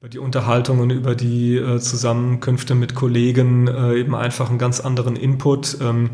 [0.00, 5.14] über die Unterhaltungen, über die äh, Zusammenkünfte mit Kollegen äh, eben einfach einen ganz anderen
[5.14, 5.76] Input.
[5.82, 6.08] Ähm,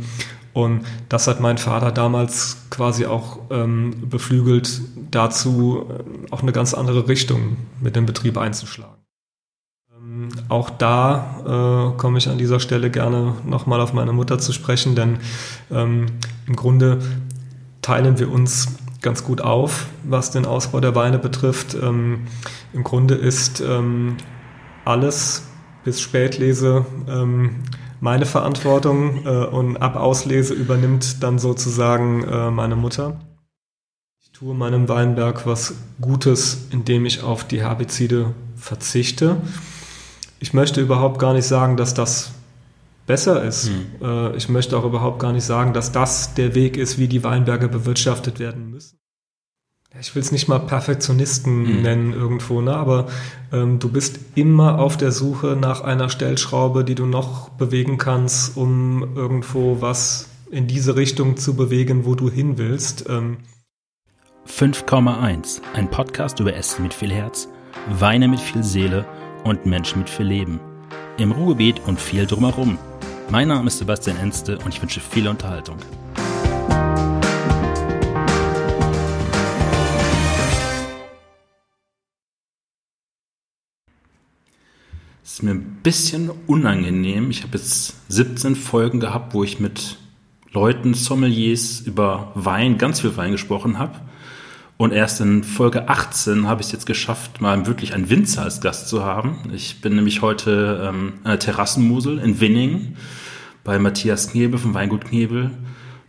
[0.52, 4.80] und das hat mein Vater damals quasi auch ähm, beflügelt,
[5.12, 9.04] dazu äh, auch eine ganz andere Richtung mit dem Betrieb einzuschlagen.
[9.96, 14.52] Ähm, auch da äh, komme ich an dieser Stelle gerne nochmal auf meine Mutter zu
[14.52, 15.18] sprechen, denn
[15.70, 16.06] ähm,
[16.48, 16.98] im Grunde
[17.82, 18.66] teilen wir uns
[19.02, 21.74] ganz gut auf, was den Ausbau der Weine betrifft.
[21.74, 22.26] Ähm,
[22.72, 24.16] Im Grunde ist ähm,
[24.84, 25.42] alles
[25.84, 27.62] bis Spätlese ähm,
[28.00, 33.20] meine Verantwortung äh, und ab Auslese übernimmt dann sozusagen äh, meine Mutter.
[34.20, 39.38] Ich tue meinem Weinberg was Gutes, indem ich auf die Herbizide verzichte.
[40.40, 42.32] Ich möchte überhaupt gar nicht sagen, dass das
[43.06, 43.70] besser ist.
[43.70, 44.34] Mhm.
[44.36, 47.68] ich möchte auch überhaupt gar nicht sagen, dass das der Weg ist, wie die Weinberge
[47.68, 48.98] bewirtschaftet werden müssen.
[50.00, 51.82] Ich will es nicht mal Perfektionisten mhm.
[51.82, 52.76] nennen irgendwo, ne?
[52.76, 53.06] aber
[53.52, 58.56] ähm, du bist immer auf der Suche nach einer Stellschraube, die du noch bewegen kannst,
[58.56, 63.06] um irgendwo was in diese Richtung zu bewegen, wo du hin willst.
[63.08, 63.38] Ähm
[64.46, 67.48] 5,1, ein Podcast über Essen mit viel Herz,
[67.88, 69.06] Weine mit viel Seele
[69.44, 70.60] und Menschen mit viel Leben.
[71.18, 72.76] Im Ruhrgebiet und viel drumherum.
[73.30, 75.76] Mein Name ist Sebastian Enste und ich wünsche viel Unterhaltung.
[85.24, 87.30] Es ist mir ein bisschen unangenehm.
[87.30, 89.96] Ich habe jetzt 17 Folgen gehabt, wo ich mit
[90.52, 94.00] Leuten, Sommeliers über Wein, ganz viel Wein gesprochen habe.
[94.78, 98.60] Und erst in Folge 18 habe ich es jetzt geschafft, mal wirklich einen Winzer als
[98.60, 99.38] Gast zu haben.
[99.54, 102.96] Ich bin nämlich heute ähm, an der Terrassenmusel in Winning
[103.64, 105.50] bei Matthias Knebel vom Weingut Knebel.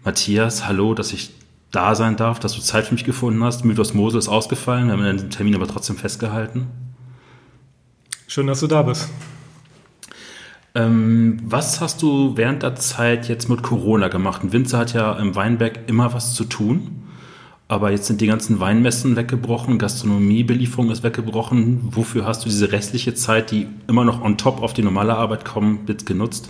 [0.04, 1.32] Matthias, hallo, dass ich
[1.72, 3.64] da sein darf, dass du Zeit für mich gefunden hast.
[3.64, 6.68] Mythos Mosel ist ausgefallen, wir haben den Termin aber trotzdem festgehalten.
[8.28, 9.10] Schön, dass du da bist.
[10.76, 14.44] Ähm, was hast du während der Zeit jetzt mit Corona gemacht?
[14.44, 17.07] Ein Winzer hat ja im Weinberg immer was zu tun.
[17.70, 21.82] Aber jetzt sind die ganzen Weinmessen weggebrochen, Gastronomiebelieferung ist weggebrochen.
[21.92, 25.44] Wofür hast du diese restliche Zeit, die immer noch on top auf die normale Arbeit
[25.44, 26.50] kommt, jetzt genutzt?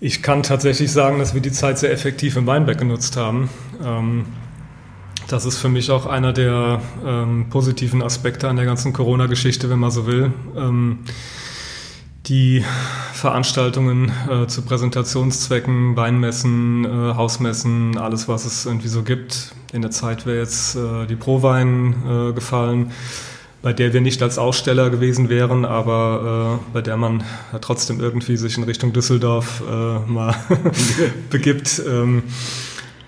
[0.00, 3.50] Ich kann tatsächlich sagen, dass wir die Zeit sehr effektiv im Weinberg genutzt haben.
[3.84, 4.24] Ähm,
[5.26, 9.78] das ist für mich auch einer der ähm, positiven Aspekte an der ganzen Corona-Geschichte, wenn
[9.78, 10.32] man so will.
[12.28, 12.62] Die
[13.14, 19.52] Veranstaltungen äh, zu Präsentationszwecken, Weinmessen, äh, Hausmessen, alles, was es irgendwie so gibt.
[19.72, 22.92] In der Zeit wäre jetzt äh, die Prowein äh, gefallen,
[23.62, 27.24] bei der wir nicht als Aussteller gewesen wären, aber äh, bei der man
[27.62, 30.34] trotzdem irgendwie sich in Richtung Düsseldorf äh, mal
[31.30, 31.80] begibt.
[31.88, 32.24] Ähm,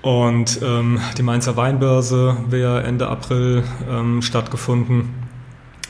[0.01, 5.11] und ähm, die Mainzer Weinbörse wäre Ende April ähm, stattgefunden.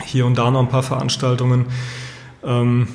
[0.05, 1.67] Hier und da noch ein paar Veranstaltungen.
[2.43, 2.89] Ähm,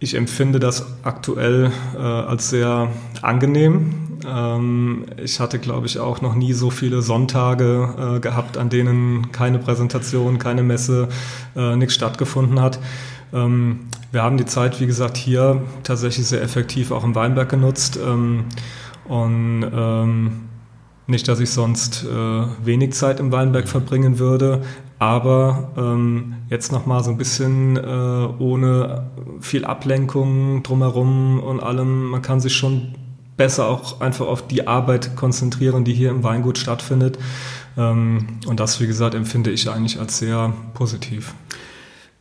[0.00, 2.88] ich empfinde das aktuell äh, als sehr
[3.22, 4.08] angenehm.
[4.26, 9.32] Ähm, ich hatte, glaube ich, auch noch nie so viele Sonntage äh, gehabt, an denen
[9.32, 11.08] keine Präsentation, keine Messe,
[11.56, 12.78] äh, nichts stattgefunden hat.
[13.32, 13.80] Ähm,
[14.12, 17.98] wir haben die Zeit, wie gesagt, hier tatsächlich sehr effektiv auch im Weinberg genutzt.
[18.02, 18.44] Ähm,
[19.04, 20.32] und ähm,
[21.06, 24.62] nicht, dass ich sonst äh, wenig Zeit im Weinberg verbringen würde,
[24.98, 29.10] aber ähm, jetzt nochmal so ein bisschen äh, ohne
[29.40, 32.10] viel Ablenkung drumherum und allem.
[32.10, 32.94] Man kann sich schon
[33.36, 37.18] besser auch einfach auf die Arbeit konzentrieren, die hier im Weingut stattfindet.
[37.76, 41.34] Ähm, und das, wie gesagt, empfinde ich eigentlich als sehr positiv.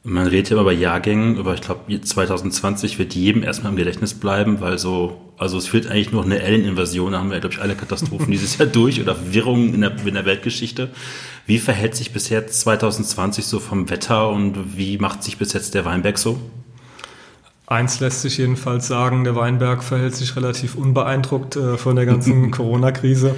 [0.04, 4.14] Man redet ja immer bei Jahrgängen, aber ich glaube, 2020 wird jedem erstmal im Gedächtnis
[4.14, 7.62] bleiben, weil so, also es fehlt eigentlich nur eine Alien-Invasion, da haben wir, glaube ich,
[7.62, 10.92] alle Katastrophen dieses Jahr durch oder Wirrungen in der, in der Weltgeschichte.
[11.48, 15.74] Wie verhält sich bis jetzt 2020 so vom Wetter und wie macht sich bis jetzt
[15.76, 16.38] der Weinberg so?
[17.66, 22.52] Eins lässt sich jedenfalls sagen, der Weinberg verhält sich relativ unbeeindruckt äh, von der ganzen
[22.52, 23.34] Corona-Krise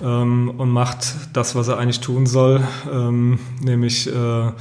[0.00, 4.52] ähm, und macht das, was er eigentlich tun soll, ähm, nämlich äh,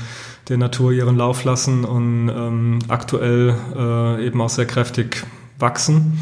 [0.48, 5.28] der Natur ihren Lauf lassen und ähm, aktuell äh, eben auch sehr kräftig
[5.60, 6.20] wachsen.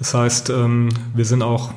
[0.00, 1.72] Das heißt, ähm, wir sind auch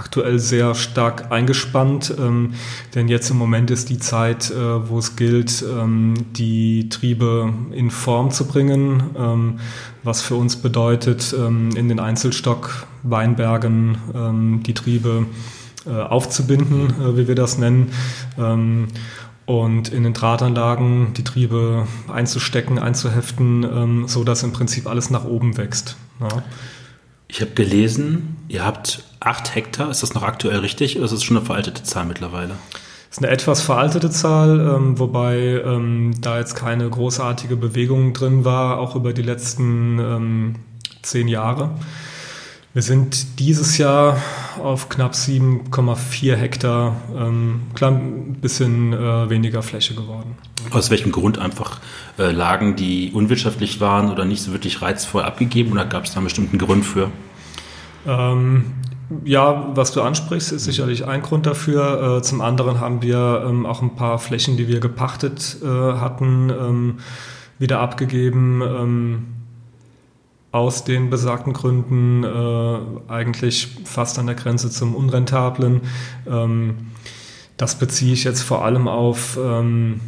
[0.00, 2.54] aktuell sehr stark eingespannt, ähm,
[2.94, 7.90] denn jetzt im Moment ist die Zeit, äh, wo es gilt, ähm, die Triebe in
[7.90, 9.60] Form zu bringen, ähm,
[10.02, 15.26] was für uns bedeutet, ähm, in den Einzelstock Weinbergen ähm, die Triebe
[15.86, 17.92] äh, aufzubinden, äh, wie wir das nennen
[19.46, 25.24] und in den Drahtanlagen die Triebe einzustecken, einzuheften, ähm, so dass im Prinzip alles nach
[25.24, 25.96] oben wächst.
[26.20, 26.42] Ja.
[27.32, 29.88] Ich habe gelesen, ihr habt acht Hektar.
[29.88, 32.56] Ist das noch aktuell richtig oder ist das schon eine veraltete Zahl mittlerweile?
[33.10, 38.78] ist eine etwas veraltete Zahl, ähm, wobei ähm, da jetzt keine großartige Bewegung drin war,
[38.78, 40.56] auch über die letzten ähm,
[41.02, 41.70] zehn Jahre.
[42.72, 44.16] Wir sind dieses Jahr
[44.62, 50.36] auf knapp 7,4 Hektar, ähm, klein bisschen äh, weniger Fläche geworden.
[50.70, 51.80] Aus welchem Grund einfach
[52.16, 56.18] äh, Lagen, die unwirtschaftlich waren oder nicht so wirklich reizvoll abgegeben oder gab es da
[56.18, 57.10] einen bestimmten Grund für?
[58.06, 58.66] Ähm,
[59.24, 62.18] ja, was du ansprichst, ist sicherlich ein Grund dafür.
[62.18, 66.50] Äh, zum anderen haben wir ähm, auch ein paar Flächen, die wir gepachtet äh, hatten,
[66.50, 66.98] ähm,
[67.58, 69.32] wieder abgegeben.
[70.52, 75.82] Aus den besagten Gründen äh, eigentlich fast an der Grenze zum Unrentablen.
[76.28, 76.88] Ähm,
[77.56, 80.00] das beziehe ich jetzt vor allem auf ähm,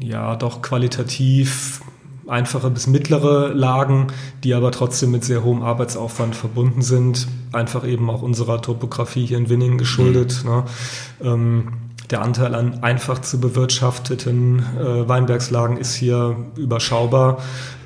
[0.00, 1.82] ja doch qualitativ
[2.30, 4.06] einfache bis mittlere Lagen,
[4.44, 7.26] die aber trotzdem mit sehr hohem Arbeitsaufwand verbunden sind.
[7.52, 10.42] Einfach eben auch unserer Topografie hier in Winningen geschuldet.
[10.44, 10.50] Mhm.
[10.50, 10.64] Ne?
[11.22, 11.72] Ähm,
[12.10, 17.38] der Anteil an einfach zu bewirtschafteten äh, Weinbergslagen ist hier überschaubar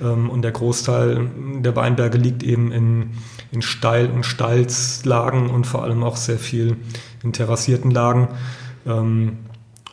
[0.03, 1.31] ähm, und der Großteil
[1.61, 3.11] der Weinberge liegt eben in,
[3.53, 6.77] in Steil- und Stalzlagen und vor allem auch sehr viel
[7.23, 8.29] in terrassierten Lagen.
[8.87, 9.39] Ähm,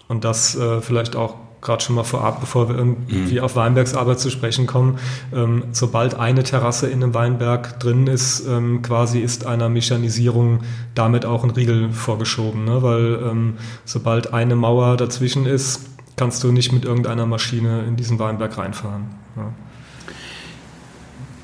[0.07, 3.39] und das äh, vielleicht auch gerade schon mal vorab, bevor wir irgendwie mhm.
[3.39, 4.97] auf Weinbergsarbeit zu sprechen kommen,
[5.33, 10.61] ähm, sobald eine Terrasse in einem Weinberg drin ist, ähm, quasi ist einer Mechanisierung
[10.95, 12.81] damit auch ein Riegel vorgeschoben, ne?
[12.81, 13.53] weil ähm,
[13.85, 19.05] sobald eine Mauer dazwischen ist, kannst du nicht mit irgendeiner Maschine in diesen Weinberg reinfahren.
[19.35, 19.53] Ja.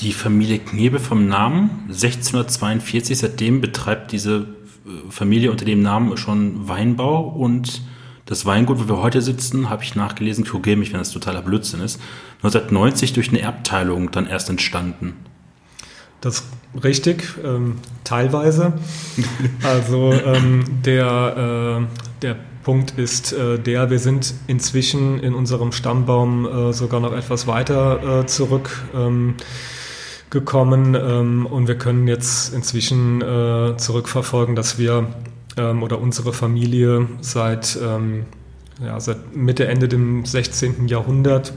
[0.02, 4.48] Die Familie Knebe vom Namen 1642, seitdem betreibt diese
[4.86, 7.82] äh, Familie unter dem Namen schon Weinbau und
[8.28, 11.82] das Weingut, wo wir heute sitzen, habe ich nachgelesen, korrigiere mich, wenn das totaler Blödsinn
[11.82, 12.00] ist,
[12.44, 15.14] 1990 durch eine Erbteilung dann erst entstanden.
[16.22, 18.74] Das ist richtig, ähm, teilweise.
[19.64, 26.46] Also ähm, der, äh, der Punkt ist äh, der, wir sind inzwischen in unserem Stammbaum
[26.46, 28.84] äh, sogar noch etwas weiter äh, zurück.
[28.94, 29.36] Ähm,
[30.30, 35.08] gekommen ähm, und wir können jetzt inzwischen äh, zurückverfolgen, dass wir
[35.58, 38.26] ähm, oder unsere Familie seit, ähm,
[38.84, 40.88] ja, seit Mitte, Ende dem 16.
[40.88, 41.54] Jahrhundert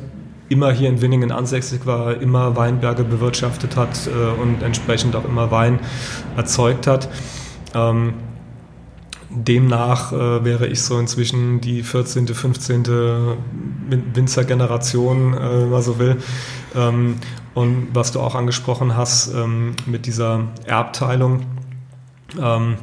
[0.49, 5.51] immer hier in Winningen ansässig war, immer Weinberge bewirtschaftet hat äh, und entsprechend auch immer
[5.51, 5.79] Wein
[6.37, 7.09] erzeugt hat.
[7.73, 8.15] Ähm,
[9.31, 12.85] demnach äh, wäre ich so inzwischen die 14., 15.
[14.15, 16.17] Winzergeneration, äh, wenn man so will.
[16.75, 17.17] Ähm,
[17.55, 21.43] und was du auch angesprochen hast ähm, mit dieser Erbteilung,
[22.41, 22.77] ähm,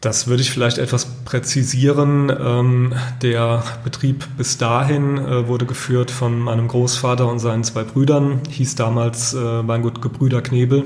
[0.00, 2.30] das würde ich vielleicht etwas präzisieren.
[2.30, 8.40] Ähm, der Betrieb bis dahin äh, wurde geführt von meinem Großvater und seinen zwei Brüdern,
[8.50, 10.84] hieß damals äh, Weingut Gebrüder Knebel.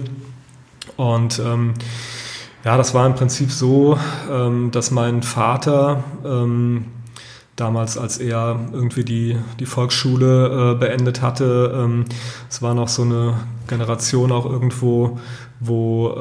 [0.97, 1.75] Und ähm,
[2.65, 3.99] ja, das war im Prinzip so,
[4.31, 6.05] ähm, dass mein Vater
[7.57, 12.05] damals, als er irgendwie die, die Volksschule äh, beendet hatte,
[12.49, 13.35] es war noch so eine
[13.67, 15.19] Generation auch irgendwo,
[15.59, 16.15] wo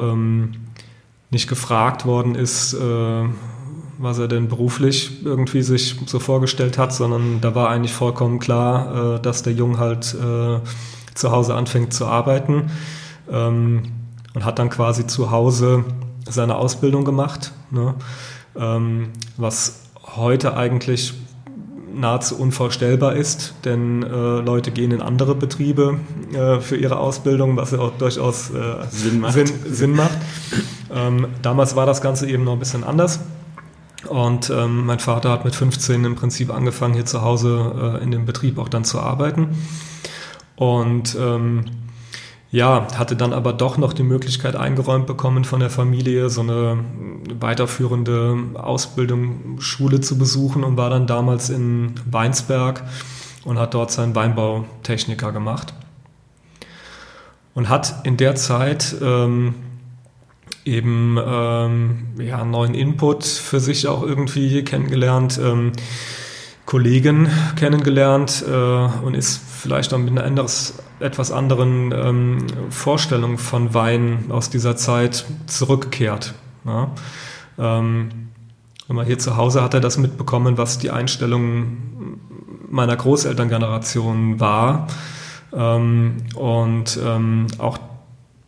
[1.30, 3.24] nicht gefragt worden ist, äh,
[3.98, 9.16] was er denn beruflich irgendwie sich so vorgestellt hat, sondern da war eigentlich vollkommen klar,
[9.16, 10.60] äh, dass der Jung halt äh,
[11.14, 12.70] zu Hause anfängt zu arbeiten
[13.30, 13.82] ähm,
[14.34, 15.84] und hat dann quasi zu Hause
[16.28, 17.94] seine Ausbildung gemacht, ne?
[18.56, 19.82] ähm, was
[20.16, 21.14] heute eigentlich
[21.94, 25.98] nahezu unvorstellbar ist, denn äh, Leute gehen in andere Betriebe
[26.32, 29.34] äh, für ihre Ausbildung, was ja auch durchaus äh, Sinn macht.
[29.34, 30.16] Sinn, Sinn macht.
[30.92, 33.20] Ähm, damals war das Ganze eben noch ein bisschen anders.
[34.08, 38.10] Und ähm, mein Vater hat mit 15 im Prinzip angefangen, hier zu Hause äh, in
[38.10, 39.56] dem Betrieb auch dann zu arbeiten.
[40.56, 41.64] Und ähm,
[42.50, 46.78] ja, hatte dann aber doch noch die Möglichkeit eingeräumt bekommen von der Familie, so eine
[47.38, 52.82] weiterführende Ausbildung, Schule zu besuchen und war dann damals in Weinsberg
[53.44, 55.74] und hat dort seinen Weinbautechniker gemacht.
[57.54, 59.54] Und hat in der Zeit ähm,
[60.70, 65.72] eben ähm, ja, neuen Input für sich auch irgendwie kennengelernt, ähm,
[66.64, 73.74] Kollegen kennengelernt äh, und ist vielleicht auch mit einer anderes, etwas anderen ähm, Vorstellung von
[73.74, 76.34] Wein aus dieser Zeit zurückgekehrt.
[76.64, 76.92] Ja?
[77.58, 78.10] Ähm,
[78.86, 82.18] wenn man hier zu Hause hat er das mitbekommen, was die Einstellung
[82.68, 84.86] meiner Großelterngeneration war.
[85.52, 87.78] Ähm, und ähm, auch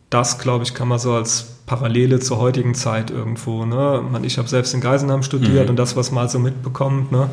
[0.09, 3.65] das, glaube ich, kann man so als Parallele zur heutigen Zeit irgendwo.
[3.65, 4.03] Ne?
[4.23, 5.69] Ich habe selbst in Geisenheim studiert mhm.
[5.71, 7.29] und das, was man so mitbekommt, ne?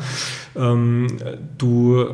[0.55, 1.07] Ähm,
[1.57, 2.05] du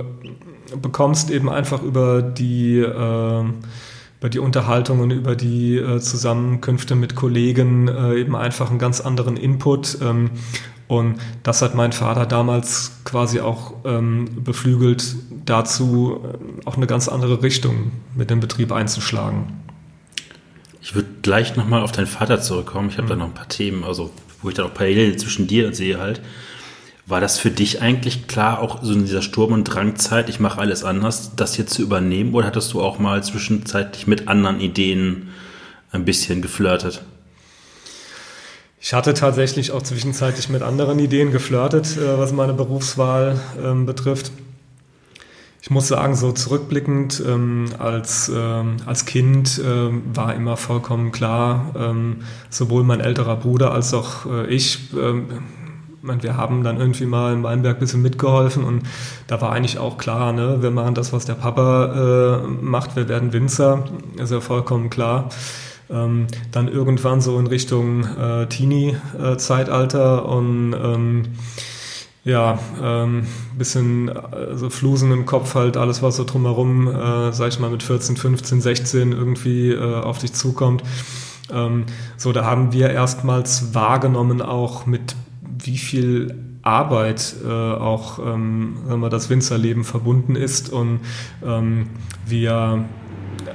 [0.82, 3.44] bekommst eben einfach über die, äh,
[4.20, 9.00] über die Unterhaltung und über die äh, Zusammenkünfte mit Kollegen äh, eben einfach einen ganz
[9.02, 9.98] anderen Input.
[10.02, 10.32] Ähm,
[10.90, 17.10] Und das hat mein Vater damals quasi auch ähm, beflügelt, dazu äh, auch eine ganz
[17.10, 19.67] andere Richtung mit dem Betrieb einzuschlagen.
[20.88, 22.88] Ich würde gleich nochmal auf deinen Vater zurückkommen.
[22.88, 23.10] Ich habe mhm.
[23.10, 24.10] da noch ein paar Themen, also
[24.42, 26.22] wo ich dann auch Parallelen zwischen dir sehe halt.
[27.06, 30.62] War das für dich eigentlich klar, auch so in dieser Sturm- und Drangzeit, ich mache
[30.62, 32.34] alles anders, das hier zu übernehmen?
[32.34, 35.28] Oder hattest du auch mal zwischenzeitlich mit anderen Ideen
[35.92, 37.02] ein bisschen geflirtet?
[38.80, 44.32] Ich hatte tatsächlich auch zwischenzeitlich mit anderen Ideen geflirtet, äh, was meine Berufswahl ähm, betrifft.
[45.68, 51.74] Ich muss sagen, so zurückblickend ähm, als, ähm, als Kind ähm, war immer vollkommen klar,
[51.78, 52.20] ähm,
[52.50, 55.26] sowohl mein älterer Bruder als auch äh, ich, ähm,
[56.02, 58.84] wir haben dann irgendwie mal in Weinberg ein bisschen mitgeholfen und
[59.28, 63.10] da war eigentlich auch klar, ne, wir machen das, was der Papa äh, macht, wir
[63.10, 63.84] werden Winzer,
[64.16, 65.28] ist ja vollkommen klar.
[65.90, 71.24] Ähm, dann irgendwann so in Richtung äh, Teenie-Zeitalter und ähm,
[72.28, 73.26] ja, ähm,
[73.58, 77.84] bisschen also Flusen im Kopf halt, alles was so drumherum, äh, sag ich mal, mit
[77.84, 80.84] 14, 15, 16 irgendwie äh, auf dich zukommt.
[81.50, 81.86] Ähm,
[82.18, 89.00] so, da haben wir erstmals wahrgenommen auch mit wie viel Arbeit äh, auch ähm, wenn
[89.00, 91.00] man das Winzerleben verbunden ist und
[91.46, 91.92] ähm,
[92.26, 92.84] wir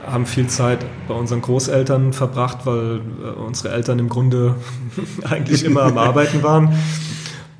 [0.06, 4.54] haben viel Zeit bei unseren Großeltern verbracht, weil äh, unsere Eltern im Grunde
[5.28, 6.74] eigentlich immer am Arbeiten waren.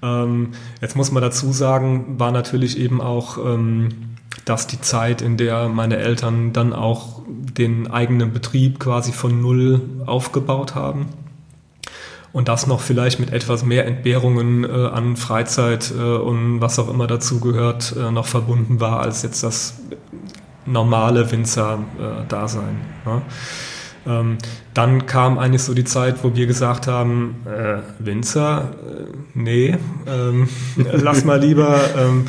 [0.02, 3.88] Ähm, jetzt muss man dazu sagen, war natürlich eben auch ähm,
[4.44, 9.80] das die Zeit, in der meine Eltern dann auch den eigenen Betrieb quasi von Null
[10.06, 11.06] aufgebaut haben.
[12.32, 16.88] Und das noch vielleicht mit etwas mehr Entbehrungen äh, an Freizeit äh, und was auch
[16.88, 19.80] immer dazu gehört, äh, noch verbunden war, als jetzt das
[20.64, 22.80] normale Winzer-Dasein.
[23.04, 23.23] Äh, ne?
[24.06, 24.38] Ähm,
[24.75, 29.04] dann kam eigentlich so die Zeit, wo wir gesagt haben, äh, Winzer, äh,
[29.35, 30.49] nee, ähm,
[30.92, 31.78] lass mal lieber.
[31.97, 32.26] Ähm,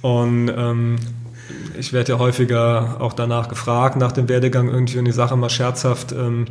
[0.00, 0.96] und ähm,
[1.78, 5.50] ich werde ja häufiger auch danach gefragt, nach dem Werdegang irgendwie und die Sache mal
[5.50, 6.46] scherzhaft, ähm,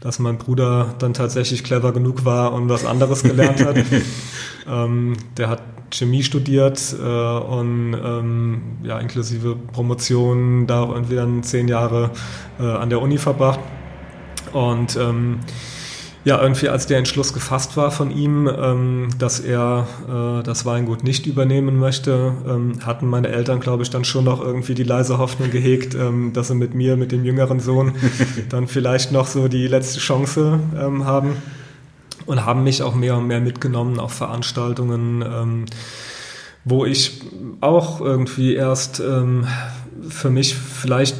[0.00, 3.76] dass mein Bruder dann tatsächlich clever genug war und was anderes gelernt hat.
[4.68, 11.42] ähm, der hat Chemie studiert äh, und ähm, ja, inklusive Promotion da auch irgendwie dann
[11.42, 12.10] zehn Jahre
[12.58, 13.60] äh, an der Uni verbracht.
[14.52, 15.40] Und ähm,
[16.26, 21.04] ja, irgendwie als der Entschluss gefasst war von ihm, ähm, dass er äh, das Weingut
[21.04, 25.18] nicht übernehmen möchte, ähm, hatten meine Eltern, glaube ich, dann schon noch irgendwie die leise
[25.18, 27.92] Hoffnung gehegt, ähm, dass sie mit mir, mit dem jüngeren Sohn,
[28.48, 31.36] dann vielleicht noch so die letzte Chance ähm, haben
[32.26, 35.66] und haben mich auch mehr und mehr mitgenommen auf Veranstaltungen, ähm,
[36.64, 37.20] wo ich
[37.60, 39.46] auch irgendwie erst ähm,
[40.08, 41.14] für mich vielleicht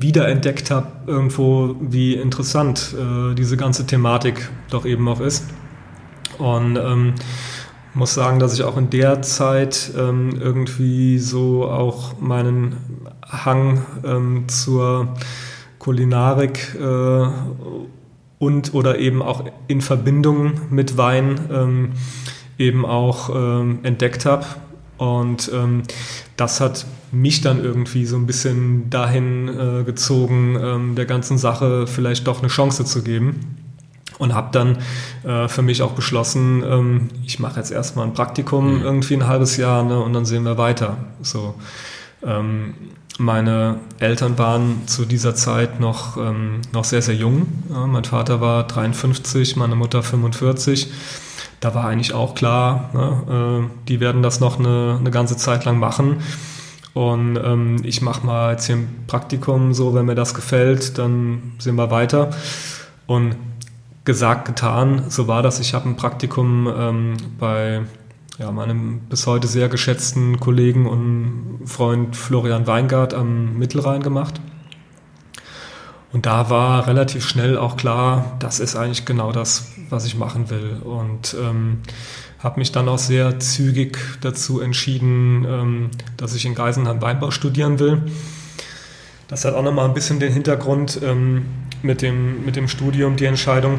[0.00, 5.44] wiederentdeckt habe, irgendwo, wie interessant äh, diese ganze Thematik doch eben auch ist.
[6.38, 7.14] Und ähm,
[7.94, 12.76] muss sagen, dass ich auch in der Zeit ähm, irgendwie so auch meinen
[13.26, 15.14] Hang ähm, zur
[15.78, 17.26] Kulinarik äh,
[18.38, 21.92] und oder eben auch in Verbindung mit Wein ähm,
[22.58, 24.46] eben auch ähm, entdeckt habe.
[25.02, 25.82] Und ähm,
[26.36, 31.88] das hat mich dann irgendwie so ein bisschen dahin äh, gezogen, ähm, der ganzen Sache
[31.88, 33.56] vielleicht doch eine Chance zu geben.
[34.18, 34.78] Und habe dann
[35.24, 38.82] äh, für mich auch beschlossen, ähm, ich mache jetzt erstmal ein Praktikum mhm.
[38.82, 40.98] irgendwie ein halbes Jahr ne, und dann sehen wir weiter.
[41.20, 41.56] So,
[42.24, 42.74] ähm,
[43.18, 47.48] meine Eltern waren zu dieser Zeit noch, ähm, noch sehr, sehr jung.
[47.70, 50.92] Ja, mein Vater war 53, meine Mutter 45
[51.62, 55.64] da war eigentlich auch klar, ne, äh, die werden das noch eine, eine ganze Zeit
[55.64, 56.16] lang machen.
[56.92, 61.52] Und ähm, ich mache mal jetzt hier ein Praktikum, so wenn mir das gefällt, dann
[61.58, 62.30] sehen wir weiter.
[63.06, 63.36] Und
[64.04, 65.60] gesagt, getan, so war das.
[65.60, 67.82] Ich habe ein Praktikum ähm, bei
[68.38, 74.40] ja, meinem bis heute sehr geschätzten Kollegen und Freund Florian Weingart am Mittelrhein gemacht.
[76.12, 80.50] Und da war relativ schnell auch klar, das ist eigentlich genau das, was ich machen
[80.50, 80.78] will.
[80.82, 81.78] Und ähm,
[82.40, 87.78] habe mich dann auch sehr zügig dazu entschieden, ähm, dass ich in Geisenheim Weinbau studieren
[87.78, 88.02] will.
[89.28, 91.46] Das hat auch nochmal ein bisschen den Hintergrund ähm,
[91.82, 93.78] mit, dem, mit dem Studium, die Entscheidung.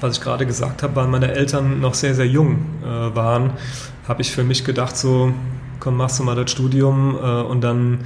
[0.00, 3.54] Was ich gerade gesagt habe, weil meine Eltern noch sehr, sehr jung äh, waren,
[4.06, 5.32] habe ich für mich gedacht, so,
[5.80, 8.00] komm, machst du mal das Studium äh, und dann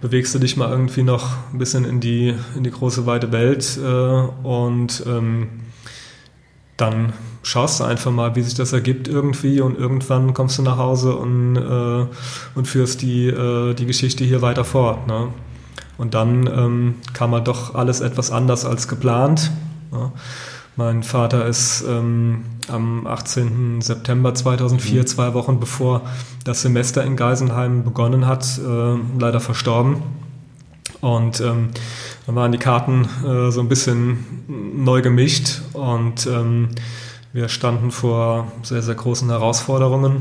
[0.00, 3.78] bewegst du dich mal irgendwie noch ein bisschen in die, in die große weite Welt
[3.82, 5.48] äh, und ähm,
[6.76, 10.76] dann schaust du einfach mal, wie sich das ergibt irgendwie und irgendwann kommst du nach
[10.76, 12.06] Hause und, äh,
[12.54, 15.06] und führst die, äh, die Geschichte hier weiter fort.
[15.06, 15.28] Ne?
[15.96, 19.50] Und dann ähm, kam halt doch alles etwas anders als geplant.
[19.92, 20.12] Ne?
[20.78, 23.80] Mein Vater ist ähm, am 18.
[23.80, 25.06] September 2004, mhm.
[25.06, 26.02] zwei Wochen bevor
[26.44, 30.02] das Semester in Geisenheim begonnen hat, äh, leider verstorben.
[31.06, 31.68] Und ähm,
[32.26, 36.70] dann waren die Karten äh, so ein bisschen neu gemischt und ähm,
[37.32, 40.16] wir standen vor sehr, sehr großen Herausforderungen.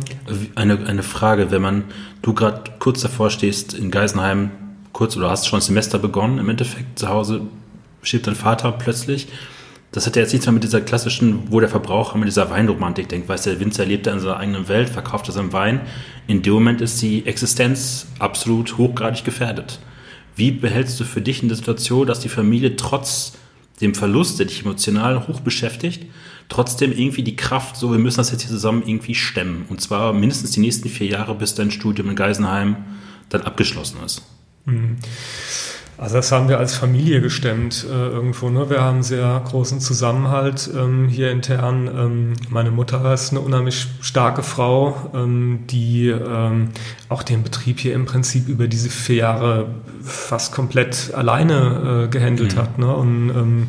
[0.53, 1.85] Eine, eine Frage, wenn man,
[2.21, 4.51] du gerade kurz davor stehst in Geisenheim,
[4.93, 7.41] kurz oder hast schon das Semester begonnen, im Endeffekt zu Hause
[8.03, 9.27] stirbt dein Vater plötzlich.
[9.91, 13.09] Das hat ja jetzt nichts mehr mit dieser klassischen, wo der Verbraucher mit dieser Weinromantik
[13.09, 15.81] denkt, weißt du, der Winzer lebt da in seiner eigenen Welt, verkauft seinen Wein.
[16.27, 19.79] In dem Moment ist die Existenz absolut hochgradig gefährdet.
[20.35, 23.33] Wie behältst du für dich in der Situation, dass die Familie trotz
[23.81, 26.05] dem Verlust, der dich emotional hoch beschäftigt,
[26.49, 29.65] trotzdem irgendwie die Kraft, so wir müssen das jetzt hier zusammen irgendwie stemmen.
[29.69, 32.77] Und zwar mindestens die nächsten vier Jahre, bis dein Studium in Geisenheim
[33.29, 34.21] dann abgeschlossen ist.
[34.65, 34.97] Mhm.
[35.97, 38.49] Also das haben wir als Familie gestemmt äh, irgendwo.
[38.49, 38.69] Ne?
[38.69, 41.87] Wir haben sehr großen Zusammenhalt ähm, hier intern.
[41.87, 46.71] Ähm, meine Mutter ist eine unheimlich starke Frau, ähm, die ähm,
[47.07, 49.67] auch den Betrieb hier im Prinzip über diese vier Jahre
[50.03, 52.59] fast komplett alleine äh, gehandelt mhm.
[52.59, 52.77] hat.
[52.77, 52.93] Ne?
[52.93, 53.67] Und ähm,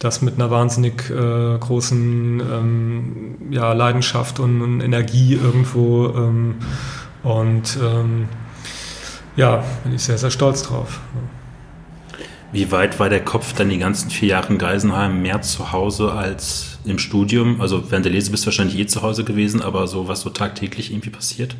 [0.00, 6.06] das mit einer wahnsinnig äh, großen ähm, ja, Leidenschaft und, und, Energie irgendwo.
[7.22, 7.78] und
[9.36, 11.00] ja, bin ich sehr, sehr stolz drauf.
[12.54, 16.12] Wie weit war der Kopf dann die ganzen vier Jahre in Geisenheim mehr zu Hause
[16.12, 17.60] als im Studium?
[17.60, 20.30] Also während der Lese bist du wahrscheinlich eh zu Hause gewesen, aber so was so
[20.30, 21.56] tagtäglich irgendwie passiert?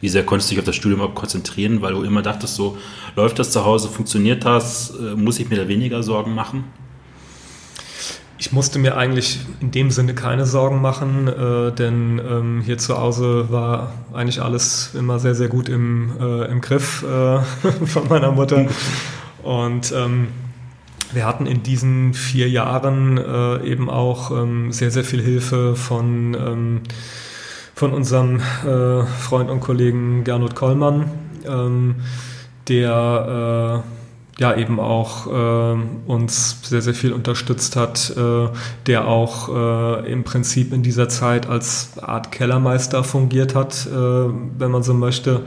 [0.00, 2.76] Wie sehr konntest du dich auf das Studium auch konzentrieren, weil du immer dachtest, so
[3.14, 6.64] läuft das zu Hause, funktioniert das, äh, muss ich mir da weniger Sorgen machen?
[8.36, 12.98] Ich musste mir eigentlich in dem Sinne keine Sorgen machen, äh, denn ähm, hier zu
[12.98, 17.38] Hause war eigentlich alles immer sehr, sehr gut im, äh, im Griff äh,
[17.86, 18.66] von meiner Mutter.
[19.42, 20.28] Und ähm,
[21.12, 26.34] wir hatten in diesen vier Jahren äh, eben auch ähm, sehr, sehr viel Hilfe von,
[26.34, 26.80] ähm,
[27.74, 31.10] von unserem äh, Freund und Kollegen Gernot Kollmann,
[31.46, 31.96] ähm,
[32.68, 38.48] der äh, ja eben auch äh, uns sehr, sehr viel unterstützt hat, äh,
[38.86, 44.82] der auch äh, im Prinzip in dieser Zeit als Art Kellermeister fungiert hat, wenn man
[44.82, 45.42] so möchte,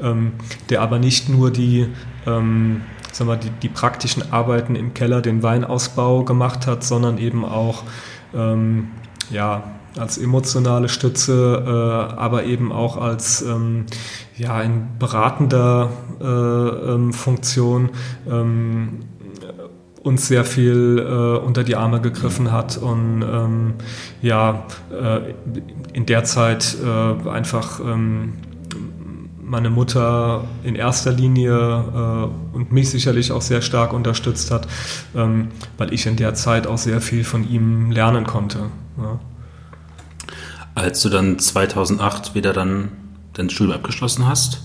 [0.00, 0.32] ähm,
[0.70, 1.86] der aber nicht nur die
[2.26, 7.44] ähm, sag mal, die, die praktischen Arbeiten im Keller, den Weinausbau gemacht hat, sondern eben
[7.44, 7.84] auch
[8.34, 8.88] ähm,
[9.30, 9.62] ja,
[9.98, 13.86] als emotionale Stütze, äh, aber eben auch als ähm,
[14.36, 17.90] ja, in beratender äh, ähm, Funktion
[18.28, 19.00] ähm,
[20.02, 23.74] uns sehr viel äh, unter die Arme gegriffen hat und ähm,
[24.22, 25.34] ja, äh,
[25.92, 28.34] in der Zeit äh, einfach ähm,
[29.50, 34.68] meine Mutter in erster Linie äh, und mich sicherlich auch sehr stark unterstützt hat,
[35.14, 38.70] ähm, weil ich in der Zeit auch sehr viel von ihm lernen konnte.
[38.96, 39.18] Ja.
[40.76, 42.92] Als du dann 2008 wieder dann
[43.32, 44.62] dein Studium abgeschlossen hast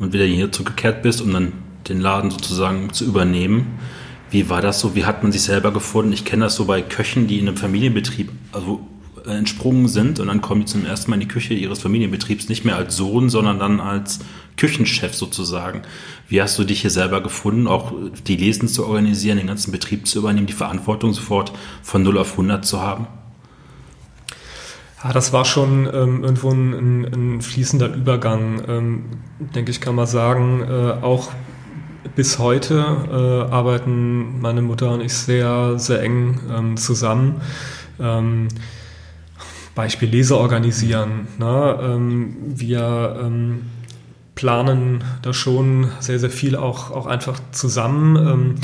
[0.00, 1.52] und wieder hier zurückgekehrt bist, um dann
[1.88, 3.78] den Laden sozusagen zu übernehmen,
[4.30, 4.96] wie war das so?
[4.96, 6.12] Wie hat man sich selber gefunden?
[6.12, 8.80] Ich kenne das so bei Köchen, die in einem Familienbetrieb, also
[9.36, 12.64] entsprungen sind und dann kommen die zum ersten Mal in die Küche ihres Familienbetriebs nicht
[12.64, 14.20] mehr als Sohn, sondern dann als
[14.56, 15.82] Küchenchef sozusagen.
[16.28, 17.92] Wie hast du dich hier selber gefunden, auch
[18.26, 22.32] die Lesen zu organisieren, den ganzen Betrieb zu übernehmen, die Verantwortung sofort von 0 auf
[22.32, 23.06] 100 zu haben?
[25.02, 29.04] Ja, das war schon ähm, irgendwo ein, ein, fließender Übergang, ähm,
[29.54, 30.62] denke ich, kann man sagen.
[30.62, 31.30] Äh, auch
[32.16, 37.40] bis heute äh, arbeiten meine Mutter und ich sehr, sehr eng ähm, zusammen.
[38.00, 38.48] Ähm,
[39.78, 41.28] Beispiel Leser organisieren.
[41.38, 41.78] Ne?
[41.80, 43.60] Ähm, wir ähm,
[44.34, 48.16] planen da schon sehr, sehr viel auch, auch einfach zusammen.
[48.16, 48.54] Ähm,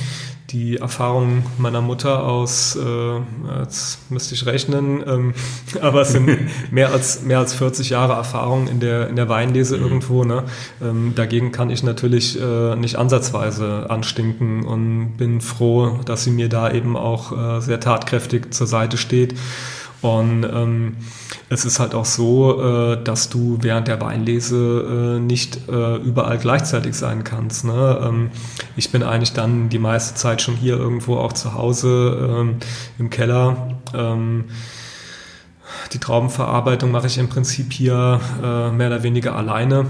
[0.51, 5.35] die Erfahrung meiner Mutter aus, äh, jetzt müsste ich rechnen, ähm,
[5.81, 6.37] aber es sind
[6.73, 9.85] mehr als, mehr als 40 Jahre Erfahrung in der, in der Weinlese mhm.
[9.85, 10.25] irgendwo.
[10.25, 10.43] Ne?
[10.83, 16.49] Ähm, dagegen kann ich natürlich äh, nicht ansatzweise anstinken und bin froh, dass sie mir
[16.49, 19.37] da eben auch äh, sehr tatkräftig zur Seite steht.
[20.05, 20.97] Und ähm,
[21.49, 26.37] es ist halt auch so, äh, dass du während der Weinlese äh, nicht äh, überall
[26.37, 27.65] gleichzeitig sein kannst.
[27.65, 28.01] Ne?
[28.03, 28.31] Ähm,
[28.77, 32.57] ich bin eigentlich dann die meiste Zeit schon hier irgendwo auch zu Hause ähm,
[32.99, 33.79] im Keller.
[33.95, 34.45] Ähm,
[35.95, 39.87] die Traubenverarbeitung mache ich im Prinzip hier äh, mehr oder weniger alleine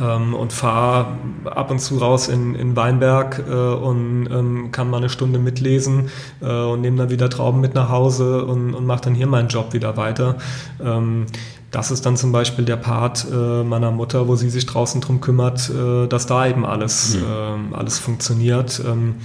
[0.00, 1.06] ähm, und fahre
[1.44, 6.10] ab und zu raus in, in Weinberg äh, und ähm, kann mal eine Stunde mitlesen
[6.40, 9.48] äh, und nehme dann wieder Trauben mit nach Hause und, und mache dann hier meinen
[9.48, 10.36] Job wieder weiter.
[10.82, 11.26] Ähm,
[11.74, 15.20] das ist dann zum Beispiel der Part äh, meiner Mutter, wo sie sich draußen drum
[15.20, 17.72] kümmert, äh, dass da eben alles, mhm.
[17.72, 18.80] äh, alles funktioniert.
[18.86, 19.16] Ähm,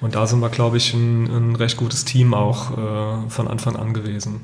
[0.00, 3.76] und da sind wir, glaube ich, ein, ein recht gutes Team auch äh, von Anfang
[3.76, 4.40] an gewesen.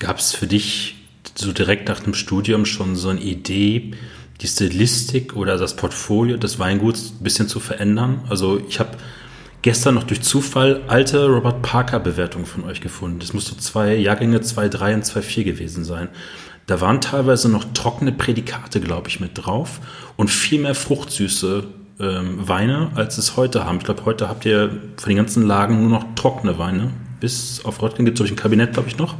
[0.00, 0.96] Gab es für dich
[1.36, 3.92] so direkt nach dem Studium schon so eine Idee,
[4.40, 8.22] die Stilistik oder das Portfolio des Weinguts ein bisschen zu verändern?
[8.28, 8.96] Also ich habe
[9.62, 13.18] gestern noch durch Zufall alte Robert Parker Bewertungen von euch gefunden.
[13.18, 16.08] Das musste zwei Jahrgänge 2.3 und 2.4 gewesen sein.
[16.66, 19.80] Da waren teilweise noch trockene Prädikate, glaube ich, mit drauf
[20.16, 21.64] und viel mehr fruchtsüße
[21.98, 23.78] ähm, Weine, als es heute haben.
[23.78, 26.92] Ich glaube, heute habt ihr von den ganzen Lagen nur noch trockene Weine.
[27.20, 29.16] Bis auf Röttgen gibt es, ein Kabinett, glaube ich, noch.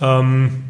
[0.00, 0.64] Ähm,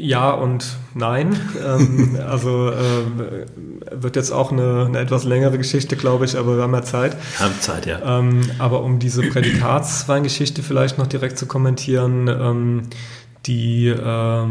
[0.00, 1.38] ja und nein.
[1.64, 3.46] ähm, also äh,
[3.90, 7.16] wird jetzt auch eine, eine, etwas längere Geschichte, glaube ich, aber wir haben ja Zeit.
[7.38, 8.18] Wir haben Zeit, ja.
[8.18, 12.82] Ähm, aber um diese Prädikatsweingeschichte vielleicht noch direkt zu kommentieren, ähm,
[13.46, 14.46] die äh,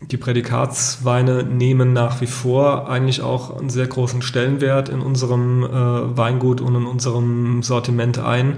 [0.00, 6.16] die Prädikatsweine nehmen nach wie vor eigentlich auch einen sehr großen Stellenwert in unserem äh,
[6.16, 8.54] Weingut und in unserem Sortiment ein.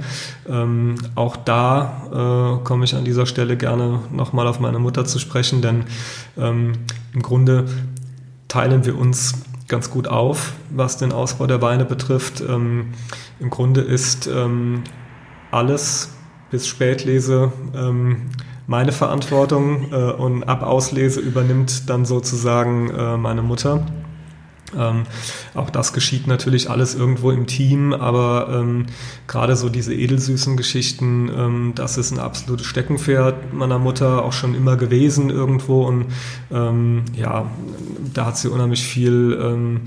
[0.47, 5.19] Ähm, auch da äh, komme ich an dieser Stelle gerne nochmal auf meine Mutter zu
[5.19, 5.85] sprechen, denn
[6.37, 6.73] ähm,
[7.15, 7.65] im Grunde
[8.49, 12.43] teilen wir uns ganz gut auf, was den Ausbau der Weine betrifft.
[12.43, 12.93] Ähm,
[13.39, 14.83] Im Grunde ist ähm,
[15.51, 16.11] alles
[16.51, 18.29] bis Spätlese ähm,
[18.71, 23.85] meine Verantwortung äh, und ab Auslese übernimmt dann sozusagen äh, meine Mutter.
[24.79, 25.07] Ähm,
[25.55, 28.87] auch das geschieht natürlich alles irgendwo im Team, aber ähm,
[29.27, 34.55] gerade so diese edelsüßen Geschichten, ähm, das ist ein absolutes Steckenpferd meiner Mutter auch schon
[34.55, 36.07] immer gewesen irgendwo und
[36.53, 37.51] ähm, ja,
[38.15, 39.81] da hat sie unheimlich viel ähm,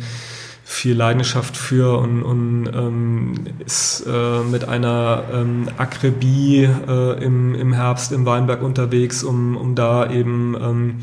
[0.73, 3.33] viel Leidenschaft für und, und ähm,
[3.65, 9.75] ist äh, mit einer ähm, Akribie äh, im, im Herbst im Weinberg unterwegs, um, um
[9.75, 10.95] da eben ähm,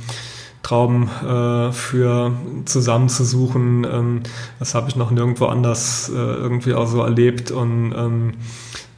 [0.63, 2.33] Trauben äh, für
[2.65, 3.87] zusammenzusuchen.
[3.91, 4.23] Ähm,
[4.59, 8.33] das habe ich noch nirgendwo anders äh, irgendwie auch so erlebt und ähm,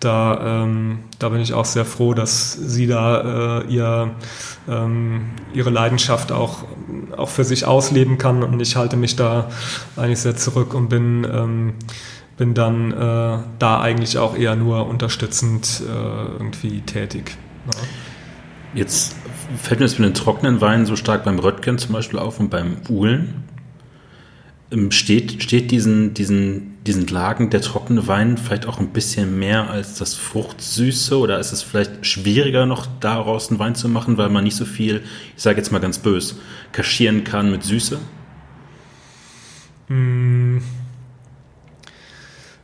[0.05, 4.11] da, ähm, da bin ich auch sehr froh, dass sie da äh, ihr,
[4.69, 6.65] ähm, ihre Leidenschaft auch,
[7.17, 9.49] auch für sich ausleben kann und ich halte mich da
[9.97, 11.75] eigentlich sehr zurück und bin, ähm,
[12.37, 17.37] bin dann äh, da eigentlich auch eher nur unterstützend äh, irgendwie tätig.
[17.67, 17.81] Ja.
[18.75, 19.15] Jetzt
[19.61, 22.49] fällt mir das mit den trockenen Weinen so stark beim Röttgen zum Beispiel auf und
[22.51, 23.45] beim Uhlen.
[24.73, 29.71] Ähm, steht, steht diesen, diesen, diesen Lagen der trockene Wein vielleicht auch ein bisschen mehr
[29.71, 34.31] als das Fruchtsüße oder ist es vielleicht schwieriger noch daraus einen Wein zu machen, weil
[34.31, 35.03] man nicht so viel,
[35.37, 36.37] ich sage jetzt mal ganz bös,
[36.73, 37.99] kaschieren kann mit Süße?
[39.89, 40.63] Hm.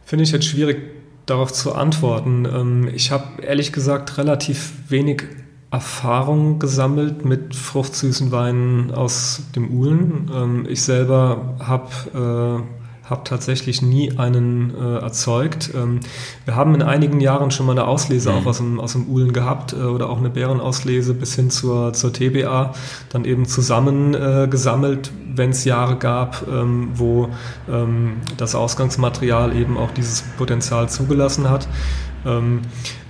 [0.04, 0.78] Finde ich jetzt schwierig
[1.26, 2.46] darauf zu antworten.
[2.46, 5.24] Ähm, ich habe ehrlich gesagt relativ wenig
[5.70, 10.30] Erfahrung gesammelt mit fruchtsüßen Weinen aus dem Uhlen.
[10.34, 12.64] Ähm, ich selber habe
[13.08, 15.70] äh, hab tatsächlich nie einen äh, erzeugt.
[15.74, 16.00] Ähm,
[16.44, 18.38] wir haben in einigen Jahren schon mal eine Auslese mhm.
[18.38, 21.92] auch aus dem, aus dem Uhlen gehabt äh, oder auch eine Bärenauslese bis hin zur,
[21.92, 22.74] zur TBA,
[23.10, 27.28] dann eben zusammen äh, gesammelt, wenn es Jahre gab, ähm, wo
[27.70, 31.68] ähm, das Ausgangsmaterial eben auch dieses Potenzial zugelassen hat.
[32.26, 32.62] Ähm,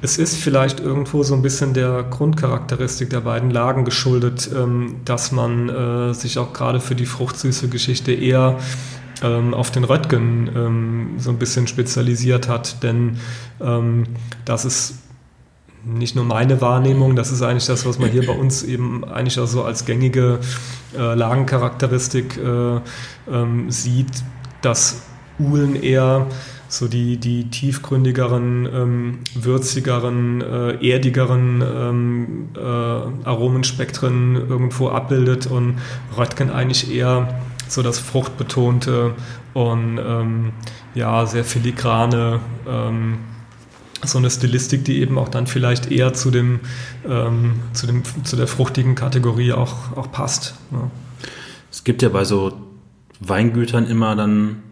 [0.03, 5.33] es ist vielleicht irgendwo so ein bisschen der Grundcharakteristik der beiden Lagen geschuldet, ähm, dass
[5.33, 8.59] man äh, sich auch gerade für die fruchtsüße Geschichte eher
[9.23, 13.19] ähm, auf den Röttgen so ein bisschen spezialisiert hat, denn
[14.45, 14.95] das ist
[15.85, 19.39] nicht nur meine Wahrnehmung, das ist eigentlich das, was man hier bei uns eben eigentlich
[19.41, 20.41] auch so als gängige
[20.97, 22.81] äh, Lagencharakteristik äh,
[23.69, 24.23] sieht,
[24.61, 25.03] dass
[25.39, 26.27] Uhlen eher
[26.69, 35.79] so die, die tiefgründigeren, ähm, würzigeren, äh, erdigeren ähm, äh, Aromenspektren irgendwo abbildet und
[36.17, 37.41] Röttgen eigentlich eher
[37.73, 39.15] so das fruchtbetonte
[39.55, 40.53] und ähm,
[40.95, 43.19] ja, sehr filigrane, ähm,
[44.05, 46.61] so eine Stilistik, die eben auch dann vielleicht eher zu dem,
[47.07, 50.55] ähm, zu dem, zu der fruchtigen Kategorie auch, auch passt.
[50.71, 50.91] Ja.
[51.71, 52.53] Es gibt ja bei so
[53.21, 54.63] Weingütern immer dann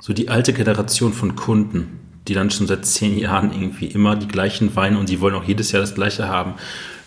[0.00, 4.28] so die alte Generation von Kunden, die dann schon seit zehn Jahren irgendwie immer die
[4.28, 6.54] gleichen Weine und die wollen auch jedes Jahr das gleiche haben.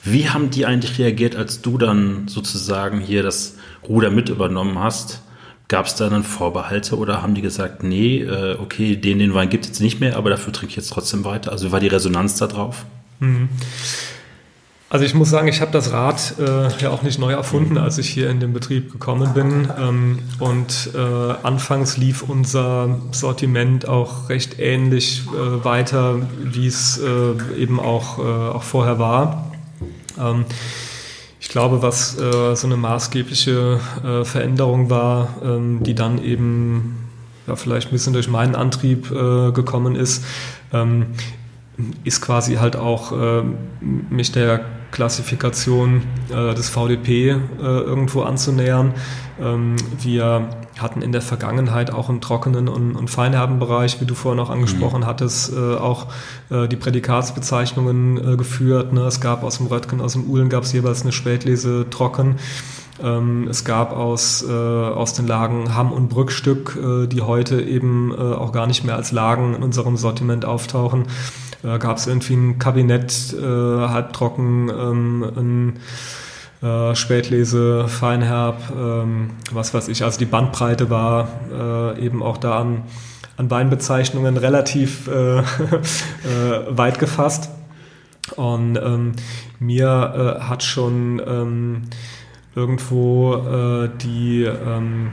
[0.04, 3.58] Wie haben die eigentlich reagiert, als du dann sozusagen hier das
[3.88, 5.22] Ruder mit übernommen hast?
[5.68, 9.50] Gab es da dann Vorbehalte oder haben die gesagt, nee, äh, okay, den, den Wein
[9.50, 11.52] gibt es jetzt nicht mehr, aber dafür trinke ich jetzt trotzdem weiter?
[11.52, 12.86] Also war die Resonanz da drauf?
[13.20, 13.50] Mhm.
[14.90, 17.98] Also ich muss sagen, ich habe das Rad äh, ja auch nicht neu erfunden, als
[17.98, 19.68] ich hier in den Betrieb gekommen bin.
[19.78, 20.98] Ähm, und äh,
[21.44, 28.22] anfangs lief unser Sortiment auch recht ähnlich äh, weiter, wie es äh, eben auch, äh,
[28.22, 29.52] auch vorher war.
[30.18, 30.46] Ähm,
[31.48, 33.80] ich glaube, was äh, so eine maßgebliche
[34.24, 36.98] Veränderung war, ähm, die dann eben
[37.48, 40.26] ja, vielleicht ein bisschen durch meinen Antrieb gekommen ist,
[40.74, 41.06] ähm,
[42.04, 43.14] ist quasi halt auch
[43.80, 48.94] mich der Klassifikation äh, des VDP äh, irgendwo anzunähern.
[49.40, 50.50] Ähm, wir
[50.82, 54.50] hatten in der Vergangenheit auch im trockenen und, und feinherben Bereich, wie du vorhin auch
[54.50, 55.06] angesprochen mhm.
[55.06, 56.08] hattest, äh, auch
[56.50, 58.94] äh, die Prädikatsbezeichnungen äh, geführt.
[58.94, 59.02] Ne?
[59.02, 62.38] Es gab aus dem Röttgen, aus dem Uhlen gab es jeweils eine Spätlese trocken.
[63.02, 68.12] Ähm, es gab aus, äh, aus den Lagen Hamm und Brückstück, äh, die heute eben
[68.12, 71.06] äh, auch gar nicht mehr als Lagen in unserem Sortiment auftauchen.
[71.64, 75.80] Äh, gab es irgendwie ein Kabinett, äh, halbtrocken, ähm, ein
[76.62, 80.04] äh, Spätlese, Feinherb, ähm, was weiß ich.
[80.04, 82.84] Also die Bandbreite war äh, eben auch da an,
[83.38, 85.44] an Weinbezeichnungen relativ äh, äh,
[86.70, 87.50] weit gefasst.
[88.36, 89.14] Und ähm,
[89.60, 91.84] mir äh, hat schon ähm,
[92.56, 95.12] irgendwo äh, die ähm,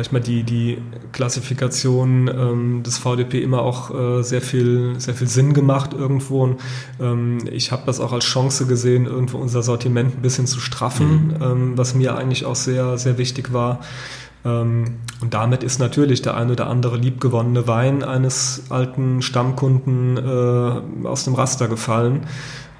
[0.00, 0.78] sag ich mal, die, die
[1.12, 6.42] Klassifikation ähm, des VDP immer auch äh, sehr, viel, sehr viel Sinn gemacht irgendwo.
[6.42, 6.60] Und,
[6.98, 11.26] ähm, ich habe das auch als Chance gesehen, irgendwo unser Sortiment ein bisschen zu straffen,
[11.26, 11.42] mhm.
[11.42, 13.80] ähm, was mir eigentlich auch sehr, sehr wichtig war.
[14.42, 21.06] Ähm, und damit ist natürlich der ein oder andere liebgewonnene Wein eines alten Stammkunden äh,
[21.06, 22.22] aus dem Raster gefallen.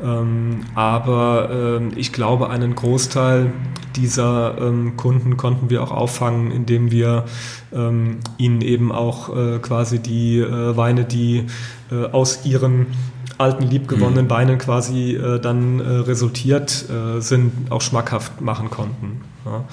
[0.02, 3.52] Ähm, aber ähm, ich glaube, einen Großteil
[3.96, 7.24] dieser ähm, Kunden konnten wir auch auffangen, indem wir
[7.72, 11.46] ihnen eben auch äh, quasi die äh, Weine, die
[11.92, 12.88] äh, aus ihren
[13.38, 14.30] alten liebgewonnenen mhm.
[14.30, 16.84] Weinen quasi dann resultiert
[17.20, 19.22] sind, auch schmackhaft machen konnten.
[19.46, 19.64] Ja.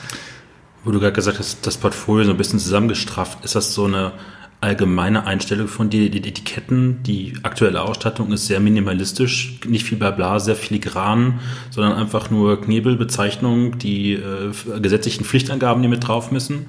[0.85, 4.13] Wo du gerade gesagt hast, das Portfolio so ein bisschen zusammengestrafft, ist das so eine
[4.59, 10.55] allgemeine Einstellung von die Etiketten, die aktuelle Ausstattung ist sehr minimalistisch, nicht viel Blabla, sehr
[10.55, 11.39] filigran,
[11.69, 16.67] sondern einfach nur Knebelbezeichnungen, die äh, gesetzlichen Pflichtangaben, die mit drauf müssen.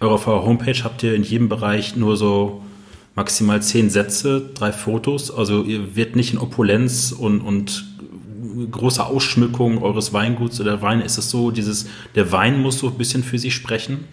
[0.00, 2.62] Auf eurer Homepage habt ihr in jedem Bereich nur so
[3.14, 7.84] maximal zehn Sätze, drei Fotos, also ihr wird nicht in Opulenz und, und
[8.70, 12.98] große Ausschmückung eures Weinguts oder Wein, ist es so, dieses, der Wein muss so ein
[12.98, 14.04] bisschen für sich sprechen?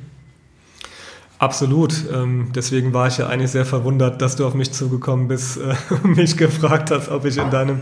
[1.43, 1.93] Absolut.
[2.13, 5.75] Ähm, deswegen war ich ja eigentlich sehr verwundert, dass du auf mich zugekommen bist äh,
[6.03, 7.81] und mich gefragt hast, ob ich in deinem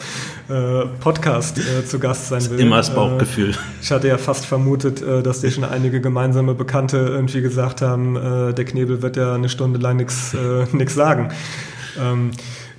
[0.49, 2.59] äh, Podcast äh, zu Gast sein will.
[2.59, 3.53] Immer das Bauchgefühl.
[3.79, 8.65] ich hatte ja fast vermutet, dass dir schon einige gemeinsame Bekannte irgendwie gesagt haben, der
[8.65, 10.35] Knebel wird ja eine Stunde lang nichts
[10.95, 11.29] sagen.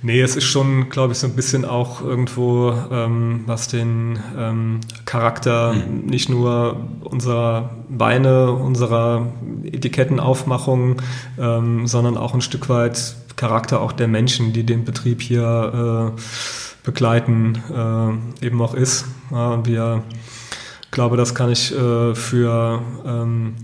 [0.05, 4.81] Nee, es ist schon, glaube ich, so ein bisschen auch irgendwo, ähm, was den ähm,
[5.05, 6.05] Charakter mhm.
[6.07, 9.27] nicht nur unserer Beine, unserer
[9.63, 11.01] Etikettenaufmachung,
[11.39, 16.21] ähm, sondern auch ein Stück weit Charakter auch der Menschen, die den Betrieb hier äh,
[16.83, 19.05] begleiten, äh, eben auch ist.
[19.31, 20.03] Ja, wir
[20.91, 23.55] glaube, das kann ich äh, für, ähm,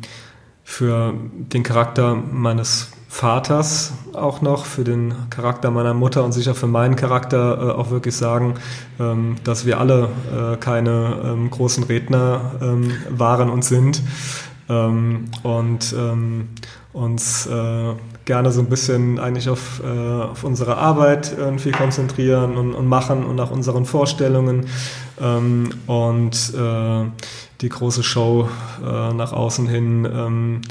[0.63, 6.67] für den Charakter meines Vaters auch noch, für den Charakter meiner Mutter und sicher für
[6.67, 8.54] meinen Charakter äh, auch wirklich sagen,
[9.00, 14.04] ähm, dass wir alle äh, keine ähm, großen Redner ähm, waren und sind
[14.69, 16.50] ähm, und ähm,
[16.93, 17.93] uns äh,
[18.26, 23.26] gerne so ein bisschen eigentlich auf, äh, auf unsere Arbeit irgendwie konzentrieren und, und, machen
[23.26, 24.67] und nach unseren Vorstellungen
[25.19, 27.06] ähm, und äh,
[27.62, 28.48] die große Show
[28.86, 30.62] äh, nach außen hin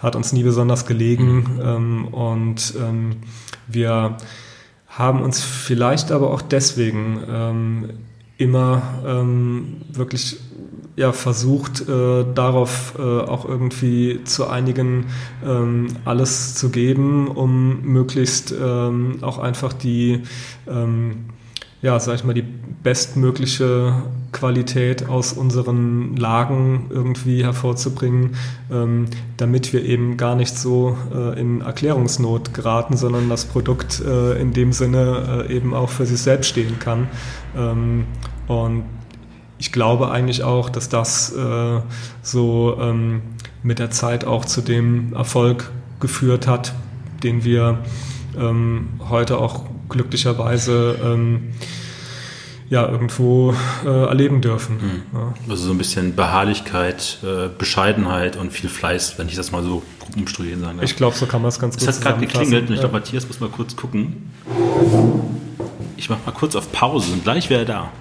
[0.00, 1.60] hat uns nie besonders gelegen mhm.
[1.62, 3.16] ähm, und ähm,
[3.66, 4.16] wir
[4.88, 7.90] haben uns vielleicht aber auch deswegen ähm,
[8.36, 10.38] immer ähm, wirklich
[10.96, 15.06] ja, versucht, äh, darauf äh, auch irgendwie zu einigen,
[15.46, 20.22] ähm, alles zu geben, um möglichst ähm, auch einfach die
[21.80, 22.44] ja, sag ich mal, die
[22.82, 23.94] bestmögliche
[24.32, 28.36] Qualität aus unseren Lagen irgendwie hervorzubringen,
[28.70, 34.40] ähm, damit wir eben gar nicht so äh, in Erklärungsnot geraten, sondern das Produkt äh,
[34.40, 37.08] in dem Sinne äh, eben auch für sich selbst stehen kann.
[37.56, 38.06] Ähm,
[38.48, 38.84] und
[39.58, 41.80] ich glaube eigentlich auch, dass das äh,
[42.22, 43.22] so ähm,
[43.62, 46.74] mit der Zeit auch zu dem Erfolg geführt hat,
[47.22, 47.78] den wir
[48.38, 51.52] ähm, heute auch glücklicherweise ähm,
[52.70, 54.76] ja, irgendwo äh, erleben dürfen.
[54.76, 55.18] Mhm.
[55.18, 55.34] Ja.
[55.48, 59.82] Also so ein bisschen Beharrlichkeit, äh, Bescheidenheit und viel Fleiß, wenn ich das mal so
[60.16, 60.84] umstruieren sagen darf.
[60.84, 61.90] Ich glaube, so kann man es ganz gut sagen.
[61.90, 64.30] Es hat gerade geklingelt und ich glaube, Matthias muss mal kurz gucken.
[65.96, 67.92] Ich mache mal kurz auf Pause und gleich wäre er da.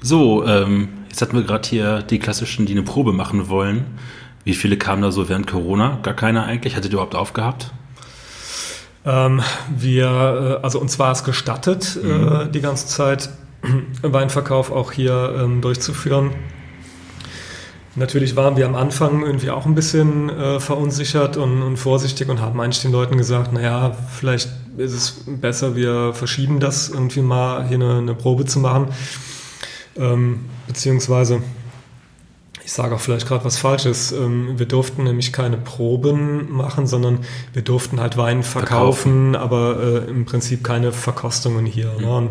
[0.00, 3.84] So, ähm, jetzt hatten wir gerade hier die klassischen, die eine Probe machen wollen.
[4.44, 5.98] Wie viele kamen da so während Corona?
[6.02, 6.76] Gar keiner eigentlich?
[6.76, 7.72] Hattet ihr überhaupt aufgehabt?
[9.08, 9.40] Ähm,
[9.74, 12.28] wir, äh, also uns war es gestattet, äh, mhm.
[12.28, 13.30] äh, die ganze Zeit
[14.02, 16.32] Weinverkauf auch hier ähm, durchzuführen.
[17.94, 22.40] Natürlich waren wir am Anfang irgendwie auch ein bisschen äh, verunsichert und, und, vorsichtig und
[22.40, 27.66] haben eigentlich den Leuten gesagt, naja, vielleicht ist es besser, wir verschieben das irgendwie mal
[27.66, 28.88] hier eine, eine Probe zu machen.
[29.96, 31.42] Ähm, beziehungsweise,
[32.68, 37.20] ich sage auch vielleicht gerade was Falsches, ähm, wir durften nämlich keine Proben machen, sondern
[37.54, 39.36] wir durften halt Wein verkaufen, verkaufen.
[39.36, 41.94] aber äh, im Prinzip keine Verkostungen hier.
[41.96, 42.04] Mhm.
[42.04, 42.16] Ne?
[42.16, 42.30] Und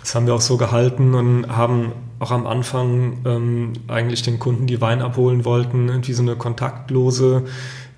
[0.00, 4.66] das haben wir auch so gehalten und haben auch am Anfang ähm, eigentlich den Kunden,
[4.66, 7.44] die Wein abholen wollten, irgendwie so eine kontaktlose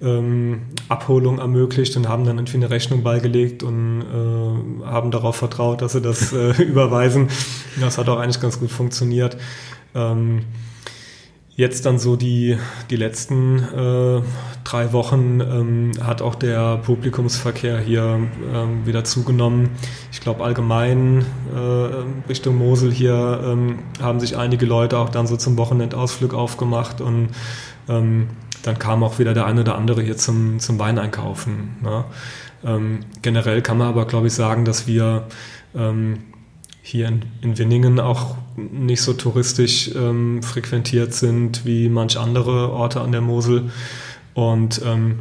[0.02, 5.80] ähm, Abholung ermöglicht und haben dann irgendwie eine Rechnung beigelegt und äh, haben darauf vertraut,
[5.80, 7.28] dass sie das äh, überweisen.
[7.80, 9.36] Das hat auch eigentlich ganz gut funktioniert.
[9.94, 10.42] Ähm,
[11.54, 12.56] Jetzt dann so die,
[12.88, 14.22] die letzten äh,
[14.64, 18.20] drei Wochen ähm, hat auch der Publikumsverkehr hier
[18.54, 19.68] ähm, wieder zugenommen.
[20.10, 25.36] Ich glaube allgemein äh, Richtung Mosel hier ähm, haben sich einige Leute auch dann so
[25.36, 27.28] zum Wochenendausflug aufgemacht und
[27.86, 28.28] ähm,
[28.62, 31.76] dann kam auch wieder der eine oder andere hier zum, zum Weineinkaufen.
[31.82, 32.04] Ne?
[32.64, 35.26] Ähm, generell kann man aber, glaube ich, sagen, dass wir
[35.74, 36.18] ähm,
[36.82, 43.00] hier in, in Winningen auch nicht so touristisch ähm, frequentiert sind wie manch andere Orte
[43.00, 43.70] an der Mosel.
[44.34, 45.20] Und ähm,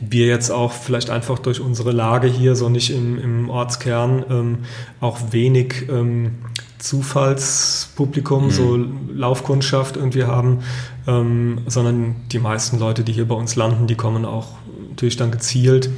[0.00, 4.58] wir jetzt auch vielleicht einfach durch unsere Lage hier, so nicht im, im Ortskern, ähm,
[5.00, 6.32] auch wenig ähm,
[6.78, 8.50] Zufallspublikum, mhm.
[8.50, 8.76] so
[9.12, 10.60] Laufkundschaft irgendwie haben,
[11.06, 14.48] ähm, sondern die meisten Leute, die hier bei uns landen, die kommen auch
[14.90, 15.90] natürlich dann gezielt.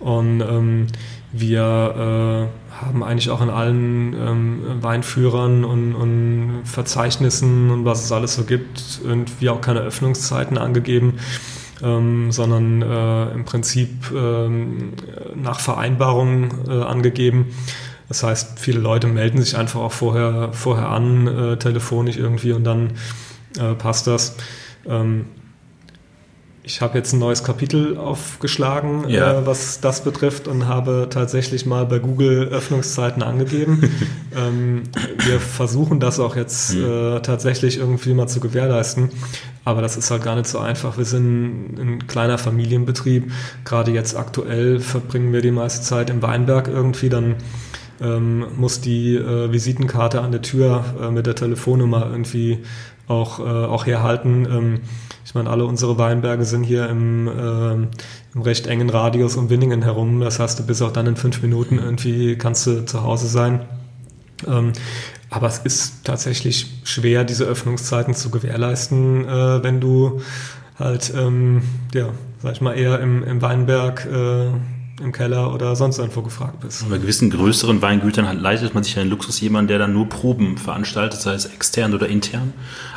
[0.00, 0.86] Und ähm,
[1.36, 8.12] wir äh, haben eigentlich auch in allen ähm, Weinführern und, und, Verzeichnissen und was es
[8.12, 11.14] alles so gibt, irgendwie auch keine Öffnungszeiten angegeben,
[11.82, 14.92] ähm, sondern äh, im Prinzip ähm,
[15.34, 17.46] nach Vereinbarung äh, angegeben.
[18.08, 22.64] Das heißt, viele Leute melden sich einfach auch vorher, vorher an, äh, telefonisch irgendwie und
[22.64, 22.92] dann
[23.58, 24.36] äh, passt das.
[26.66, 29.40] Ich habe jetzt ein neues Kapitel aufgeschlagen, ja.
[29.40, 33.92] äh, was das betrifft und habe tatsächlich mal bei Google Öffnungszeiten angegeben.
[34.34, 34.84] ähm,
[35.26, 36.84] wir versuchen das auch jetzt mhm.
[36.84, 39.10] äh, tatsächlich irgendwie mal zu gewährleisten,
[39.66, 40.96] aber das ist halt gar nicht so einfach.
[40.96, 43.30] Wir sind ein kleiner Familienbetrieb.
[43.66, 47.36] Gerade jetzt aktuell verbringen wir die meiste Zeit im Weinberg irgendwie, dann
[48.00, 52.60] ähm, muss die äh, Visitenkarte an der Tür äh, mit der Telefonnummer irgendwie
[53.06, 54.46] auch, äh, auch herhalten.
[54.50, 54.80] Ähm,
[55.24, 57.72] ich meine, alle unsere Weinberge sind hier im, äh,
[58.34, 60.20] im recht engen Radius um Winningen herum.
[60.20, 63.62] Das heißt, du bist auch dann in fünf Minuten irgendwie, kannst du zu Hause sein.
[64.46, 64.72] Ähm,
[65.30, 70.20] aber es ist tatsächlich schwer, diese Öffnungszeiten zu gewährleisten, äh, wenn du
[70.78, 71.62] halt, ähm,
[71.94, 72.10] ja,
[72.42, 74.50] sag ich mal, eher im, im Weinberg äh,
[75.02, 76.88] im Keller oder sonst irgendwo gefragt bist.
[76.88, 80.56] Bei gewissen größeren Weingütern halt leistet man sich einen Luxus jemand, der dann nur Proben
[80.56, 82.52] veranstaltet, sei es extern oder intern.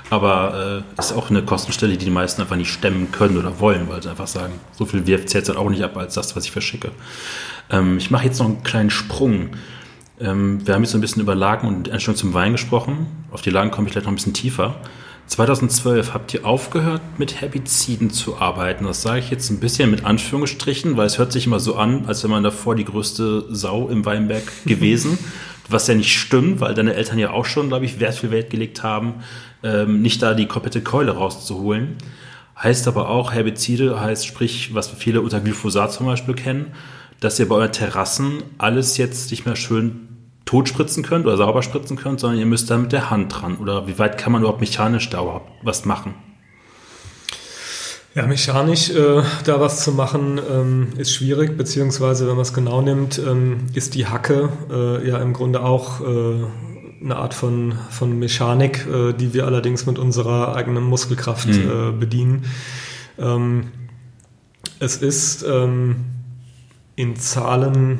[0.09, 3.89] Aber äh, ist auch eine Kostenstelle, die die meisten einfach nicht stemmen können oder wollen,
[3.89, 6.45] weil sie einfach sagen, so viel wirft jetzt halt auch nicht ab als das, was
[6.45, 6.91] ich verschicke.
[7.69, 9.49] Ähm, ich mache jetzt noch einen kleinen Sprung.
[10.19, 13.07] Ähm, wir haben jetzt so ein bisschen über Lagen und Einstellung zum Wein gesprochen.
[13.31, 14.75] Auf die Lagen komme ich gleich noch ein bisschen tiefer.
[15.27, 18.85] 2012 habt ihr aufgehört, mit Herbiziden zu arbeiten.
[18.85, 22.05] Das sage ich jetzt ein bisschen mit Anführungsstrichen, weil es hört sich immer so an,
[22.05, 25.19] als wenn man davor die größte Sau im Weinberg gewesen.
[25.69, 28.49] was ja nicht stimmt, weil deine Eltern ja auch schon, glaube ich, Wert viel Wert
[28.49, 29.15] gelegt haben,
[29.63, 31.95] ähm, nicht da die komplette Keule rauszuholen.
[32.61, 36.73] Heißt aber auch, Herbizide heißt sprich, was viele unter Glyphosat zum Beispiel kennen,
[37.19, 40.07] dass ihr bei euren Terrassen alles jetzt nicht mehr schön
[40.45, 43.57] tot spritzen könnt oder sauber spritzen könnt, sondern ihr müsst da mit der Hand dran.
[43.57, 46.15] Oder wie weit kann man überhaupt mechanisch da überhaupt was machen?
[48.15, 52.81] Ja, mechanisch äh, da was zu machen ähm, ist schwierig, beziehungsweise wenn man es genau
[52.81, 56.43] nimmt, ähm, ist die Hacke äh, ja im Grunde auch äh,
[57.03, 61.99] eine Art von, von Mechanik, äh, die wir allerdings mit unserer eigenen Muskelkraft mhm.
[61.99, 62.45] bedienen.
[63.17, 63.67] Ähm,
[64.79, 65.97] es ist ähm,
[66.95, 67.99] in Zahlen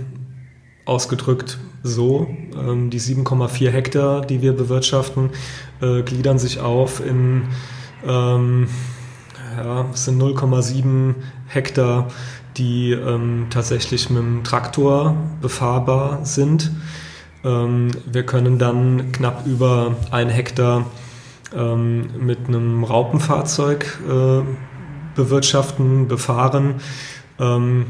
[0.85, 2.27] ausgedrückt so.
[2.55, 5.31] Ähm, die 7,4 Hektar, die wir bewirtschaften,
[5.81, 7.43] äh, gliedern sich auf in
[8.05, 8.67] ähm,
[9.57, 11.15] ja, es sind 0,7
[11.47, 12.09] Hektar,
[12.57, 16.71] die ähm, tatsächlich mit dem Traktor befahrbar sind.
[17.43, 20.85] Ähm, wir können dann knapp über ein Hektar
[21.55, 24.41] ähm, mit einem Raupenfahrzeug äh,
[25.15, 26.75] bewirtschaften, befahren.
[27.39, 27.85] Ähm,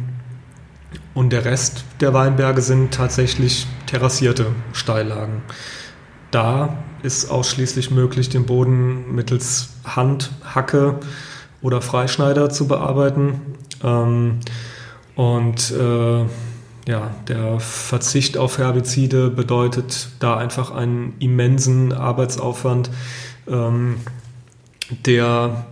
[1.13, 5.41] und der Rest der Weinberge sind tatsächlich terrassierte Steillagen.
[6.31, 10.99] Da ist ausschließlich möglich, den Boden mittels Handhacke
[11.61, 13.41] oder Freischneider zu bearbeiten.
[15.15, 16.25] Und äh,
[16.87, 22.89] ja, der Verzicht auf Herbizide bedeutet da einfach einen immensen Arbeitsaufwand,
[23.47, 23.97] ähm,
[25.05, 25.65] der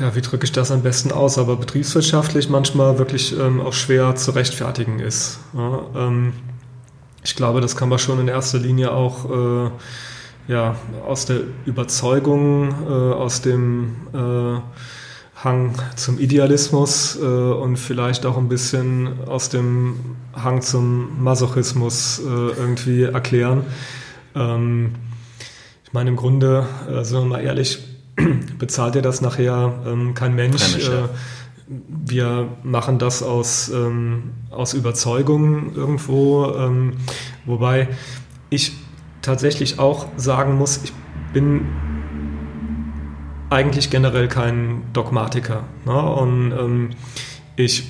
[0.00, 4.16] ja, wie drücke ich das am besten aus, aber betriebswirtschaftlich manchmal wirklich ähm, auch schwer
[4.16, 5.38] zu rechtfertigen ist.
[5.54, 6.32] Ja, ähm,
[7.24, 9.70] ich glaube, das kann man schon in erster Linie auch äh,
[10.46, 10.76] ja,
[11.06, 14.60] aus der Überzeugung, äh, aus dem äh,
[15.44, 22.22] Hang zum Idealismus äh, und vielleicht auch ein bisschen aus dem Hang zum Masochismus äh,
[22.58, 23.64] irgendwie erklären.
[24.34, 24.94] Ähm,
[25.84, 27.78] ich meine, im Grunde, äh, sind wir mal ehrlich,
[28.58, 30.78] bezahlt ihr das nachher ähm, kein Mensch.
[30.78, 31.04] Ja.
[31.04, 31.08] Äh,
[31.66, 36.94] wir machen das aus, ähm, aus Überzeugung irgendwo, ähm,
[37.46, 37.88] wobei
[38.50, 38.72] ich
[39.22, 40.92] tatsächlich auch sagen muss, ich
[41.32, 41.66] bin
[43.54, 45.62] eigentlich generell kein Dogmatiker.
[45.86, 46.02] Ne?
[46.02, 46.90] Und ähm,
[47.54, 47.84] ich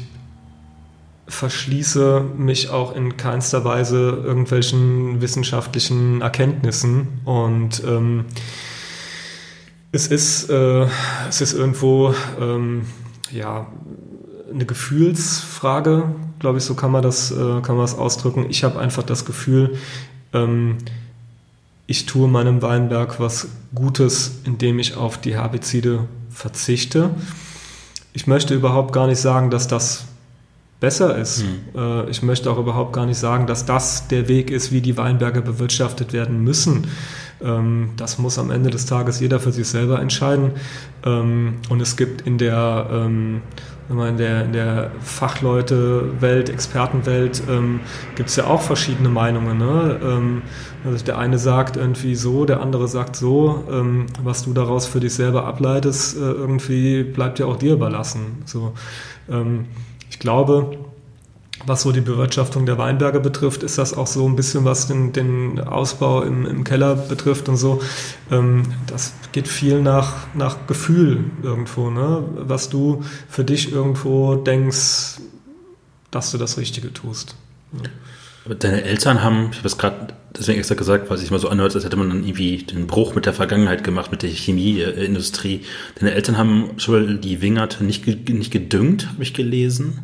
[1.27, 7.21] verschließe mich auch in keinster Weise irgendwelchen wissenschaftlichen Erkenntnissen.
[7.25, 8.27] Und ähm,
[9.91, 10.87] es, ist, äh,
[11.31, 12.83] es ist irgendwo ähm,
[13.33, 13.67] ja,
[14.53, 18.47] eine Gefühlsfrage, glaube ich, so kann man das, äh, kann man das ausdrücken.
[18.51, 19.79] Ich habe einfach das Gefühl,
[20.35, 20.77] ähm,
[21.87, 27.11] ich tue meinem Weinberg was Gutes, indem ich auf die Herbizide verzichte.
[28.13, 30.05] Ich möchte überhaupt gar nicht sagen, dass das
[30.81, 31.45] besser ist.
[31.45, 32.09] Mhm.
[32.11, 35.41] Ich möchte auch überhaupt gar nicht sagen, dass das der Weg ist, wie die Weinberge
[35.41, 36.87] bewirtschaftet werden müssen.
[37.43, 40.53] Ähm, das muss am Ende des Tages jeder für sich selber entscheiden.
[41.05, 42.89] Ähm, und es gibt in der
[43.89, 47.81] in der, in der Fachleute-Welt, Expertenwelt ähm,
[48.17, 49.59] gibt es ja auch verschiedene Meinungen.
[49.59, 50.01] Ne?
[50.03, 50.43] Ähm,
[50.85, 53.65] also der eine sagt irgendwie so, der andere sagt so.
[53.71, 58.43] Ähm, was du daraus für dich selber ableitest, äh, irgendwie bleibt ja auch dir überlassen.
[58.47, 58.73] So,
[59.31, 59.67] ähm,
[60.09, 60.79] ich glaube,
[61.67, 65.13] was so die Bewirtschaftung der Weinberge betrifft, ist das auch so ein bisschen, was den,
[65.13, 67.81] den Ausbau im, im, Keller betrifft und so.
[68.31, 72.25] Ähm, das geht viel nach, nach Gefühl irgendwo, ne?
[72.37, 75.21] was du für dich irgendwo denkst,
[76.11, 77.37] dass du das Richtige tust.
[77.73, 78.55] Ja.
[78.55, 81.75] Deine Eltern haben, ich habe es gerade deswegen extra gesagt, weil sich mal so anhört,
[81.75, 85.63] als hätte man dann irgendwie den Bruch mit der Vergangenheit gemacht, mit der Chemieindustrie.
[85.99, 90.03] Deine Eltern haben schon die Wingert nicht, nicht gedüngt, habe ich gelesen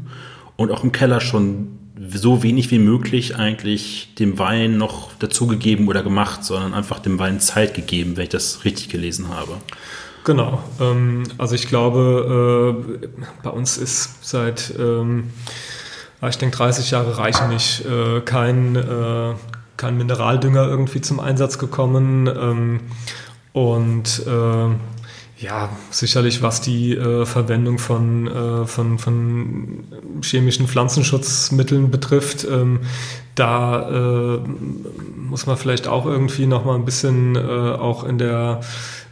[0.61, 6.03] und auch im Keller schon so wenig wie möglich eigentlich dem Wein noch dazugegeben oder
[6.03, 9.53] gemacht, sondern einfach dem Wein Zeit gegeben, wenn ich das richtig gelesen habe.
[10.25, 10.63] Genau.
[10.79, 13.09] Ähm, also ich glaube, äh,
[13.43, 15.31] bei uns ist seit, ähm,
[16.29, 19.33] ich denke, 30 Jahre reichen nicht, äh, kein, äh,
[19.79, 22.27] kein Mineraldünger irgendwie zum Einsatz gekommen.
[22.27, 22.81] Ähm,
[23.55, 24.23] und
[25.41, 29.85] ja, sicherlich was die äh, Verwendung von, äh, von, von
[30.23, 32.47] chemischen Pflanzenschutzmitteln betrifft.
[32.49, 32.81] Ähm,
[33.35, 34.41] da äh,
[35.17, 38.61] muss man vielleicht auch irgendwie noch mal ein bisschen äh, auch in der,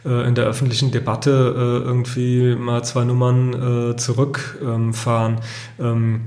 [0.05, 5.37] äh, in der öffentlichen Debatte äh, irgendwie mal zwei Nummern zurückfahren.
[5.79, 6.21] Ähm,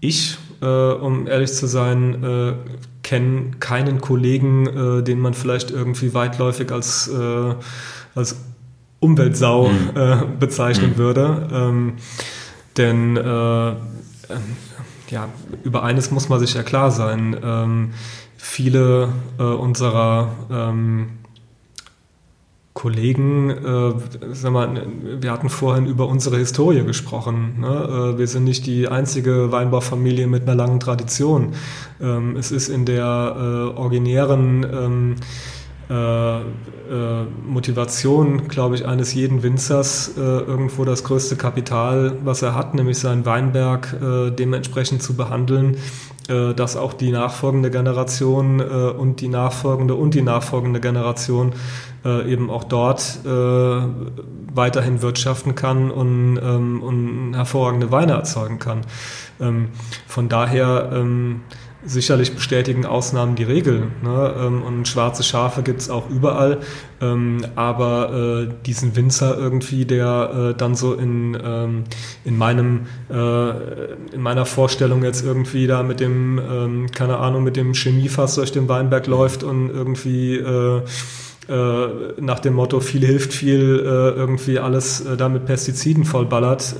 [0.00, 2.56] ich, um ehrlich zu sein,
[3.02, 7.10] kenne keinen Kollegen, den man vielleicht irgendwie weitläufig als,
[8.14, 8.36] als
[9.02, 9.90] Umweltsau mhm.
[9.94, 10.96] äh, bezeichnen mhm.
[10.96, 11.48] würde.
[11.52, 11.92] Ähm,
[12.76, 13.74] denn äh,
[15.10, 15.28] ja,
[15.64, 17.36] über eines muss man sich ja klar sein.
[17.42, 17.90] Ähm,
[18.36, 21.10] viele äh, unserer ähm,
[22.74, 23.92] Kollegen, äh,
[24.32, 24.86] sag mal,
[25.20, 27.60] wir hatten vorhin über unsere Historie gesprochen.
[27.60, 28.14] Ne?
[28.14, 31.54] Äh, wir sind nicht die einzige Weinbaufamilie mit einer langen Tradition.
[32.00, 35.16] Ähm, es ist in der äh, originären ähm,
[35.92, 42.54] äh, äh, Motivation, glaube ich, eines jeden Winzers, äh, irgendwo das größte Kapital, was er
[42.54, 45.76] hat, nämlich seinen Weinberg äh, dementsprechend zu behandeln,
[46.28, 51.52] äh, dass auch die nachfolgende Generation und die nachfolgende und die nachfolgende Generation
[52.04, 58.80] eben auch dort weiterhin wirtschaften kann und, ähm, und hervorragende Weine erzeugen kann.
[59.40, 59.68] Ähm,
[60.06, 61.42] von daher ähm,
[61.84, 63.88] sicherlich bestätigen Ausnahmen die Regel.
[64.02, 64.34] Ne?
[64.38, 66.58] Ähm, und schwarze Schafe gibt es auch überall.
[67.00, 71.84] Ähm, aber äh, diesen Winzer irgendwie, der äh, dann so in, ähm,
[72.24, 73.50] in meinem äh,
[74.12, 78.68] in meiner Vorstellung jetzt irgendwie da mit dem, keine Ahnung, mit dem Chemiefass durch den
[78.68, 80.42] Weinberg läuft und irgendwie
[81.48, 86.76] nach dem Motto viel hilft viel, irgendwie alles da mit Pestiziden vollballert,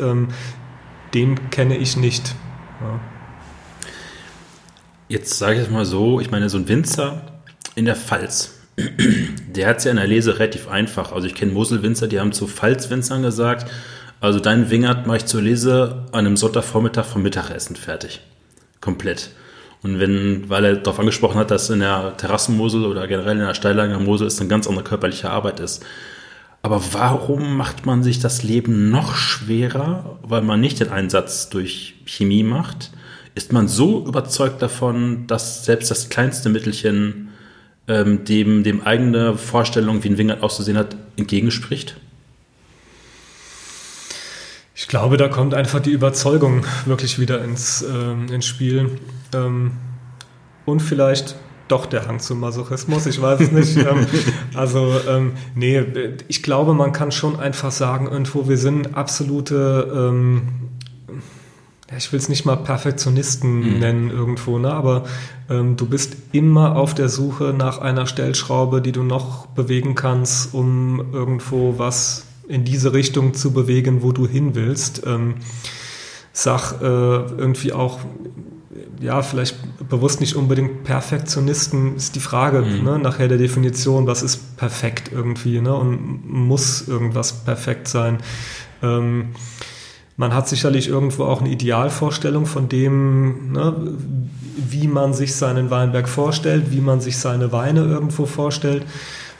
[1.15, 2.35] den kenne ich nicht.
[2.81, 3.12] Ja.
[5.13, 7.21] Jetzt sage ich es mal so, ich meine, so ein Winzer
[7.75, 8.59] in der Pfalz,
[9.55, 11.13] der hat es ja in der Lese relativ einfach.
[11.13, 13.71] Also ich kenne Moselwinzer, die haben zu Pfalzwinzern gesagt,
[14.21, 18.23] also dein Wingert mache ich zur Lese an einem Sonntagvormittag vom Mittagessen fertig.
[18.81, 19.29] Komplett.
[19.83, 23.53] Und wenn, weil er darauf angesprochen hat, dass in der Terrassenmosel oder generell in der
[23.53, 25.85] Steillager Mosel es eine ganz andere körperliche Arbeit ist.
[26.63, 31.97] Aber warum macht man sich das Leben noch schwerer, weil man nicht den Einsatz durch
[32.07, 32.93] Chemie macht?
[33.35, 37.31] Ist man so überzeugt davon, dass selbst das kleinste Mittelchen
[37.89, 41.97] ähm, dem, dem eigene Vorstellung, wie ein Wingert auszusehen hat, entgegenspricht?
[44.75, 48.99] Ich glaube, da kommt einfach die Überzeugung wirklich wieder ins, ähm, ins Spiel.
[49.35, 49.73] Ähm,
[50.65, 51.37] und vielleicht
[51.69, 53.77] doch der Hang zum Masochismus, ich weiß es nicht.
[53.77, 54.07] ähm,
[54.55, 55.83] also, ähm, nee,
[56.29, 60.49] ich glaube, man kann schon einfach sagen, irgendwo, wir sind absolute, ähm,
[61.97, 63.79] ich will es nicht mal Perfektionisten mhm.
[63.79, 64.73] nennen irgendwo, ne?
[64.73, 65.05] aber
[65.51, 70.55] ähm, du bist immer auf der Suche nach einer Stellschraube, die du noch bewegen kannst,
[70.55, 75.03] um irgendwo was in diese Richtung zu bewegen, wo du hin willst.
[75.07, 75.37] Ähm,
[76.33, 78.01] sag äh, irgendwie auch
[79.01, 79.57] ja, vielleicht
[79.89, 82.85] bewusst nicht unbedingt Perfektionisten, ist die Frage mhm.
[82.85, 88.19] ne, nachher der Definition, was ist perfekt irgendwie ne, und muss irgendwas perfekt sein.
[88.83, 89.31] Ähm,
[90.23, 93.75] man hat sicherlich irgendwo auch eine Idealvorstellung von dem, ne,
[94.71, 98.87] wie man sich seinen Weinberg vorstellt, wie man sich seine Weine irgendwo vorstellt.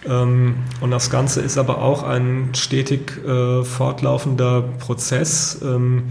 [0.05, 5.61] Ähm, und das Ganze ist aber auch ein stetig äh, fortlaufender Prozess.
[5.63, 6.03] Ähm,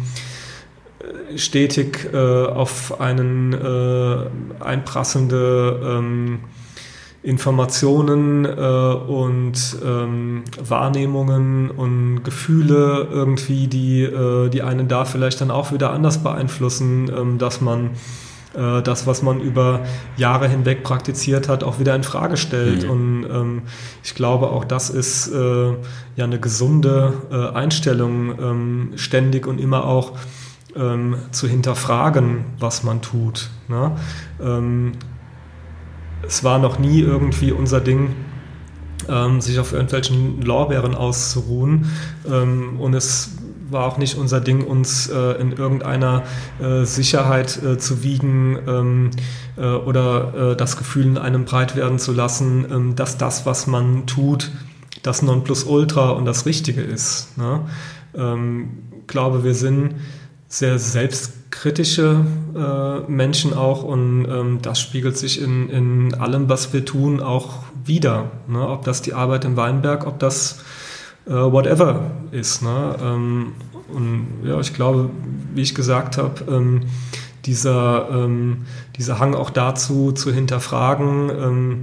[1.35, 6.39] stetig äh, auf einen äh, einprasselnde ähm,
[7.23, 15.51] Informationen äh, und ähm, Wahrnehmungen und Gefühle irgendwie, die, äh, die einen da vielleicht dann
[15.51, 17.91] auch wieder anders beeinflussen, ähm, dass man
[18.55, 19.81] äh, das, was man über
[20.17, 22.85] Jahre hinweg praktiziert hat, auch wieder in Frage stellt.
[22.85, 22.89] Mhm.
[22.89, 23.61] Und ähm,
[24.03, 25.69] ich glaube, auch das ist äh,
[26.15, 30.13] ja eine gesunde äh, Einstellung, ähm, ständig und immer auch
[30.75, 33.51] ähm, zu hinterfragen, was man tut.
[33.67, 33.91] Ne?
[34.41, 34.93] Ähm,
[36.27, 38.13] es war noch nie irgendwie unser Ding,
[39.09, 41.91] ähm, sich auf irgendwelchen Lorbeeren auszuruhen.
[42.29, 43.37] Ähm, und es
[43.69, 46.23] war auch nicht unser Ding, uns äh, in irgendeiner
[46.61, 49.11] äh, Sicherheit äh, zu wiegen ähm,
[49.57, 53.67] äh, oder äh, das Gefühl in einem breit werden zu lassen, ähm, dass das, was
[53.67, 54.51] man tut,
[55.03, 57.35] das Nonplusultra und das Richtige ist.
[57.37, 57.61] Ne?
[58.13, 59.95] Ich glaube, wir sind
[60.51, 66.83] sehr selbstkritische äh, Menschen auch und ähm, das spiegelt sich in, in allem, was wir
[66.83, 68.31] tun, auch wieder.
[68.49, 68.67] Ne?
[68.67, 70.59] Ob das die Arbeit im Weinberg, ob das
[71.25, 72.63] äh, whatever ist.
[72.63, 72.95] Ne?
[73.01, 73.53] Ähm,
[73.93, 75.09] und ja, ich glaube,
[75.55, 76.81] wie ich gesagt habe, ähm,
[77.45, 78.65] dieser, ähm,
[78.97, 81.79] dieser Hang auch dazu zu hinterfragen ähm,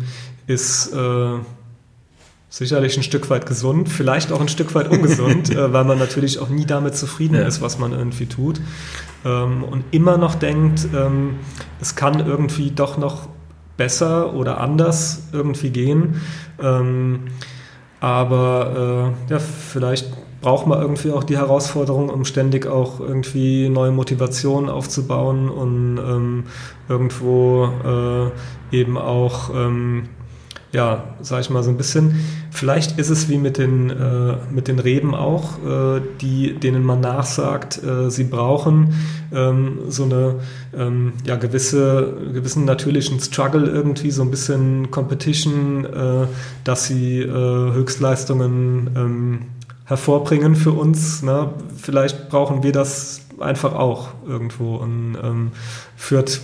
[0.47, 1.39] ist äh,
[2.51, 6.39] sicherlich ein Stück weit gesund, vielleicht auch ein Stück weit ungesund, äh, weil man natürlich
[6.39, 7.43] auch nie damit zufrieden ja.
[7.43, 8.61] ist, was man irgendwie tut.
[9.25, 11.37] Ähm, und immer noch denkt, ähm,
[11.81, 13.29] es kann irgendwie doch noch
[13.77, 16.21] besser oder anders irgendwie gehen.
[16.61, 17.29] Ähm,
[18.01, 23.91] aber äh, ja, vielleicht braucht man irgendwie auch die Herausforderung, um ständig auch irgendwie neue
[23.91, 26.45] Motivationen aufzubauen und ähm,
[26.89, 28.31] irgendwo
[28.73, 30.09] äh, eben auch ähm,
[30.73, 34.69] ja, sag ich mal so ein bisschen, vielleicht ist es wie mit den, äh, mit
[34.69, 38.93] den Reben auch, äh, die, denen man nachsagt, äh, sie brauchen
[39.33, 40.37] ähm, so eine
[40.77, 46.27] ähm, ja, gewisse, gewissen natürlichen Struggle irgendwie, so ein bisschen Competition, äh,
[46.65, 49.41] dass sie äh, Höchstleistungen ähm,
[49.87, 51.23] hervorbringen für uns.
[51.23, 51.51] Ne?
[51.81, 55.53] Vielleicht brauchen wir das einfach auch irgendwo und ähm,
[55.97, 56.41] führt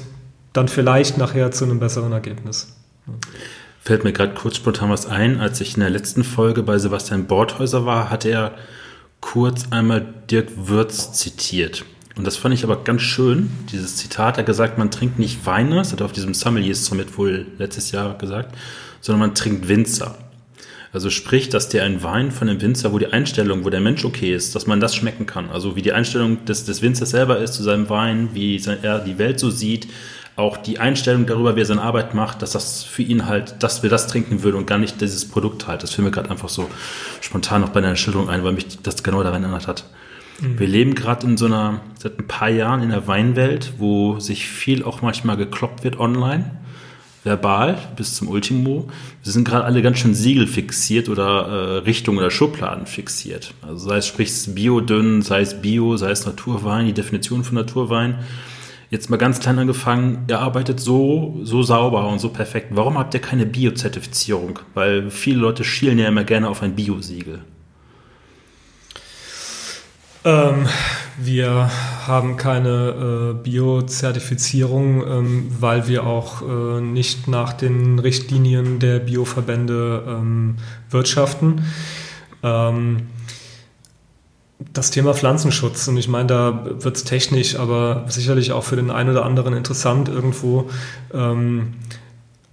[0.54, 2.74] dann vielleicht nachher zu einem besseren Ergebnis
[3.84, 5.40] fällt mir gerade kurz spontan was ein.
[5.40, 8.52] Als ich in der letzten Folge bei Sebastian Bordhäuser war, hat er
[9.20, 11.84] kurz einmal Dirk Würz zitiert.
[12.16, 14.36] Und das fand ich aber ganz schön, dieses Zitat.
[14.36, 17.46] Er hat gesagt, man trinkt nicht Weine, das hat er auf diesem Sommeliers Summit wohl
[17.58, 18.56] letztes Jahr gesagt,
[19.00, 20.16] sondern man trinkt Winzer.
[20.92, 24.04] Also sprich, dass dir ein Wein von einem Winzer, wo die Einstellung, wo der Mensch
[24.04, 25.50] okay ist, dass man das schmecken kann.
[25.50, 29.18] Also wie die Einstellung des, des Winzers selber ist zu seinem Wein, wie er die
[29.18, 29.88] Welt so sieht,
[30.36, 33.82] auch die Einstellung darüber, wie er seine Arbeit macht, dass das für ihn halt, dass
[33.82, 35.82] wir das trinken würden und gar nicht dieses Produkt halt.
[35.82, 36.68] Das fiel mir gerade einfach so
[37.20, 39.84] spontan noch bei deiner Schilderung ein, weil mich das genau daran erinnert hat.
[40.40, 40.58] Mhm.
[40.58, 44.48] Wir leben gerade in so einer, seit ein paar Jahren in der Weinwelt, wo sich
[44.48, 46.50] viel auch manchmal gekloppt wird online,
[47.22, 48.88] verbal bis zum Ultimo.
[49.22, 53.54] Wir sind gerade alle ganz schön Siegel fixiert oder äh, Richtung oder Schubladen fixiert.
[53.62, 58.18] Also sei es sprich Bio-Dünn, sei es Bio, sei es Naturwein, die Definition von Naturwein
[58.94, 62.68] jetzt mal ganz klein angefangen, ihr arbeitet so, so sauber und so perfekt.
[62.70, 64.60] Warum habt ihr keine Bio-Zertifizierung?
[64.72, 67.40] Weil viele Leute schielen ja immer gerne auf ein Bio-Siegel.
[70.24, 70.68] Ähm,
[71.18, 71.70] wir
[72.06, 80.04] haben keine äh, Bio-Zertifizierung, ähm, weil wir auch äh, nicht nach den Richtlinien der Bioverbände
[80.06, 80.56] ähm,
[80.88, 81.64] wirtschaften.
[82.44, 83.08] Ähm,
[84.72, 88.90] das Thema Pflanzenschutz, und ich meine, da wird es technisch, aber sicherlich auch für den
[88.90, 90.70] einen oder anderen interessant irgendwo.
[91.12, 91.74] Ähm,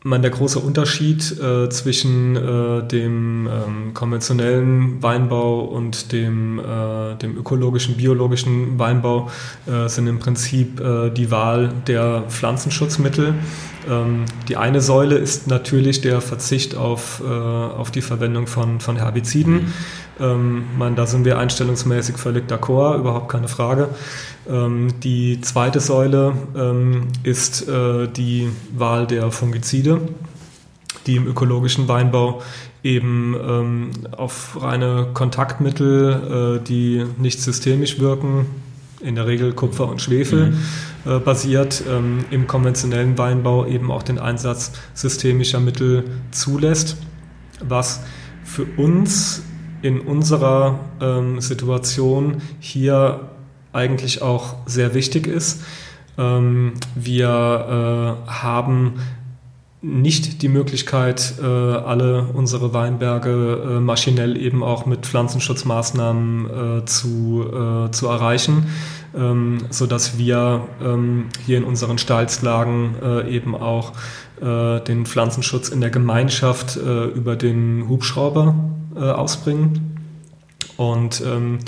[0.04, 7.38] meine, der große Unterschied äh, zwischen äh, dem ähm, konventionellen Weinbau und dem, äh, dem
[7.38, 9.30] ökologischen, biologischen Weinbau
[9.68, 13.36] äh, sind im Prinzip äh, die Wahl der Pflanzenschutzmittel.
[13.90, 18.96] Ähm, die eine Säule ist natürlich der Verzicht auf, äh, auf die Verwendung von, von
[18.96, 19.54] Herbiziden.
[19.54, 19.74] Mhm.
[20.22, 23.90] Ähm, man, da sind wir einstellungsmäßig völlig d'accord, überhaupt keine Frage.
[24.50, 30.02] Ähm, die zweite Säule ähm, ist äh, die Wahl der Fungizide,
[31.08, 32.42] die im ökologischen Weinbau
[32.84, 38.46] eben ähm, auf reine Kontaktmittel, äh, die nicht systemisch wirken,
[39.02, 41.12] in der Regel Kupfer und Schwefel, mhm.
[41.12, 46.98] äh, basiert, ähm, im konventionellen Weinbau eben auch den Einsatz systemischer Mittel zulässt,
[47.60, 48.02] was
[48.44, 49.44] für uns
[49.82, 53.22] in unserer ähm, Situation hier
[53.74, 55.64] eigentlich auch sehr wichtig ist.
[56.18, 58.94] Ähm, wir äh, haben
[59.82, 67.46] nicht die Möglichkeit, äh, alle unsere Weinberge äh, maschinell eben auch mit Pflanzenschutzmaßnahmen äh, zu,
[67.52, 68.68] äh, zu erreichen,
[69.16, 73.94] ähm, sodass wir ähm, hier in unseren Steilslagen äh, eben auch
[74.42, 78.56] den Pflanzenschutz in der Gemeinschaft über den Hubschrauber
[78.96, 79.98] ausbringen.
[80.78, 81.60] Und ähm,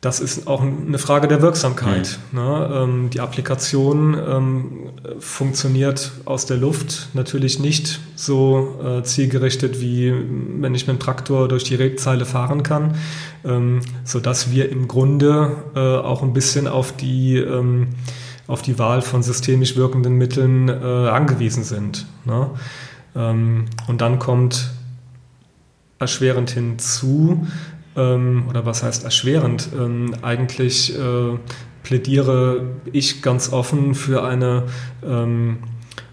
[0.00, 2.18] das ist auch eine Frage der Wirksamkeit.
[2.32, 2.38] Mhm.
[2.38, 2.70] Ne?
[2.72, 10.10] Ähm, die Applikation ähm, funktioniert aus der Luft natürlich nicht so äh, zielgerichtet, wie
[10.60, 12.94] wenn ich mit dem Traktor durch die Rebzeile fahren kann,
[13.44, 17.88] ähm, sodass wir im Grunde äh, auch ein bisschen auf die, ähm,
[18.46, 22.06] auf die Wahl von systemisch wirkenden Mitteln äh, angewiesen sind.
[22.24, 22.48] Ne?
[23.14, 24.70] Ähm, und dann kommt
[26.00, 27.46] erschwerend hinzu,
[27.94, 31.38] ähm, oder was heißt erschwerend, ähm, eigentlich äh,
[31.82, 34.64] plädiere ich ganz offen für eine
[35.06, 35.58] ähm,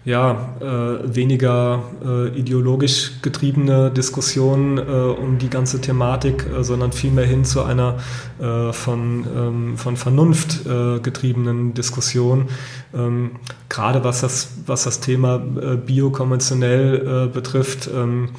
[0.04, 7.26] ja, äh, weniger äh, ideologisch getriebene Diskussion äh, um die ganze Thematik, äh, sondern vielmehr
[7.26, 7.98] hin zu einer
[8.40, 12.48] äh, von, ähm, von Vernunft äh, getriebenen Diskussion.
[12.94, 13.32] Ähm,
[13.68, 17.90] gerade was das, was das Thema biokonventionell betrifft.
[17.94, 18.30] Ähm,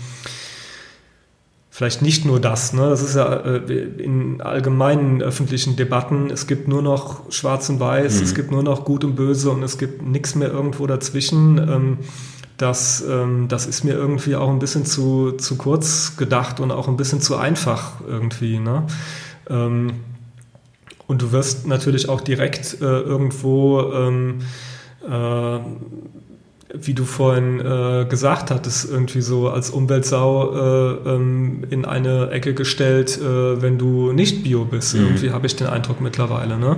[1.80, 2.74] vielleicht nicht nur das.
[2.74, 2.90] Ne?
[2.90, 3.58] Das ist ja äh,
[4.04, 8.24] in allgemeinen öffentlichen Debatten, es gibt nur noch Schwarz und Weiß, mhm.
[8.24, 11.58] es gibt nur noch Gut und Böse und es gibt nichts mehr irgendwo dazwischen.
[11.58, 11.98] Ähm,
[12.58, 16.90] das, ähm, das ist mir irgendwie auch ein bisschen zu, zu kurz gedacht und auch
[16.90, 18.60] ein bisschen zu einfach irgendwie.
[18.60, 18.84] Ne?
[19.50, 19.92] Ähm,
[21.08, 24.40] und du wirst natürlich auch direkt äh, irgendwo ähm,
[25.10, 25.60] äh,
[26.74, 32.54] wie du vorhin äh, gesagt hattest, irgendwie so als Umweltsau äh, ähm, in eine Ecke
[32.54, 34.96] gestellt, äh, wenn du nicht Bio bist.
[34.96, 35.02] Mhm.
[35.02, 36.58] Irgendwie habe ich den Eindruck mittlerweile.
[36.58, 36.78] Ne?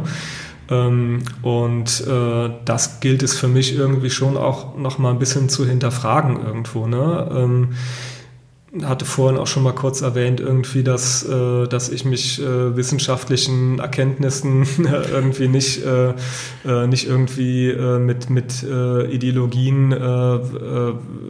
[0.69, 5.49] Ähm, und äh, das gilt es für mich irgendwie schon auch noch mal ein bisschen
[5.49, 6.87] zu hinterfragen irgendwo.
[6.87, 7.29] Ne?
[7.35, 7.69] Ähm,
[8.83, 13.79] hatte vorhin auch schon mal kurz erwähnt, irgendwie, dass, äh, dass ich mich äh, wissenschaftlichen
[13.79, 14.65] Erkenntnissen
[15.11, 16.13] irgendwie nicht, äh,
[16.65, 19.91] äh, nicht irgendwie äh, mit, mit äh, Ideologien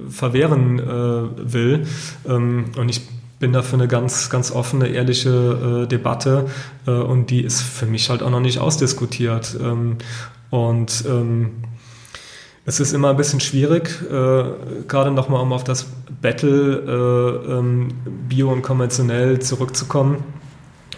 [0.09, 0.79] verwehren
[1.37, 1.85] will.
[2.27, 3.01] Ähm, und ich
[3.39, 6.47] bin da für eine ganz, ganz offene, ehrliche Debatte
[6.85, 9.57] und die ist für mich halt auch noch nicht ausdiskutiert.
[9.59, 9.97] Ähm,
[10.51, 11.51] und ähm,
[12.65, 14.43] es ist immer ein bisschen schwierig, äh,
[14.87, 15.87] gerade nochmal, um auf das
[16.21, 17.89] Battle äh, ähm,
[18.29, 20.23] Bio und konventionell zurückzukommen.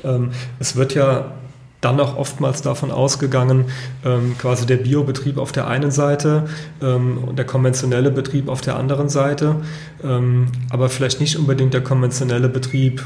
[0.03, 1.32] Ähm, es wird ja
[1.80, 3.66] dann auch oftmals davon ausgegangen,
[4.05, 6.47] ähm, quasi der Biobetrieb auf der einen Seite
[6.82, 9.57] ähm, und der konventionelle Betrieb auf der anderen Seite,
[10.03, 13.03] ähm, aber vielleicht nicht unbedingt der konventionelle Betrieb,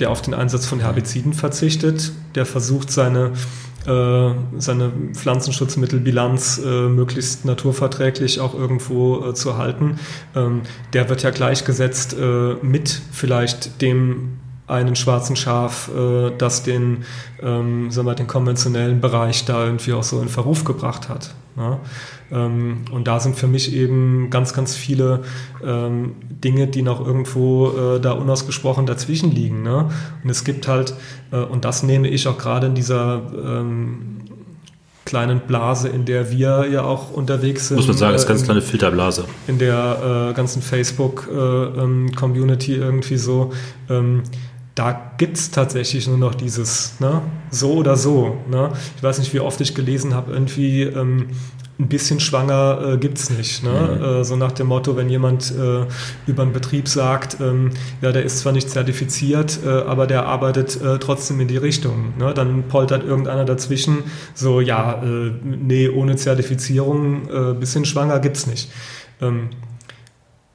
[0.00, 3.32] der auf den Einsatz von Herbiziden verzichtet, der versucht, seine
[3.84, 9.98] seine Pflanzenschutzmittelbilanz äh, möglichst naturverträglich auch irgendwo äh, zu halten.
[10.34, 10.62] Ähm,
[10.92, 17.04] der wird ja gleichgesetzt äh, mit vielleicht dem einen schwarzen Schaf, äh, das den,
[17.42, 21.34] ähm, sagen wir, den konventionellen Bereich da irgendwie auch so in Verruf gebracht hat.
[21.56, 21.78] Ja?
[22.32, 25.22] Ähm, und da sind für mich eben ganz, ganz viele
[25.64, 29.62] ähm, Dinge, die noch irgendwo äh, da unausgesprochen dazwischen liegen.
[29.62, 29.90] Ne?
[30.22, 30.94] Und es gibt halt,
[31.30, 34.22] äh, und das nehme ich auch gerade in dieser ähm,
[35.04, 37.76] kleinen Blase, in der wir ja auch unterwegs sind.
[37.76, 39.26] Muss man sagen, ist äh, ganz kleine Filterblase.
[39.46, 43.52] In der äh, ganzen Facebook-Community äh, ähm, irgendwie so.
[43.90, 44.22] Ähm,
[44.74, 48.38] da gibt es tatsächlich nur noch dieses ne, so oder so.
[48.50, 48.72] Ne?
[48.96, 51.28] Ich weiß nicht, wie oft ich gelesen habe, irgendwie, ähm,
[51.78, 53.64] ein bisschen schwanger äh, gibt es nicht.
[53.64, 53.70] Ne?
[53.70, 54.04] Mhm.
[54.04, 55.86] Äh, so nach dem Motto, wenn jemand äh,
[56.26, 57.70] über einen Betrieb sagt, ähm,
[58.00, 62.14] ja, der ist zwar nicht zertifiziert, äh, aber der arbeitet äh, trotzdem in die Richtung.
[62.18, 62.32] Ne?
[62.32, 64.04] Dann poltert irgendeiner dazwischen,
[64.34, 68.70] so, ja, äh, nee, ohne Zertifizierung, äh, bisschen schwanger gibt es nicht.
[69.20, 69.48] Ähm,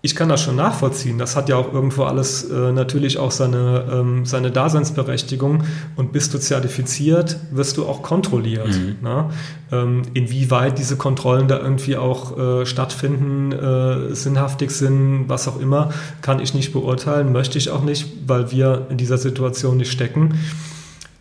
[0.02, 1.18] ich kann das schon nachvollziehen.
[1.18, 5.66] Das hat ja auch irgendwo alles äh, natürlich auch seine, ähm, seine Daseinsberechtigung.
[5.98, 8.70] Und bist du zertifiziert, wirst du auch kontrolliert.
[8.70, 8.96] Mhm.
[9.02, 9.30] Ne?
[9.74, 15.92] Ähm, inwieweit diese Kontrollen da irgendwie auch äh, stattfinden, äh, sinnhaftig sind, was auch immer,
[16.22, 20.40] kann ich nicht beurteilen, möchte ich auch nicht, weil wir in dieser Situation nicht stecken.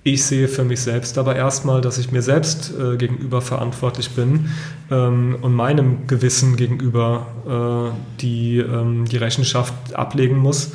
[0.04, 4.50] Ich sehe für mich selbst aber erstmal, dass ich mir selbst äh, gegenüber verantwortlich bin
[4.90, 10.72] ähm, und meinem Gewissen gegenüber äh, die, ähm, die Rechenschaft ablegen muss.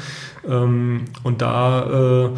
[0.48, 2.30] Ähm, und da äh,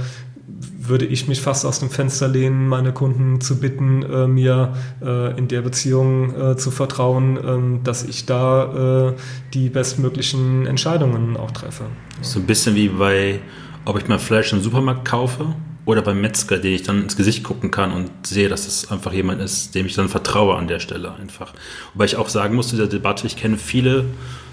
[0.87, 5.37] würde ich mich fast aus dem Fenster lehnen, meine Kunden zu bitten, äh, mir äh,
[5.37, 9.15] in der Beziehung äh, zu vertrauen, ähm, dass ich da
[9.53, 11.85] die bestmöglichen Entscheidungen auch treffe.
[12.21, 13.39] So ein bisschen wie bei,
[13.85, 15.55] ob ich mein Fleisch im Supermarkt kaufe
[15.85, 19.13] oder beim Metzger, den ich dann ins Gesicht gucken kann und sehe, dass es einfach
[19.13, 21.53] jemand ist, dem ich dann vertraue an der Stelle einfach.
[21.93, 24.05] Wobei ich auch sagen muss, dieser Debatte, ich kenne viele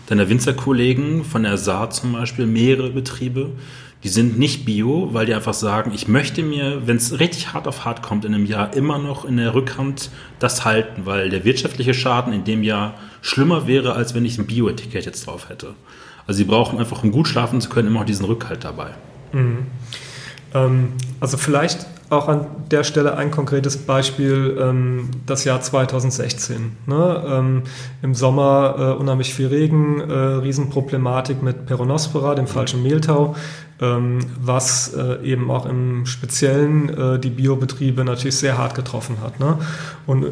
[0.07, 3.51] deiner Winzerkollegen von der Saat zum Beispiel, mehrere Betriebe,
[4.05, 7.69] die sind nicht bio, weil die einfach sagen, ich möchte mir, wenn es richtig hart
[7.69, 10.11] auf hart kommt in einem Jahr, immer noch in der Rückhand
[10.41, 14.47] das halten, weil der wirtschaftliche Schaden in dem Jahr schlimmer wäre, als wenn ich ein
[14.47, 15.75] Bio-Etikett jetzt drauf hätte.
[16.27, 18.91] Also sie brauchen einfach, um gut schlafen zu können, immer auch diesen Rückhalt dabei.
[19.33, 19.67] Mhm.
[20.53, 20.89] Ähm,
[21.23, 26.77] also vielleicht auch an der Stelle ein konkretes Beispiel, ähm, das Jahr 2016.
[26.87, 27.25] Ne?
[27.25, 27.63] Ähm,
[28.03, 33.37] Im Sommer äh, unheimlich viel Regen, äh, Riesenproblematik mit Peronospora, dem falschen Mehltau,
[33.81, 39.39] ähm, was äh, eben auch im Speziellen äh, die Biobetriebe natürlich sehr hart getroffen hat.
[39.39, 39.59] Ne?
[40.09, 40.27] Und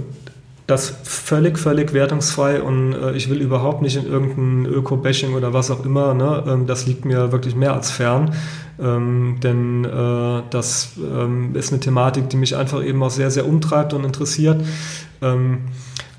[0.71, 5.71] das völlig, völlig wertungsfrei und äh, ich will überhaupt nicht in irgendein Öko-Bashing oder was
[5.71, 6.15] auch immer.
[6.15, 6.45] Ne?
[6.47, 8.35] Ähm, das liegt mir wirklich mehr als fern.
[8.81, 13.47] Ähm, denn äh, das ähm, ist eine Thematik, die mich einfach eben auch sehr, sehr
[13.47, 14.63] umtreibt und interessiert.
[15.21, 15.63] Ähm,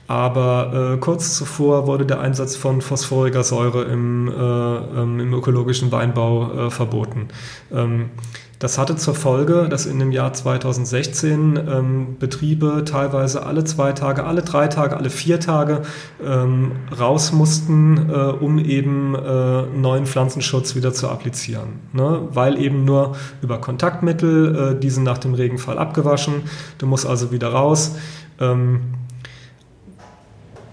[0.08, 5.92] aber äh, kurz zuvor wurde der Einsatz von phosphoriger Säure im, äh, ähm, im ökologischen
[5.94, 7.30] Weinbau äh, verboten.
[8.62, 14.24] Das hatte zur Folge, dass in dem Jahr 2016 ähm, Betriebe teilweise alle zwei Tage,
[14.24, 15.82] alle drei Tage, alle vier Tage
[16.24, 21.80] ähm, raus mussten, äh, um eben äh, neuen Pflanzenschutz wieder zu applizieren.
[21.92, 22.28] Ne?
[22.34, 26.44] Weil eben nur über Kontaktmittel, äh, diese nach dem Regenfall abgewaschen,
[26.78, 27.96] du musst also wieder raus.
[28.40, 28.82] Ähm,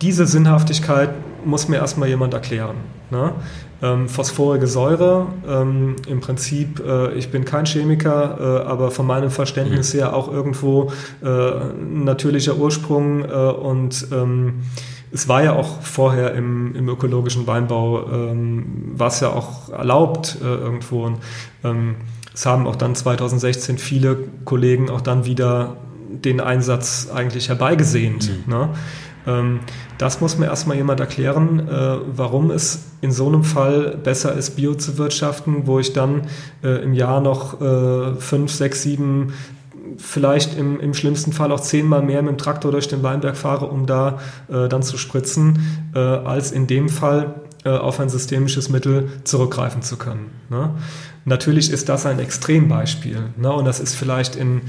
[0.02, 1.08] diese Sinnhaftigkeit
[1.46, 2.76] muss mir erstmal jemand erklären.
[3.10, 3.32] Ne?
[3.80, 9.30] Ähm, phosphorige Säure, ähm, im Prinzip, äh, ich bin kein Chemiker, äh, aber von meinem
[9.30, 9.98] Verständnis mhm.
[9.98, 10.90] her auch irgendwo
[11.24, 11.50] äh,
[11.88, 14.62] natürlicher Ursprung äh, und ähm,
[15.12, 20.38] es war ja auch vorher im, im ökologischen Weinbau, ähm, war es ja auch erlaubt
[20.42, 21.04] äh, irgendwo.
[21.04, 21.18] Und,
[21.64, 21.96] ähm,
[22.34, 25.76] es haben auch dann 2016 viele Kollegen auch dann wieder
[26.08, 28.30] den Einsatz eigentlich herbeigesehnt.
[28.46, 28.52] Mhm.
[28.52, 28.68] Ne?
[29.26, 29.60] Ähm,
[29.98, 34.56] das muss mir erstmal jemand erklären, äh, warum es in so einem Fall besser ist,
[34.56, 36.22] Bio zu wirtschaften, wo ich dann
[36.62, 39.32] äh, im Jahr noch äh, fünf, sechs, sieben
[39.96, 43.66] vielleicht im, im schlimmsten Fall auch zehnmal mehr mit dem Traktor durch den Weinberg fahre,
[43.66, 48.68] um da äh, dann zu spritzen, äh, als in dem Fall äh, auf ein systemisches
[48.68, 50.30] Mittel zurückgreifen zu können.
[50.50, 50.70] Ne?
[51.24, 53.52] Natürlich ist das ein Extrembeispiel ne?
[53.52, 54.62] und das ist vielleicht in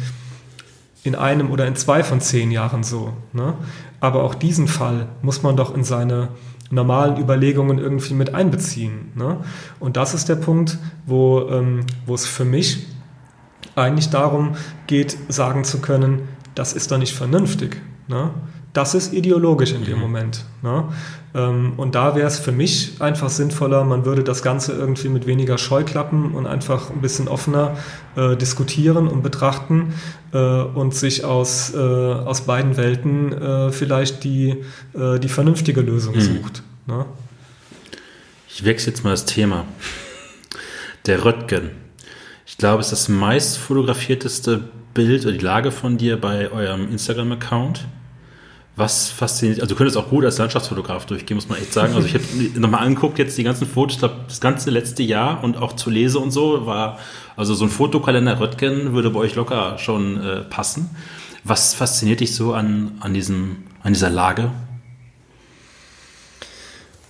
[1.03, 3.13] in einem oder in zwei von zehn Jahren so.
[3.31, 3.53] Ne?
[3.99, 6.29] Aber auch diesen Fall muss man doch in seine
[6.71, 9.11] normalen Überlegungen irgendwie mit einbeziehen.
[9.15, 9.37] Ne?
[9.79, 12.87] Und das ist der Punkt, wo, ähm, wo es für mich
[13.75, 14.55] eigentlich darum
[14.87, 17.81] geht, sagen zu können, das ist doch nicht vernünftig.
[18.07, 18.31] Ne?
[18.73, 20.01] Das ist ideologisch in dem mhm.
[20.01, 20.45] Moment.
[20.61, 20.85] Ne?
[21.33, 25.27] Ähm, und da wäre es für mich einfach sinnvoller, man würde das Ganze irgendwie mit
[25.27, 27.77] weniger Scheuklappen und einfach ein bisschen offener
[28.15, 29.93] äh, diskutieren und betrachten
[30.33, 34.57] äh, und sich aus, äh, aus beiden Welten äh, vielleicht die,
[34.93, 36.21] äh, die vernünftige Lösung mhm.
[36.21, 36.63] sucht.
[36.87, 37.05] Ne?
[38.49, 39.65] Ich wechsle jetzt mal das Thema.
[41.05, 41.71] Der Röttgen.
[42.45, 44.63] Ich glaube, es ist das meist fotografierteste
[44.93, 47.85] Bild oder die Lage von dir bei eurem Instagram-Account.
[48.79, 51.95] Was fasziniert, also du könntest auch gut als Landschaftsfotograf durchgehen, muss man echt sagen.
[51.95, 52.23] Also ich habe
[52.61, 55.89] nochmal angeguckt, jetzt die ganzen Fotos, ich glaube, das ganze letzte Jahr und auch zu
[55.89, 56.97] Lese und so war,
[57.35, 60.89] also so ein Fotokalender Röttgen würde bei euch locker schon äh, passen.
[61.43, 64.49] Was fasziniert dich so an, an, diesem, an dieser Lage?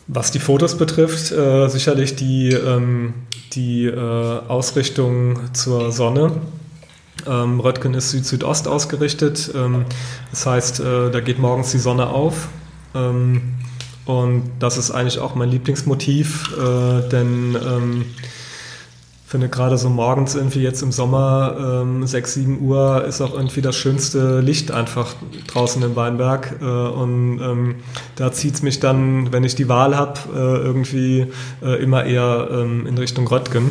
[0.07, 3.13] Was die Fotos betrifft, äh, sicherlich die, ähm,
[3.53, 6.31] die äh, Ausrichtung zur Sonne
[7.27, 9.51] ähm, Röttgen ist Süd-Südost ausgerichtet.
[9.55, 9.85] Ähm,
[10.31, 12.47] das heißt, äh, da geht morgens die Sonne auf
[12.95, 13.41] Ähm,
[14.05, 18.05] und das ist eigentlich auch mein Lieblingsmotiv, äh, denn ähm,
[19.29, 23.61] finde gerade so morgens irgendwie jetzt im Sommer ähm, 6, 7 Uhr ist auch irgendwie
[23.61, 25.13] das schönste Licht einfach
[25.45, 26.55] draußen im Weinberg.
[26.59, 27.75] Äh, und ähm,
[28.15, 31.27] da zieht es mich dann, wenn ich die Wahl habe, äh, irgendwie
[31.61, 33.69] äh, immer eher ähm, in Richtung Röttgen.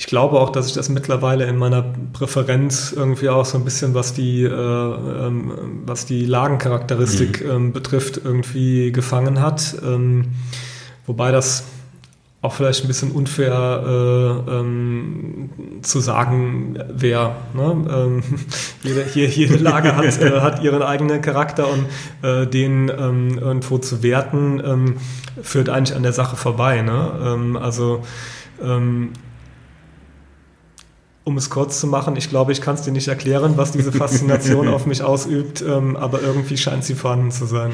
[0.00, 1.84] Ich glaube auch, dass ich das mittlerweile in meiner
[2.14, 5.52] Präferenz irgendwie auch so ein bisschen, was die, äh, ähm,
[5.84, 7.50] was die Lagencharakteristik mhm.
[7.50, 9.76] ähm, betrifft, irgendwie gefangen hat.
[9.84, 10.28] Ähm,
[11.04, 11.64] wobei das
[12.40, 13.52] auch vielleicht ein bisschen unfair
[14.48, 15.50] äh, ähm,
[15.82, 17.32] zu sagen wäre.
[17.52, 17.84] Ne?
[17.90, 18.22] Ähm,
[18.82, 21.84] jede, hier, jede Lage hat, äh, hat ihren eigenen Charakter und
[22.22, 24.96] äh, den ähm, irgendwo zu werten, ähm,
[25.42, 26.80] führt eigentlich an der Sache vorbei.
[26.80, 27.12] Ne?
[27.22, 28.02] Ähm, also
[28.62, 29.10] ähm,
[31.24, 33.92] um es kurz zu machen, ich glaube, ich kann es dir nicht erklären, was diese
[33.92, 37.72] Faszination auf mich ausübt, ähm, aber irgendwie scheint sie vorhanden zu sein.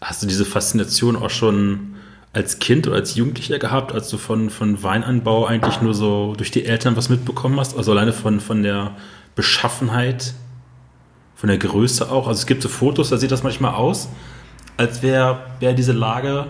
[0.00, 1.94] Hast du diese Faszination auch schon
[2.32, 6.50] als Kind oder als Jugendlicher gehabt, als du von, von Weinanbau eigentlich nur so durch
[6.50, 7.76] die Eltern was mitbekommen hast?
[7.76, 8.92] Also alleine von, von der
[9.34, 10.34] Beschaffenheit,
[11.36, 12.26] von der Größe auch.
[12.26, 14.08] Also es gibt so Fotos, da sieht das manchmal aus,
[14.76, 16.46] als wäre wär diese Lage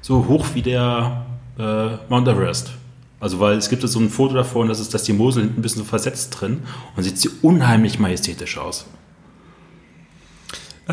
[0.00, 1.26] so hoch wie der
[1.58, 2.72] äh, Mount Everest.
[3.20, 5.62] Also weil es gibt so ein Foto davon, dass, es, dass die Mosel hinten ein
[5.62, 6.62] bisschen so versetzt drin
[6.96, 8.86] und sieht sie unheimlich majestätisch aus.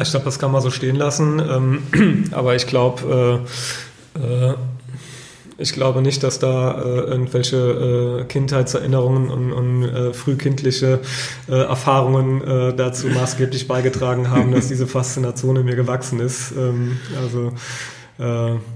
[0.02, 1.40] Ich glaube, das kann man so stehen lassen.
[1.40, 3.46] Ähm, aber ich glaube,
[4.16, 4.56] äh, äh,
[5.58, 11.00] ich glaube nicht, dass da äh, irgendwelche Kindheitserinnerungen und, frühkindliche
[11.48, 16.52] Erfahrungen dazu maßgeblich beigetragen haben, dass diese Faszination in mir gewachsen ist.
[16.52, 17.54] Ähm, also,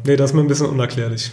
[0.05, 1.31] nee, das ist mir ein bisschen unerklärlich.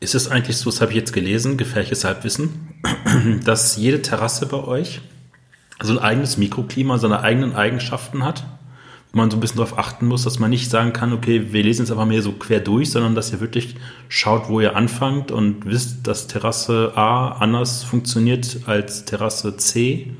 [0.00, 2.74] Ist es eigentlich so, das habe ich jetzt gelesen, gefährliches Halbwissen,
[3.44, 5.00] dass jede Terrasse bei euch
[5.80, 8.44] so ein eigenes Mikroklima, seine eigenen Eigenschaften hat?
[9.10, 11.62] Wo man so ein bisschen darauf achten muss, dass man nicht sagen kann, okay, wir
[11.62, 13.74] lesen jetzt einfach mehr so quer durch, sondern dass ihr wirklich
[14.08, 20.14] schaut, wo ihr anfangt und wisst, dass Terrasse A anders funktioniert als Terrasse C?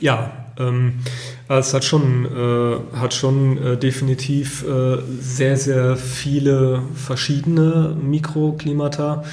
[0.00, 1.00] Ja, ähm,
[1.48, 9.24] es hat schon, äh, hat schon äh, definitiv äh, sehr, sehr viele verschiedene Mikroklimata.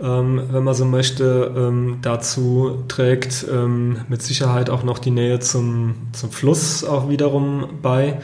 [0.00, 5.40] Ähm, wenn man so möchte, ähm, dazu trägt ähm, mit Sicherheit auch noch die Nähe
[5.40, 8.20] zum, zum Fluss auch wiederum bei.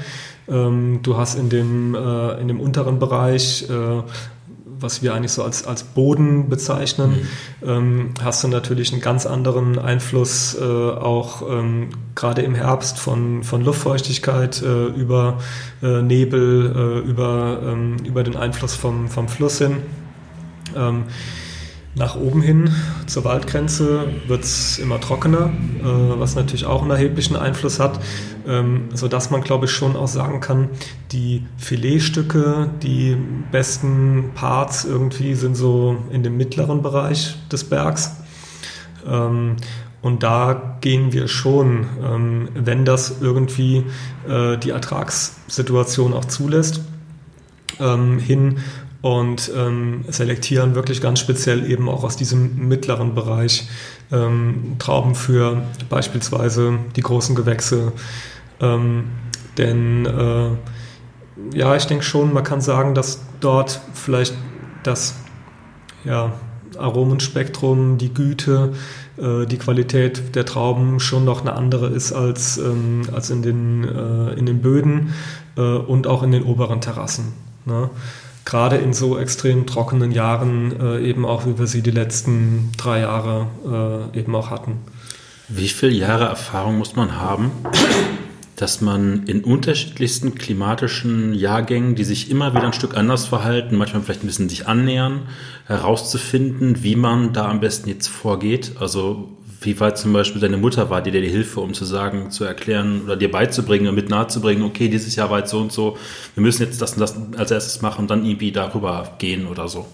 [0.46, 4.02] Ähm, du hast in dem, äh, in dem unteren Bereich äh,
[4.84, 7.26] was wir eigentlich so als, als Boden bezeichnen,
[7.62, 7.68] mhm.
[7.68, 13.42] ähm, hast du natürlich einen ganz anderen Einfluss äh, auch ähm, gerade im Herbst von,
[13.42, 15.38] von Luftfeuchtigkeit äh, über
[15.82, 19.78] äh, Nebel, äh, über, ähm, über den Einfluss vom, vom Fluss hin.
[21.96, 22.70] Nach oben hin
[23.06, 25.84] zur Waldgrenze wird es immer trockener, äh,
[26.18, 28.00] was natürlich auch einen erheblichen Einfluss hat,
[28.48, 30.70] ähm, sodass man, glaube ich, schon auch sagen kann,
[31.12, 33.16] die Filetstücke, die
[33.52, 38.16] besten Parts irgendwie sind so in dem mittleren Bereich des Bergs.
[39.06, 39.56] Ähm,
[40.02, 43.84] und da gehen wir schon, ähm, wenn das irgendwie
[44.28, 46.82] äh, die Ertragssituation auch zulässt,
[47.80, 48.58] ähm, hin
[49.04, 53.68] und ähm, selektieren wirklich ganz speziell eben auch aus diesem mittleren Bereich
[54.10, 57.92] ähm, Trauben für beispielsweise die großen Gewächse.
[58.60, 59.10] Ähm,
[59.58, 60.48] denn äh,
[61.54, 64.34] ja, ich denke schon, man kann sagen, dass dort vielleicht
[64.84, 65.16] das
[66.06, 66.32] ja,
[66.78, 68.72] Aromenspektrum, die Güte,
[69.18, 73.84] äh, die Qualität der Trauben schon noch eine andere ist als, ähm, als in, den,
[73.84, 75.12] äh, in den Böden
[75.58, 77.34] äh, und auch in den oberen Terrassen.
[77.66, 77.90] Ne?
[78.44, 83.00] Gerade in so extrem trockenen Jahren äh, eben auch, wie wir sie die letzten drei
[83.00, 84.78] Jahre äh, eben auch hatten.
[85.48, 87.50] Wie viele Jahre Erfahrung muss man haben,
[88.56, 94.02] dass man in unterschiedlichsten klimatischen Jahrgängen, die sich immer wieder ein Stück anders verhalten, manchmal
[94.02, 95.22] vielleicht ein bisschen sich annähern,
[95.66, 98.72] herauszufinden, wie man da am besten jetzt vorgeht?
[98.80, 99.28] Also
[99.64, 102.44] wie weit zum Beispiel deine Mutter war, die dir die Hilfe, um zu sagen, zu
[102.44, 105.96] erklären oder dir beizubringen und mit nahezubringen, okay, dieses Jahr war jetzt so und so,
[106.34, 109.68] wir müssen jetzt das und das als erstes machen und dann irgendwie darüber gehen oder
[109.68, 109.86] so.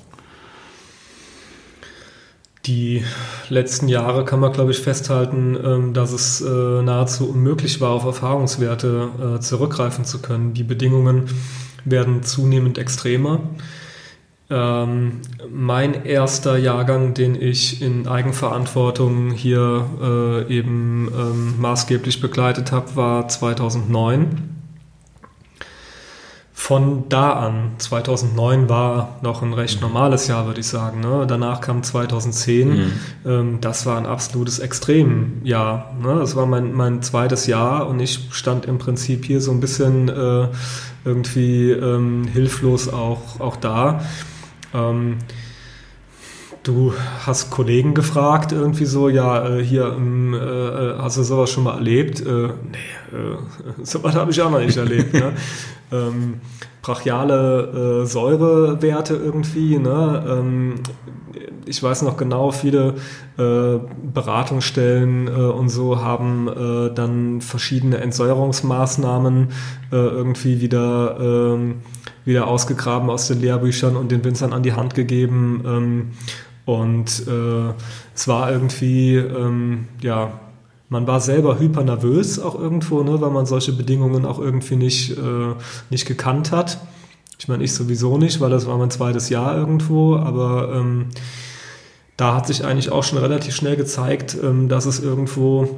[2.67, 3.03] Die
[3.49, 8.05] letzten Jahre kann man, glaube ich, festhalten, ähm, dass es äh, nahezu unmöglich war, auf
[8.05, 10.53] Erfahrungswerte äh, zurückgreifen zu können.
[10.53, 11.25] Die Bedingungen
[11.87, 13.41] werden zunehmend extremer.
[14.53, 22.97] Ähm, mein erster Jahrgang, den ich in Eigenverantwortung hier äh, eben ähm, maßgeblich begleitet habe,
[22.97, 24.57] war 2009.
[26.53, 31.01] von da an, 2009 war noch ein recht normales Jahr, würde ich sagen.
[31.01, 31.27] Ne?
[31.29, 32.69] Danach kam 2010.
[32.69, 32.93] Mhm.
[33.25, 35.95] Ähm, das war ein absolutes Extremjahr.
[36.03, 36.17] Ne?
[36.19, 40.09] Das war mein, mein zweites Jahr und ich stand im Prinzip hier so ein bisschen
[40.09, 40.49] äh,
[41.05, 44.01] irgendwie ähm, hilflos auch, auch da.
[44.75, 45.19] Ähm,
[46.63, 46.93] Du
[47.25, 51.77] hast Kollegen gefragt, irgendwie so, ja, äh, hier, ähm, äh, hast du sowas schon mal
[51.77, 52.21] erlebt?
[52.21, 53.37] Äh, nee, äh,
[53.83, 55.15] sowas habe ich auch noch nicht erlebt.
[55.15, 55.33] Ne?
[55.93, 56.41] ähm,
[56.83, 59.79] brachiale äh, Säurewerte irgendwie.
[59.79, 60.25] Ne?
[60.29, 60.75] Ähm,
[61.65, 62.97] ich weiß noch genau, viele
[63.39, 63.79] äh,
[64.13, 69.49] Beratungsstellen äh, und so haben äh, dann verschiedene Entsäuerungsmaßnahmen
[69.93, 71.77] äh, irgendwie wieder, ähm,
[72.25, 75.63] wieder ausgegraben aus den Lehrbüchern und den Winzern an die Hand gegeben.
[75.67, 76.11] Ähm,
[76.67, 77.73] und äh,
[78.15, 80.41] es war irgendwie, ähm, ja,
[80.89, 85.17] man war selber hyper nervös auch irgendwo, ne, weil man solche Bedingungen auch irgendwie nicht,
[85.17, 85.55] äh,
[85.89, 86.79] nicht gekannt hat.
[87.39, 91.07] Ich meine, ich sowieso nicht, weil das war mein zweites Jahr irgendwo, aber ähm,
[92.17, 95.77] da hat sich eigentlich auch schon relativ schnell gezeigt, ähm, dass es irgendwo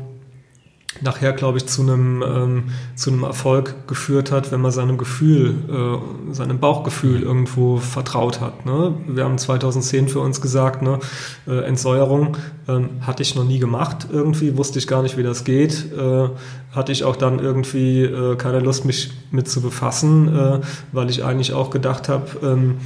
[1.00, 2.64] nachher, glaube ich, zu einem, ähm,
[2.94, 8.66] zu einem Erfolg geführt hat, wenn man seinem Gefühl, äh, seinem Bauchgefühl irgendwo vertraut hat.
[8.66, 8.94] Ne?
[9.06, 10.98] Wir haben 2010 für uns gesagt, ne,
[11.46, 12.36] äh, Entsäuerung
[12.68, 14.08] ähm, hatte ich noch nie gemacht.
[14.12, 15.92] Irgendwie wusste ich gar nicht, wie das geht.
[15.92, 16.28] Äh,
[16.72, 20.60] hatte ich auch dann irgendwie äh, keine Lust, mich mit zu befassen, äh,
[20.92, 22.76] weil ich eigentlich auch gedacht habe, ähm,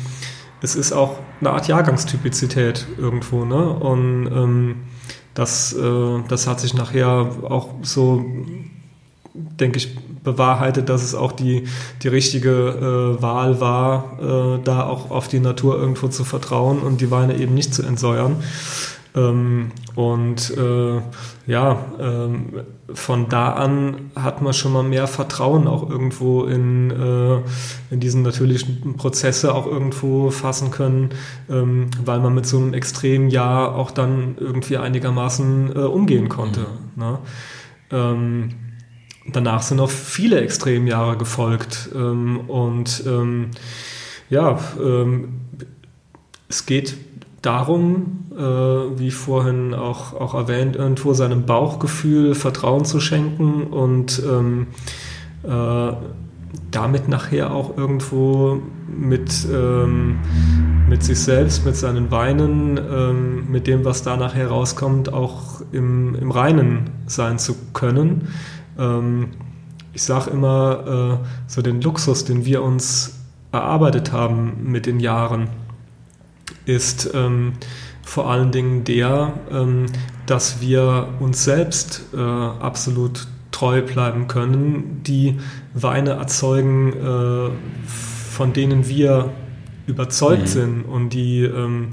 [0.62, 3.44] es ist auch eine Art Jahrgangstypizität irgendwo.
[3.44, 3.68] Ne?
[3.68, 4.76] Und ähm,
[5.36, 8.24] das, äh, das hat sich nachher auch so,
[9.34, 11.68] denke ich, bewahrheitet, dass es auch die,
[12.02, 12.50] die richtige
[13.18, 17.36] äh, Wahl war, äh, da auch auf die Natur irgendwo zu vertrauen und die Weine
[17.36, 18.36] eben nicht zu entsäuern.
[19.16, 21.00] Ähm, und äh,
[21.46, 22.60] ja, ähm,
[22.92, 27.38] von da an hat man schon mal mehr Vertrauen auch irgendwo in, äh,
[27.90, 31.10] in diesen natürlichen Prozesse auch irgendwo fassen können,
[31.48, 36.60] ähm, weil man mit so einem extremen Jahr auch dann irgendwie einigermaßen äh, umgehen konnte.
[36.60, 37.02] Mhm.
[37.02, 37.18] Ne?
[37.90, 38.48] Ähm,
[39.32, 43.50] danach sind noch viele Extremjahre gefolgt ähm, und ähm,
[44.28, 45.40] ja, ähm,
[46.48, 46.96] es geht
[47.46, 54.66] darum, äh, wie vorhin auch, auch erwähnt, irgendwo seinem Bauchgefühl Vertrauen zu schenken und ähm,
[55.44, 55.92] äh,
[56.70, 60.18] damit nachher auch irgendwo mit, ähm,
[60.88, 66.14] mit sich selbst, mit seinen Weinen, ähm, mit dem, was da nachher rauskommt, auch im,
[66.16, 68.28] im Reinen sein zu können.
[68.78, 69.28] Ähm,
[69.92, 73.20] ich sage immer, äh, so den Luxus, den wir uns
[73.52, 75.48] erarbeitet haben mit den Jahren,
[76.64, 77.54] ist ähm,
[78.02, 79.86] vor allen Dingen der, ähm,
[80.26, 85.38] dass wir uns selbst äh, absolut treu bleiben können, die
[85.74, 87.50] Weine erzeugen, äh,
[87.86, 89.32] von denen wir
[89.86, 90.46] überzeugt mhm.
[90.46, 91.88] sind und die, ähm,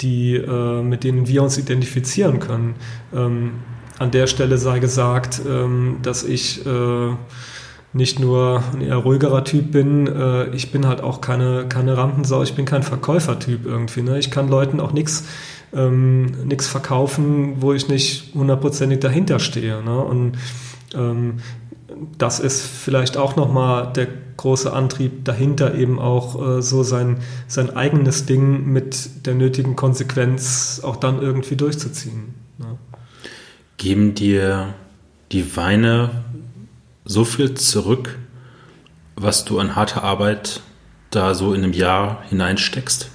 [0.00, 2.74] die äh, mit denen wir uns identifizieren können.
[3.14, 3.52] Ähm,
[3.98, 7.10] an der Stelle sei gesagt, ähm, dass ich äh,
[7.94, 12.42] nicht nur ein eher ruhigerer Typ bin, äh, ich bin halt auch keine, keine Rampensau,
[12.42, 14.02] ich bin kein Verkäufertyp irgendwie.
[14.02, 14.18] Ne?
[14.18, 15.24] Ich kann Leuten auch nichts
[15.72, 19.82] ähm, verkaufen, wo ich nicht hundertprozentig dahinter stehe.
[19.82, 19.96] Ne?
[19.96, 20.32] Und
[20.94, 21.34] ähm,
[22.18, 27.76] das ist vielleicht auch nochmal der große Antrieb dahinter, eben auch äh, so sein, sein
[27.76, 32.34] eigenes Ding mit der nötigen Konsequenz auch dann irgendwie durchzuziehen.
[32.58, 32.76] Ne?
[33.76, 34.74] Geben dir
[35.30, 36.10] die Weine
[37.04, 38.18] so viel zurück,
[39.16, 40.60] was du an harter Arbeit
[41.10, 43.10] da so in einem Jahr hineinsteckst?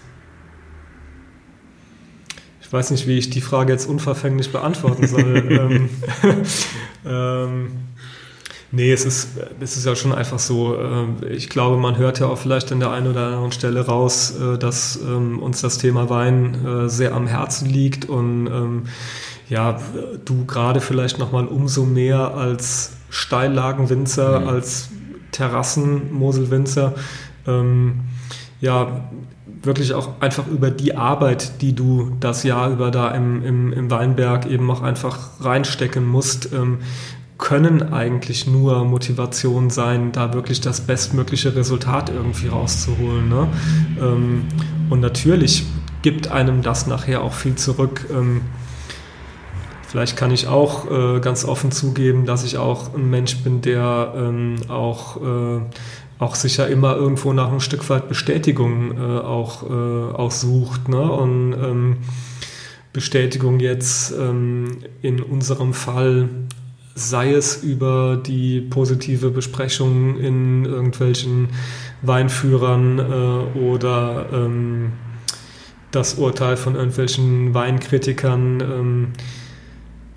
[2.61, 5.47] Ich weiß nicht, wie ich die Frage jetzt unverfänglich beantworten soll.
[5.49, 5.89] ähm,
[7.05, 7.71] ähm,
[8.71, 9.29] nee, es ist,
[9.59, 10.75] es ist ja schon einfach so.
[10.75, 14.35] Äh, ich glaube, man hört ja auch vielleicht an der einen oder anderen Stelle raus,
[14.39, 18.83] äh, dass ähm, uns das Thema Wein äh, sehr am Herzen liegt und ähm,
[19.49, 19.81] ja,
[20.25, 24.47] du gerade vielleicht nochmal umso mehr als Steillagenwinzer, mhm.
[24.47, 24.89] als
[25.31, 26.93] Terrassen-Moselwinzer,
[27.47, 28.01] ähm,
[28.61, 29.09] ja,
[29.61, 33.91] wirklich auch einfach über die Arbeit, die du das Jahr über da im, im, im
[33.91, 36.79] Weinberg eben auch einfach reinstecken musst, ähm,
[37.37, 43.29] können eigentlich nur Motivation sein, da wirklich das bestmögliche Resultat irgendwie rauszuholen.
[43.29, 43.47] Ne?
[43.99, 44.45] Ähm,
[44.89, 45.65] und natürlich
[46.01, 48.05] gibt einem das nachher auch viel zurück.
[48.11, 48.41] Ähm,
[49.89, 54.13] Vielleicht kann ich auch äh, ganz offen zugeben, dass ich auch ein Mensch bin, der
[54.15, 55.61] ähm, auch, äh,
[56.19, 60.89] auch sicher immer irgendwo nach ein Stück weit Bestätigung äh, auch, äh, auch sucht.
[60.89, 61.01] Ne?
[61.01, 61.97] Und ähm,
[62.93, 66.29] Bestätigung jetzt ähm, in unserem Fall
[66.93, 71.49] sei es über die positive Besprechung in irgendwelchen
[72.03, 74.91] Weinführern äh, oder ähm,
[75.89, 78.61] das Urteil von irgendwelchen Weinkritikern.
[78.61, 79.07] Ähm,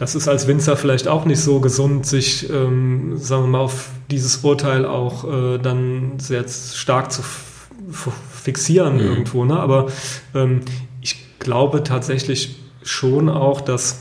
[0.02, 3.90] das ist als Winzer vielleicht auch nicht so gesund, sich, ähm, sagen wir mal, auf
[4.10, 7.22] dieses Urteil auch äh, dann sehr stark zu
[8.32, 9.00] fixieren mhm.
[9.00, 9.44] irgendwo.
[9.44, 9.60] Ne?
[9.60, 9.92] Aber
[10.34, 10.62] ähm,
[11.00, 14.00] ich glaube tatsächlich schon auch, dass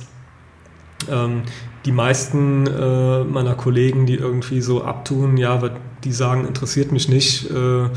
[1.08, 1.44] ähm,
[1.86, 5.62] die meisten äh, meiner Kollegen, die irgendwie so abtun, ja,
[6.04, 7.90] die sagen, interessiert mich nicht, äh,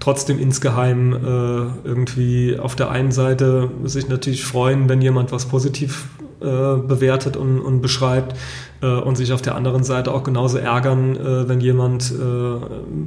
[0.00, 6.08] trotzdem insgeheim äh, irgendwie auf der einen Seite sich natürlich freuen, wenn jemand was positiv
[6.42, 8.36] äh, bewertet und, und beschreibt
[8.82, 12.12] äh, und sich auf der anderen Seite auch genauso ärgern, äh, wenn jemand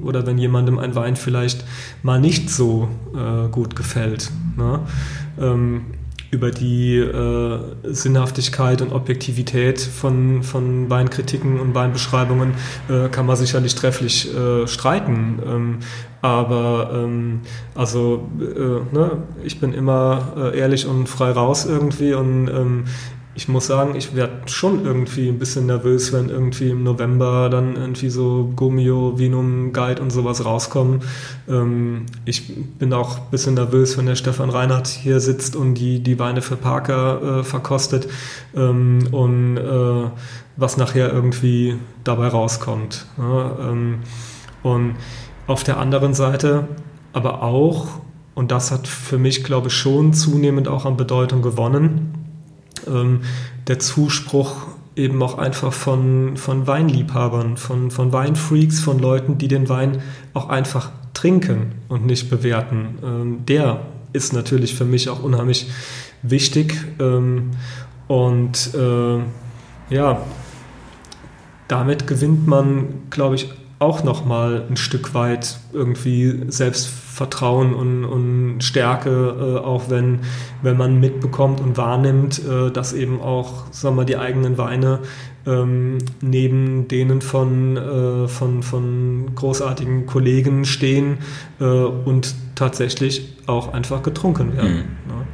[0.03, 1.65] oder wenn jemandem ein Wein vielleicht
[2.03, 2.87] mal nicht so
[3.51, 4.31] gut gefällt.
[4.57, 4.79] Ne?
[5.39, 5.81] Ähm,
[6.35, 12.53] über die äh, Sinnhaftigkeit und Objektivität von, von Weinkritiken und Weinbeschreibungen
[12.89, 15.39] äh, kann man sicherlich trefflich äh, streiten.
[15.45, 15.79] Ähm,
[16.21, 17.41] aber ähm,
[17.75, 22.85] also äh, ne, ich bin immer äh, ehrlich und frei raus irgendwie und ähm,
[23.35, 27.75] ich muss sagen, ich werde schon irgendwie ein bisschen nervös, wenn irgendwie im November dann
[27.75, 31.01] irgendwie so Gomio, Vinum, Guide und sowas rauskommen.
[31.49, 35.99] Ähm, ich bin auch ein bisschen nervös, wenn der Stefan Reinhardt hier sitzt und die,
[35.99, 38.07] die Weine für Parker äh, verkostet
[38.55, 40.09] ähm, und äh,
[40.55, 41.75] was nachher irgendwie
[42.05, 43.05] dabei rauskommt.
[43.17, 43.99] Ja, ähm,
[44.63, 44.95] und
[45.47, 46.67] auf der anderen Seite
[47.11, 47.87] aber auch,
[48.33, 52.24] und das hat für mich, glaube ich, schon zunehmend auch an Bedeutung gewonnen,
[52.87, 53.21] ähm,
[53.67, 59.67] der Zuspruch eben auch einfach von, von Weinliebhabern, von, von Weinfreaks, von Leuten, die den
[59.67, 60.01] Wein
[60.33, 62.99] auch einfach trinken und nicht bewerten.
[63.03, 63.81] Ähm, der
[64.13, 65.69] ist natürlich für mich auch unheimlich
[66.21, 66.77] wichtig.
[66.99, 67.51] Ähm,
[68.07, 69.19] und äh,
[69.93, 70.21] ja,
[71.67, 76.45] damit gewinnt man, glaube ich, auch nochmal ein Stück weit irgendwie
[77.15, 80.19] Selbstvertrauen und, und Stärke, äh, auch wenn,
[80.61, 84.99] wenn man mitbekommt und wahrnimmt, äh, dass eben auch sagen wir, die eigenen Weine
[85.45, 91.19] ähm, neben denen von, äh, von, von großartigen Kollegen stehen
[91.61, 94.73] äh, und tatsächlich auch einfach getrunken werden.
[94.73, 95.09] Mhm.
[95.09, 95.25] Ja.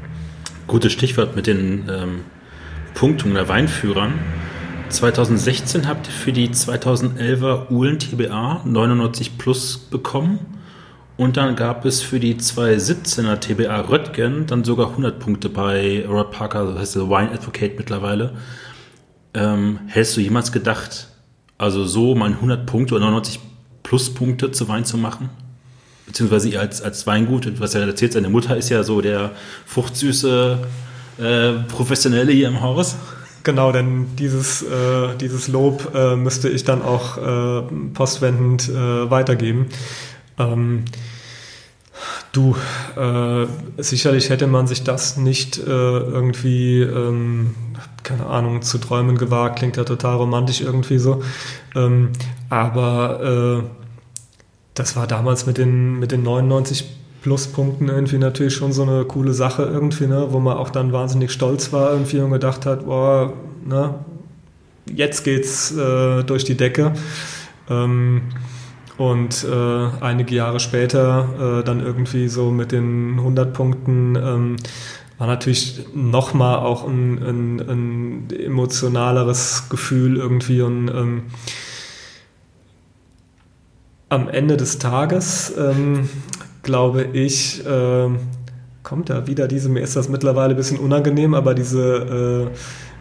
[0.68, 2.20] Gutes Stichwort mit den ähm,
[2.94, 4.14] Punktungen der Weinführern.
[4.90, 10.61] 2016 habt ihr für die 2011er Uhlen TBA 99 Plus bekommen.
[11.22, 16.32] Und dann gab es für die 2017er TBA Röttgen dann sogar 100 Punkte bei Rod
[16.32, 18.34] Parker, das heißt Wine Advocate mittlerweile.
[19.36, 21.10] Ähm, hättest du jemals gedacht,
[21.60, 23.40] also so mal 100 Punkte oder 99
[23.84, 25.30] Pluspunkte zu Wein zu machen?
[26.08, 29.30] Beziehungsweise ihr als, als Weingut, was er erzählt, seine Mutter ist ja so der
[29.68, 30.58] fruchtsüße
[31.20, 32.96] äh, Professionelle hier im Haus.
[33.44, 37.62] Genau, denn dieses, äh, dieses Lob äh, müsste ich dann auch äh,
[37.94, 39.68] postwendend äh, weitergeben.
[40.42, 40.86] Ähm,
[42.32, 42.56] du,
[42.96, 43.46] äh,
[43.78, 47.56] sicherlich hätte man sich das nicht äh, irgendwie, ähm,
[48.04, 51.24] keine Ahnung, zu träumen gewagt, klingt ja total romantisch irgendwie so.
[51.76, 52.10] Ähm,
[52.50, 53.64] aber
[54.74, 56.86] das war damals mit den, mit den 99
[57.22, 61.32] Pluspunkten irgendwie natürlich schon so eine coole Sache irgendwie, ne, wo man auch dann wahnsinnig
[61.32, 63.34] stolz war irgendwie und gedacht hat, boah,
[63.64, 63.96] ne,
[64.94, 66.94] jetzt geht's äh, durch die Decke.
[67.70, 68.24] Ähm,
[68.98, 74.56] und äh, einige Jahre später äh, dann irgendwie so mit den 100 Punkten ähm,
[75.18, 81.24] war natürlich nochmal auch ein, ein, ein, emotionaleres Gefühl irgendwie und ähm,
[84.10, 86.10] am Ende des Tages ähm,
[86.64, 88.10] glaube ich, äh,
[88.84, 92.58] kommt da wieder diese, mir ist das mittlerweile ein bisschen unangenehm, aber diese, äh,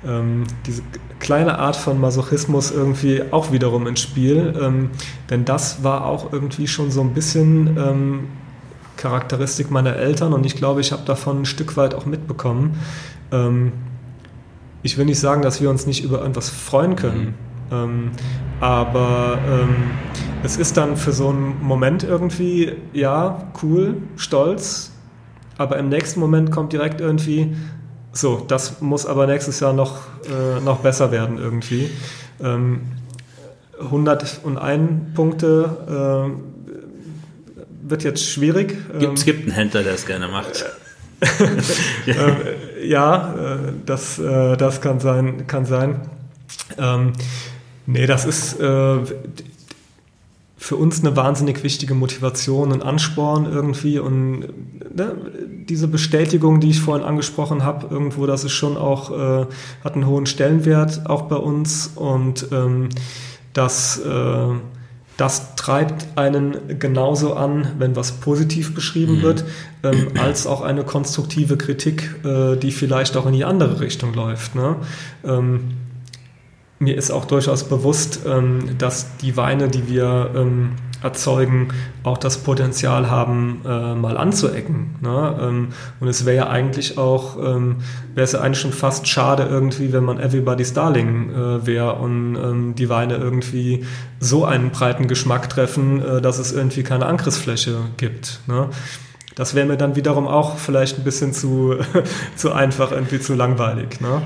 [0.07, 0.83] ähm, diese
[1.19, 4.55] kleine Art von Masochismus irgendwie auch wiederum ins Spiel.
[4.61, 4.91] Ähm,
[5.29, 8.29] denn das war auch irgendwie schon so ein bisschen ähm,
[8.97, 12.79] Charakteristik meiner Eltern und ich glaube, ich habe davon ein Stück weit auch mitbekommen.
[13.33, 13.73] Ähm,
[14.83, 17.35] ich will nicht sagen, dass wir uns nicht über irgendwas freuen können.
[17.71, 17.73] Mhm.
[17.73, 18.11] Ähm,
[18.61, 19.75] aber ähm,
[20.43, 24.93] es ist dann für so einen Moment irgendwie, ja, cool, stolz,
[25.57, 27.55] aber im nächsten Moment kommt direkt irgendwie,
[28.13, 31.91] so, das muss aber nächstes Jahr noch, äh, noch besser werden irgendwie.
[32.43, 32.83] Ähm,
[33.81, 36.35] 101 Punkte
[37.57, 38.77] äh, wird jetzt schwierig.
[39.01, 40.65] Ähm, es gibt einen Händler, der es gerne macht.
[42.07, 45.47] äh, ja, äh, das, äh, das kann sein.
[45.47, 46.01] Kann sein.
[46.79, 47.13] Ähm,
[47.93, 48.99] Nee, das ist äh,
[50.63, 54.41] für uns eine wahnsinnig wichtige Motivation und Ansporn irgendwie und
[54.95, 55.17] ne,
[55.67, 59.47] diese Bestätigung, die ich vorhin angesprochen habe, irgendwo, das ist schon auch, äh,
[59.83, 62.91] hat einen hohen Stellenwert auch bei uns und ähm,
[63.55, 64.49] das, äh,
[65.17, 69.23] das treibt einen genauso an, wenn was positiv beschrieben mhm.
[69.23, 69.45] wird,
[69.83, 74.55] ähm, als auch eine konstruktive Kritik, äh, die vielleicht auch in die andere Richtung läuft.
[74.55, 74.77] Ne?
[75.25, 75.71] Ähm,
[76.81, 80.71] mir ist auch durchaus bewusst, ähm, dass die Weine, die wir ähm,
[81.03, 81.69] erzeugen,
[82.05, 84.97] auch das Potenzial haben, äh, mal anzuecken.
[85.03, 85.39] Ne?
[85.41, 85.69] Ähm,
[86.01, 87.77] und es wäre ja eigentlich auch, ähm,
[88.15, 92.37] wäre es ja eigentlich schon fast schade irgendwie, wenn man Everybody's Darling äh, wäre und
[92.37, 93.85] ähm, die Weine irgendwie
[94.19, 98.41] so einen breiten Geschmack treffen, äh, dass es irgendwie keine Angriffsfläche gibt.
[98.47, 98.69] Ne?
[99.35, 101.77] Das wäre mir dann wiederum auch vielleicht ein bisschen zu,
[102.37, 104.01] zu einfach, irgendwie zu langweilig.
[104.01, 104.23] Ne?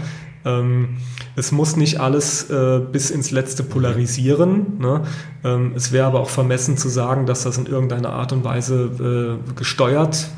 [1.37, 4.79] Es muss nicht alles äh, bis ins Letzte polarisieren.
[4.79, 5.03] Ne?
[5.43, 9.39] Ähm, es wäre aber auch vermessen zu sagen, dass das in irgendeiner Art und Weise
[9.49, 10.29] äh, gesteuert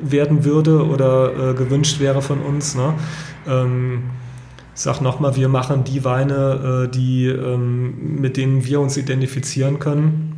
[0.00, 2.74] werden würde oder äh, gewünscht wäre von uns.
[2.74, 2.94] Ne?
[3.46, 4.02] Ähm,
[4.74, 9.78] ich sage nochmal, wir machen die Weine, äh, die, ähm, mit denen wir uns identifizieren
[9.78, 10.34] können.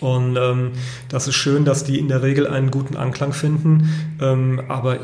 [0.00, 0.72] Und ähm,
[1.08, 3.88] das ist schön, dass die in der Regel einen guten Anklang finden.
[4.20, 4.98] Ähm, aber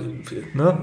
[0.54, 0.78] ne,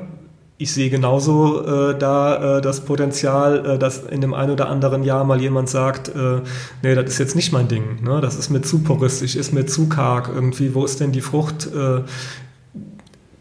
[0.60, 5.04] ich sehe genauso äh, da äh, das Potenzial, äh, dass in dem einen oder anderen
[5.04, 6.42] Jahr mal jemand sagt, äh,
[6.82, 8.22] nee, das ist jetzt nicht mein Ding, ne?
[8.22, 11.68] das ist mir zu poristisch, ist mir zu karg irgendwie, wo ist denn die Frucht?
[11.68, 12.02] Äh,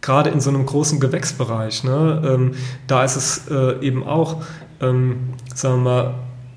[0.03, 2.23] Gerade in so einem großen Gewächsbereich, ne?
[2.25, 2.53] ähm,
[2.87, 4.43] da ist es äh, eben auch,
[4.81, 6.15] ähm, sagen wir mal,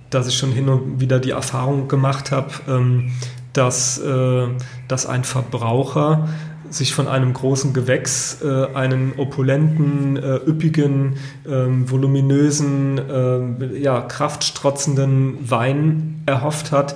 [0.10, 3.12] dass ich schon hin und wieder die Erfahrung gemacht habe, ähm,
[3.54, 4.48] dass, äh,
[4.88, 6.28] dass ein Verbraucher
[6.70, 11.16] sich von einem großen Gewächs äh, einen opulenten, äh, üppigen,
[11.48, 16.96] ähm, voluminösen, äh, ja, kraftstrotzenden Wein erhofft hat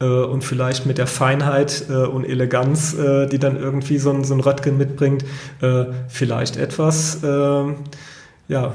[0.00, 4.24] äh, und vielleicht mit der Feinheit äh, und Eleganz, äh, die dann irgendwie so ein,
[4.24, 5.24] so ein Röttgen mitbringt,
[6.08, 7.18] vielleicht etwas
[8.50, 8.72] ja,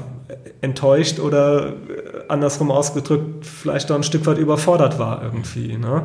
[0.60, 1.72] enttäuscht oder
[2.28, 5.76] andersrum ausgedrückt vielleicht auch ein Stück weit überfordert war irgendwie.
[5.76, 6.02] Ne?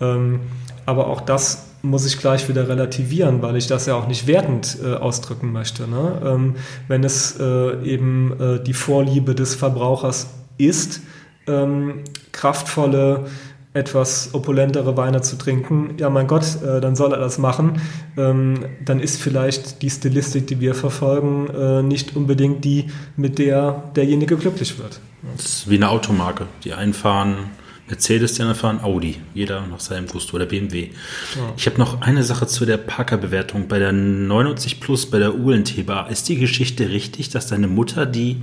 [0.00, 0.40] Ähm,
[0.84, 4.78] aber auch das muss ich gleich wieder relativieren, weil ich das ja auch nicht wertend
[4.82, 5.88] äh, ausdrücken möchte.
[5.88, 6.20] Ne?
[6.24, 6.54] Ähm,
[6.88, 11.00] wenn es äh, eben äh, die Vorliebe des Verbrauchers ist,
[11.46, 13.26] ähm, kraftvolle,
[13.72, 17.80] etwas opulentere Weine zu trinken, ja mein Gott, äh, dann soll er das machen.
[18.16, 22.86] Ähm, dann ist vielleicht die Stilistik, die wir verfolgen, äh, nicht unbedingt die,
[23.16, 25.00] mit der derjenige glücklich wird.
[25.36, 26.46] Das ist wie eine Automarke.
[26.64, 27.50] Die einfahren
[27.88, 29.16] Mercedes, die anderen fahren Audi.
[29.34, 30.88] Jeder nach seinem Gusto oder BMW.
[31.36, 31.52] Ja.
[31.56, 33.68] Ich habe noch eine Sache zu der Parker-Bewertung.
[33.68, 38.42] Bei der 99 Plus, bei der ULT-Bar, ist die Geschichte richtig, dass deine Mutter die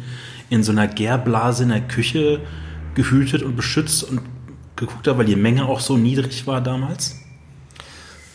[0.50, 2.40] in so einer Gärblase in der Küche
[2.96, 4.22] gehütet und beschützt und
[4.76, 7.23] geguckt hat, weil die Menge auch so niedrig war damals?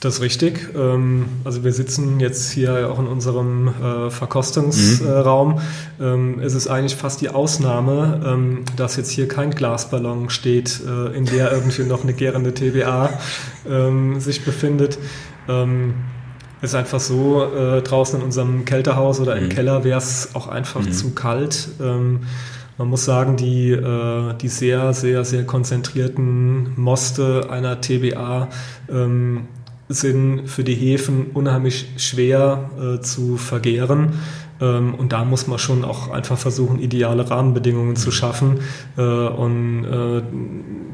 [0.00, 0.68] Das ist richtig.
[0.76, 5.54] Ähm, also wir sitzen jetzt hier auch in unserem äh, Verkostungsraum.
[5.54, 5.60] Mhm.
[6.00, 11.16] Ähm, es ist eigentlich fast die Ausnahme, ähm, dass jetzt hier kein Glasballon steht, äh,
[11.16, 13.10] in der irgendwie noch eine gärende TBA
[14.18, 14.98] sich befindet.
[15.46, 19.48] Es ist einfach so, äh, draußen in unserem Kältehaus oder im mhm.
[19.50, 20.92] Keller wäre es auch einfach mhm.
[20.92, 21.68] zu kalt.
[21.78, 23.76] Man muss sagen, die,
[24.40, 28.48] die sehr, sehr, sehr konzentrierten Moste einer TBA
[29.88, 34.20] sind für die Hefen unheimlich schwer äh, zu vergären.
[34.60, 38.60] Ähm, und da muss man schon auch einfach versuchen, ideale Rahmenbedingungen zu schaffen
[38.96, 40.22] äh, und äh,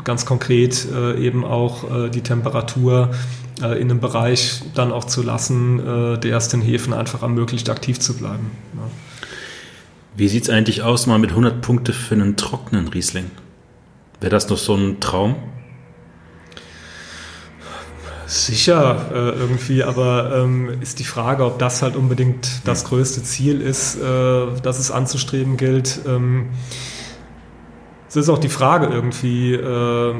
[0.04, 3.10] ganz konkret äh, eben auch äh, die Temperatur
[3.62, 7.98] äh, in einem Bereich dann auch zu lassen, der es den Hefen einfach ermöglicht, aktiv
[7.98, 8.50] zu bleiben.
[8.74, 8.82] Ja.
[10.16, 13.30] Wie sieht es eigentlich aus, mal mit 100 Punkte für einen trockenen Riesling?
[14.20, 15.34] Wäre das noch so ein Traum?
[18.35, 23.61] Sicher äh, irgendwie, aber ähm, ist die Frage, ob das halt unbedingt das größte Ziel
[23.61, 26.01] ist, äh, das es anzustreben gilt.
[26.05, 26.48] Ähm,
[28.09, 30.15] es ist auch die Frage irgendwie, äh,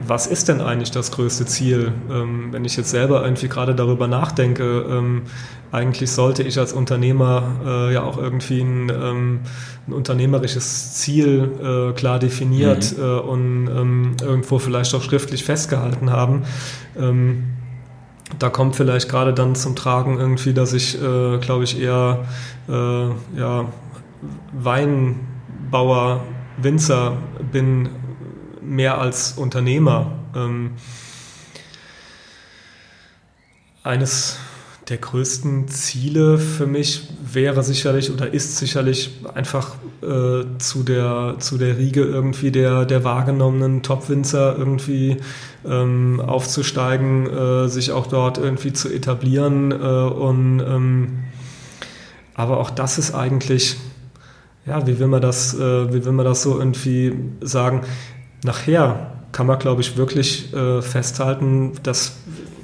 [0.00, 1.92] was ist denn eigentlich das größte Ziel?
[2.10, 5.22] Ähm, wenn ich jetzt selber irgendwie gerade darüber nachdenke, ähm,
[5.70, 9.40] eigentlich sollte ich als Unternehmer äh, ja auch irgendwie ein, ähm,
[9.86, 13.02] ein unternehmerisches Ziel äh, klar definiert mhm.
[13.02, 16.44] äh, und ähm, irgendwo vielleicht auch schriftlich festgehalten haben.
[16.98, 17.44] Ähm,
[18.38, 22.24] da kommt vielleicht gerade dann zum Tragen irgendwie, dass ich, äh, glaube ich, eher
[22.68, 23.08] äh,
[23.38, 23.66] ja,
[24.52, 26.24] Weinbauer,
[26.58, 27.16] Winzer
[27.52, 27.88] bin,
[28.62, 30.12] mehr als Unternehmer.
[30.34, 30.72] Ähm,
[33.82, 34.38] eines
[34.88, 41.58] der größten Ziele für mich wäre sicherlich oder ist sicherlich einfach äh, zu, der, zu
[41.58, 45.18] der Riege irgendwie der, der wahrgenommenen Top-Winzer irgendwie
[45.66, 49.72] ähm, aufzusteigen, äh, sich auch dort irgendwie zu etablieren.
[49.72, 51.18] Äh, und ähm,
[52.34, 53.76] aber auch das ist eigentlich,
[54.64, 57.82] ja, wie will man das, äh, wie will man das so irgendwie sagen?
[58.42, 62.16] Nachher kann man, glaube ich, wirklich äh, festhalten, dass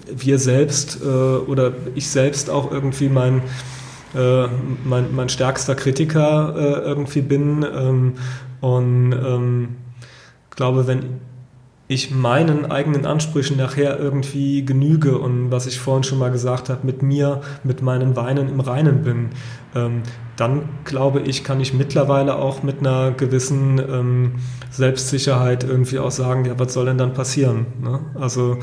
[0.06, 3.42] wir selbst äh, oder ich selbst auch irgendwie mein,
[4.14, 4.46] äh,
[4.84, 7.64] mein, mein stärkster Kritiker äh, irgendwie bin.
[7.64, 8.12] Ähm,
[8.60, 9.68] und ähm,
[10.50, 11.20] glaube, wenn
[11.86, 16.86] ich meinen eigenen Ansprüchen nachher irgendwie genüge und was ich vorhin schon mal gesagt habe,
[16.86, 19.28] mit mir, mit meinen Weinen im Reinen bin,
[19.74, 20.02] ähm,
[20.36, 24.32] dann glaube ich, kann ich mittlerweile auch mit einer gewissen ähm,
[24.70, 27.66] Selbstsicherheit irgendwie auch sagen, ja, was soll denn dann passieren?
[27.82, 28.00] Ne?
[28.14, 28.58] Also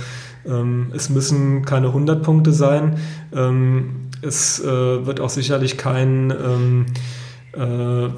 [0.45, 2.97] ähm, es müssen keine 100 Punkte sein.
[3.34, 6.85] Ähm, es äh, wird auch sicherlich kein, ähm,
[7.53, 8.09] äh,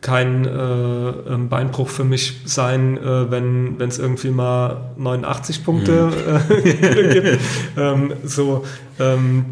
[0.00, 6.54] kein äh, ähm, Beinbruch für mich sein, äh, wenn es irgendwie mal 89 Punkte mhm.
[6.54, 7.40] Äh, gibt.
[7.76, 8.64] Ähm, so,
[8.98, 9.46] ähm,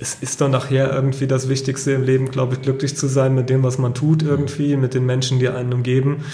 [0.00, 3.50] es ist dann nachher irgendwie das Wichtigste im Leben, glaube ich, glücklich zu sein mit
[3.50, 6.24] dem, was man tut irgendwie, mit den Menschen, die einen umgeben.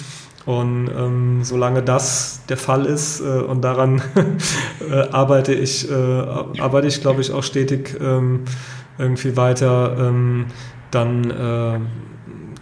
[0.46, 4.02] Und ähm, solange das der Fall ist äh, und daran
[4.90, 8.44] äh, arbeite ich, äh, arbeite ich, glaube ich, auch stetig ähm,
[8.98, 10.46] irgendwie weiter, ähm,
[10.90, 11.80] dann, äh,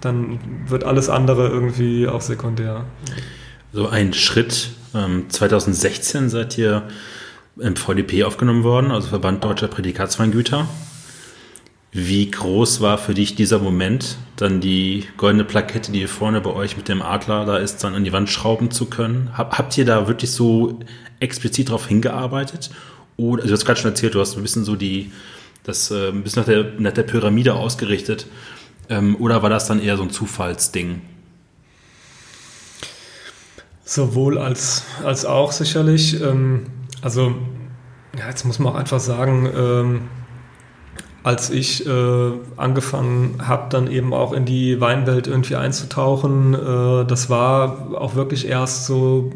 [0.00, 0.38] dann
[0.68, 2.84] wird alles andere irgendwie auch sekundär.
[3.72, 4.70] So ein Schritt.
[4.92, 6.82] 2016 ähm, seid ihr
[7.58, 10.68] im VDP aufgenommen worden, also Verband Deutscher Prädikatsweingüter.
[11.94, 16.50] Wie groß war für dich dieser Moment, dann die goldene Plakette, die hier vorne bei
[16.50, 19.30] euch mit dem Adler da ist, dann an die Wand schrauben zu können?
[19.36, 20.80] habt ihr da wirklich so
[21.20, 22.70] explizit darauf hingearbeitet?
[23.18, 25.12] Oder, also du hast gerade schon erzählt, du hast ein bisschen so die,
[25.64, 28.26] das äh, ein bisschen nach der, nach der Pyramide ausgerichtet.
[28.88, 31.02] Ähm, oder war das dann eher so ein Zufallsding?
[33.84, 36.18] Sowohl als, als auch sicherlich.
[36.22, 36.68] Ähm,
[37.02, 37.34] also,
[38.18, 40.02] ja, jetzt muss man auch einfach sagen, ähm,
[41.22, 46.54] als ich äh, angefangen habe, dann eben auch in die Weinwelt irgendwie einzutauchen.
[46.54, 49.32] Äh, das war auch wirklich erst so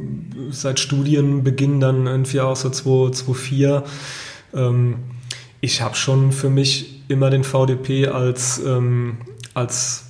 [0.50, 3.84] seit Studienbeginn dann irgendwie auch so 2004.
[4.54, 4.96] Ähm,
[5.60, 9.18] ich habe schon für mich immer den VDP als, ähm,
[9.54, 10.06] als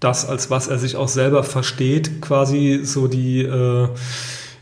[0.00, 3.88] das, als was er sich auch selber versteht, quasi so die äh,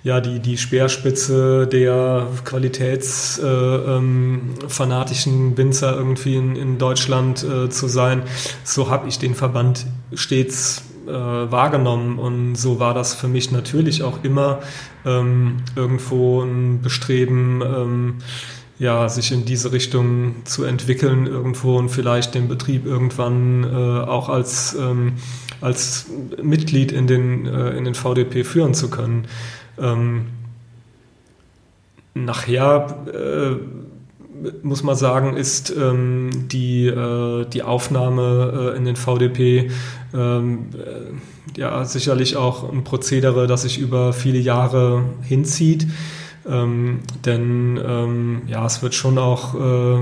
[0.03, 7.87] ja, die, die Speerspitze der qualitätsfanatischen äh, ähm, Winzer irgendwie in, in Deutschland äh, zu
[7.87, 8.23] sein.
[8.65, 14.03] So habe ich den Verband stets äh, wahrgenommen und so war das für mich natürlich
[14.03, 14.61] auch immer
[15.05, 18.15] ähm, irgendwo ein Bestreben, ähm,
[18.79, 24.31] ja, sich in diese Richtung zu entwickeln irgendwo und vielleicht den Betrieb irgendwann äh, auch
[24.31, 25.13] als, ähm,
[25.61, 26.07] als
[26.43, 29.27] Mitglied in den, äh, in den VDP führen zu können.
[29.81, 30.27] Ähm,
[32.15, 33.57] nachher äh,
[34.63, 39.71] muss man sagen, ist ähm, die, äh, die Aufnahme äh, in den VDP
[40.15, 45.87] ähm, äh, ja sicherlich auch ein Prozedere, das sich über viele Jahre hinzieht.
[46.49, 49.99] Ähm, denn ähm, ja, es wird schon auch, äh,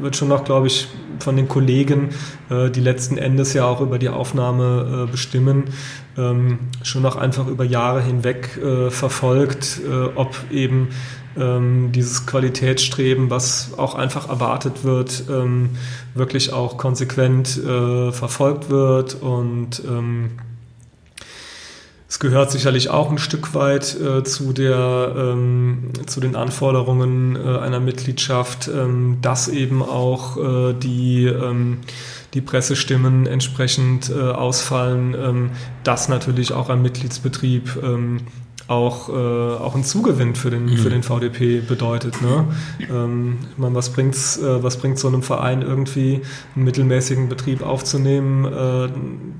[0.00, 0.88] wird schon auch, glaube ich,
[1.20, 2.10] von den Kollegen,
[2.50, 5.64] äh, die letzten Endes ja auch über die Aufnahme äh, bestimmen,
[6.18, 10.88] ähm, schon auch einfach über Jahre hinweg äh, verfolgt, äh, ob eben
[11.38, 15.70] ähm, dieses Qualitätsstreben, was auch einfach erwartet wird, ähm,
[16.14, 20.30] wirklich auch konsequent äh, verfolgt wird und ähm,
[22.10, 27.58] es gehört sicherlich auch ein Stück weit äh, zu, der, ähm, zu den Anforderungen äh,
[27.60, 31.78] einer Mitgliedschaft, ähm, dass eben auch äh, die, ähm,
[32.34, 35.50] die Pressestimmen entsprechend äh, ausfallen, ähm,
[35.84, 38.22] dass natürlich auch ein Mitgliedsbetrieb ähm,
[38.70, 40.76] auch, äh, auch ein Zugewinn für den, mhm.
[40.76, 42.22] für den VDP bedeutet.
[42.22, 42.46] Ne?
[42.88, 46.20] Ähm, ich meine, was bringt äh, was bringt so einem Verein irgendwie
[46.54, 48.44] einen mittelmäßigen Betrieb aufzunehmen?
[48.44, 48.88] Äh,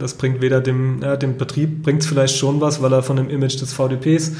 [0.01, 3.17] das bringt weder dem, ja, dem Betrieb bringt es vielleicht schon was, weil er von
[3.17, 4.33] dem Image des VDPs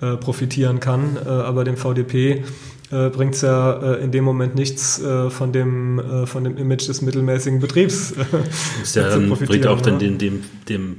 [0.00, 2.44] äh, profitieren kann, äh, aber dem VDP
[2.92, 6.56] äh, bringt es ja äh, in dem Moment nichts äh, von, dem, äh, von dem
[6.56, 8.14] Image des mittelmäßigen Betriebs.
[8.80, 9.82] das ja, dann bringt auch ne?
[9.82, 10.96] dann dem, dem, dem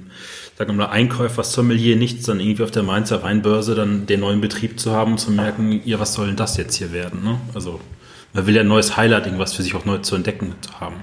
[0.58, 4.42] sagen wir mal, Einkäufer, Sommelier nichts, dann irgendwie auf der Mainzer Weinbörse dann den neuen
[4.42, 7.24] Betrieb zu haben und zu merken, ihr, was soll denn das jetzt hier werden?
[7.24, 7.40] Ne?
[7.54, 7.80] Also
[8.34, 10.96] man will ja ein neues Highlight, irgendwas für sich auch neu zu entdecken zu haben.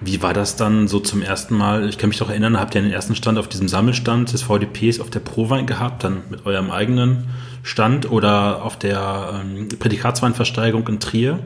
[0.00, 1.88] wie war das dann so zum ersten Mal?
[1.88, 4.98] Ich kann mich doch erinnern, habt ihr den ersten Stand auf diesem Sammelstand des VDPs
[4.98, 7.28] auf der Prowein gehabt, dann mit eurem eigenen
[7.62, 11.38] Stand oder auf der ähm, Prädikatsweinversteigerung in Trier?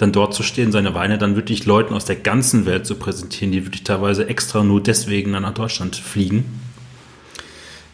[0.00, 3.52] Dann dort zu stehen, seine Weine dann wirklich Leuten aus der ganzen Welt zu präsentieren,
[3.52, 6.58] die wirklich teilweise extra nur deswegen dann nach Deutschland fliegen?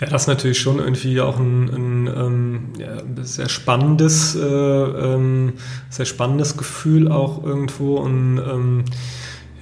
[0.00, 5.54] Ja, das ist natürlich schon irgendwie auch ein, ein, ähm, ja, sehr spannendes, äh, ähm,
[5.90, 8.84] sehr spannendes Gefühl auch irgendwo und ähm,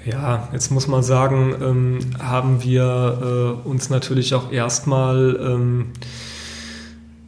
[0.05, 5.87] ja, jetzt muss man sagen, ähm, haben wir äh, uns natürlich auch erstmal ähm,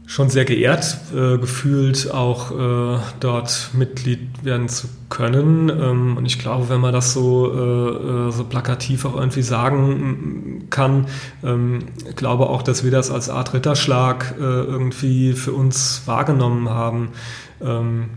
[0.06, 5.68] schon sehr geehrt äh, gefühlt, auch äh, dort Mitglied werden zu können.
[5.68, 10.66] Ähm, und ich glaube, wenn man das so, äh, äh so plakativ auch irgendwie sagen
[10.70, 11.06] kann,
[11.44, 11.80] ähm,
[12.14, 17.08] glaube auch, dass wir das als Art Ritterschlag äh, irgendwie für uns wahrgenommen haben.
[17.60, 18.10] Ähm,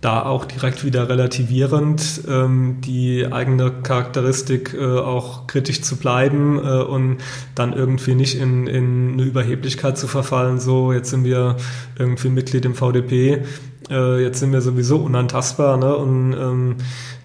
[0.00, 6.82] da auch direkt wieder relativierend ähm, die eigene Charakteristik äh, auch kritisch zu bleiben äh,
[6.82, 7.18] und
[7.56, 11.56] dann irgendwie nicht in, in eine Überheblichkeit zu verfallen, so jetzt sind wir
[11.98, 13.42] irgendwie Mitglied im VDP,
[13.90, 15.96] äh, jetzt sind wir sowieso unantastbar ne?
[15.96, 16.76] und ähm,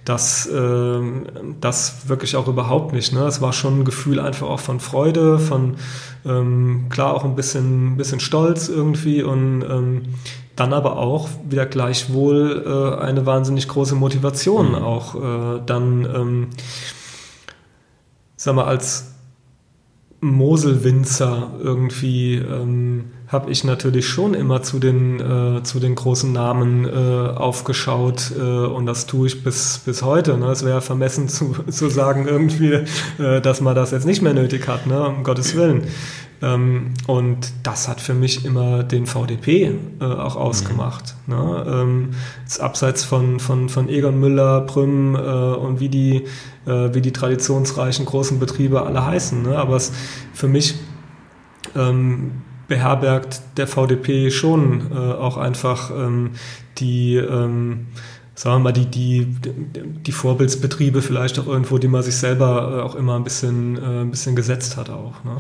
[0.04, 1.02] das, äh,
[1.62, 3.14] das wirklich auch überhaupt nicht.
[3.14, 3.22] Ne?
[3.22, 5.76] Es war schon ein Gefühl einfach auch von Freude, von
[6.26, 10.02] ähm, klar auch ein bisschen, bisschen Stolz irgendwie und ähm,
[10.56, 14.76] dann aber auch wieder gleichwohl äh, eine wahnsinnig große Motivation mhm.
[14.76, 16.48] auch äh, dann, ähm,
[18.36, 19.14] sag mal, als
[20.24, 26.86] Moselwinzer irgendwie ähm, habe ich natürlich schon immer zu den, äh, zu den großen Namen
[26.86, 26.90] äh,
[27.36, 30.38] aufgeschaut äh, und das tue ich bis, bis heute.
[30.38, 30.46] Ne?
[30.46, 32.84] Es wäre vermessen zu, zu sagen irgendwie,
[33.22, 35.06] äh, dass man das jetzt nicht mehr nötig hat, ne?
[35.06, 35.84] um Gottes Willen.
[36.44, 41.16] Ähm, und das hat für mich immer den VDP äh, auch ausgemacht.
[41.26, 41.36] Mhm.
[41.36, 41.66] Ne?
[41.68, 42.10] Ähm,
[42.60, 46.26] abseits von, von, von Egon Müller, Prüm äh, und wie die,
[46.66, 49.42] äh, wie die traditionsreichen großen Betriebe alle heißen.
[49.42, 49.58] Ne?
[49.58, 49.94] Aber es
[50.34, 50.76] für mich
[51.76, 56.32] ähm, beherbergt der VDP schon äh, auch einfach ähm,
[56.78, 57.88] die ähm,
[58.36, 62.82] sagen wir mal, die, die, die Vorbildsbetriebe vielleicht auch irgendwo, die man sich selber äh,
[62.82, 65.24] auch immer ein bisschen, äh, ein bisschen gesetzt hat auch.
[65.24, 65.38] Ne?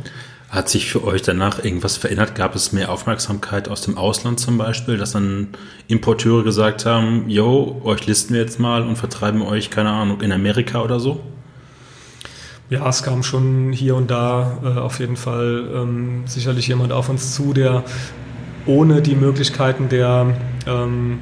[0.54, 2.36] Hat sich für euch danach irgendwas verändert?
[2.36, 5.48] Gab es mehr Aufmerksamkeit aus dem Ausland zum Beispiel, dass dann
[5.88, 10.32] Importeure gesagt haben, yo, euch listen wir jetzt mal und vertreiben euch, keine Ahnung, in
[10.32, 11.22] Amerika oder so?
[12.70, 17.10] Ja, es kam schon hier und da äh, auf jeden Fall ähm, sicherlich jemand auf
[17.10, 17.84] uns zu, der
[18.68, 20.36] ohne die Möglichkeiten der
[20.68, 21.18] ähm,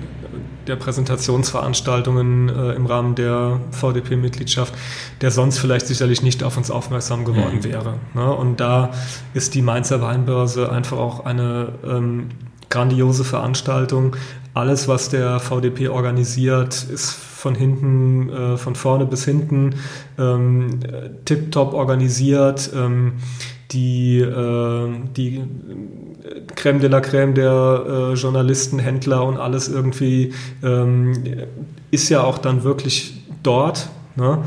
[0.67, 4.73] der Präsentationsveranstaltungen äh, im Rahmen der VDP-Mitgliedschaft,
[5.21, 7.63] der sonst vielleicht sicherlich nicht auf uns aufmerksam geworden mhm.
[7.63, 7.93] wäre.
[8.13, 8.33] Ne?
[8.33, 8.91] Und da
[9.33, 12.29] ist die Mainzer Weinbörse einfach auch eine ähm,
[12.69, 14.15] grandiose Veranstaltung.
[14.53, 19.75] Alles, was der VDP organisiert, ist von hinten, äh, von vorne bis hinten
[20.19, 20.79] ähm,
[21.25, 22.71] tiptop organisiert.
[22.75, 23.13] Ähm,
[23.71, 25.41] die, äh, die
[26.55, 30.33] Crème de la Crème der äh, Journalisten, Händler und alles irgendwie
[30.63, 31.13] ähm,
[31.89, 33.89] ist ja auch dann wirklich dort.
[34.15, 34.39] Ne?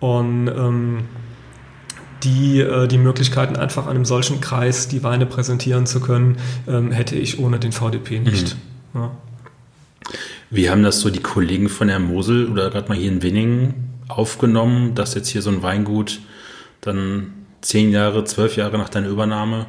[0.00, 1.04] Und ähm,
[2.22, 7.16] die, äh, die Möglichkeiten, einfach einem solchen Kreis die Weine präsentieren zu können, ähm, hätte
[7.16, 8.56] ich ohne den VDP nicht.
[8.92, 9.00] Mhm.
[9.00, 9.10] Ja.
[10.50, 13.74] Wie haben das so die Kollegen von der Mosel oder gerade mal hier in Winningen
[14.08, 16.20] aufgenommen, dass jetzt hier so ein Weingut
[16.80, 19.66] dann zehn Jahre, zwölf Jahre nach deiner Übernahme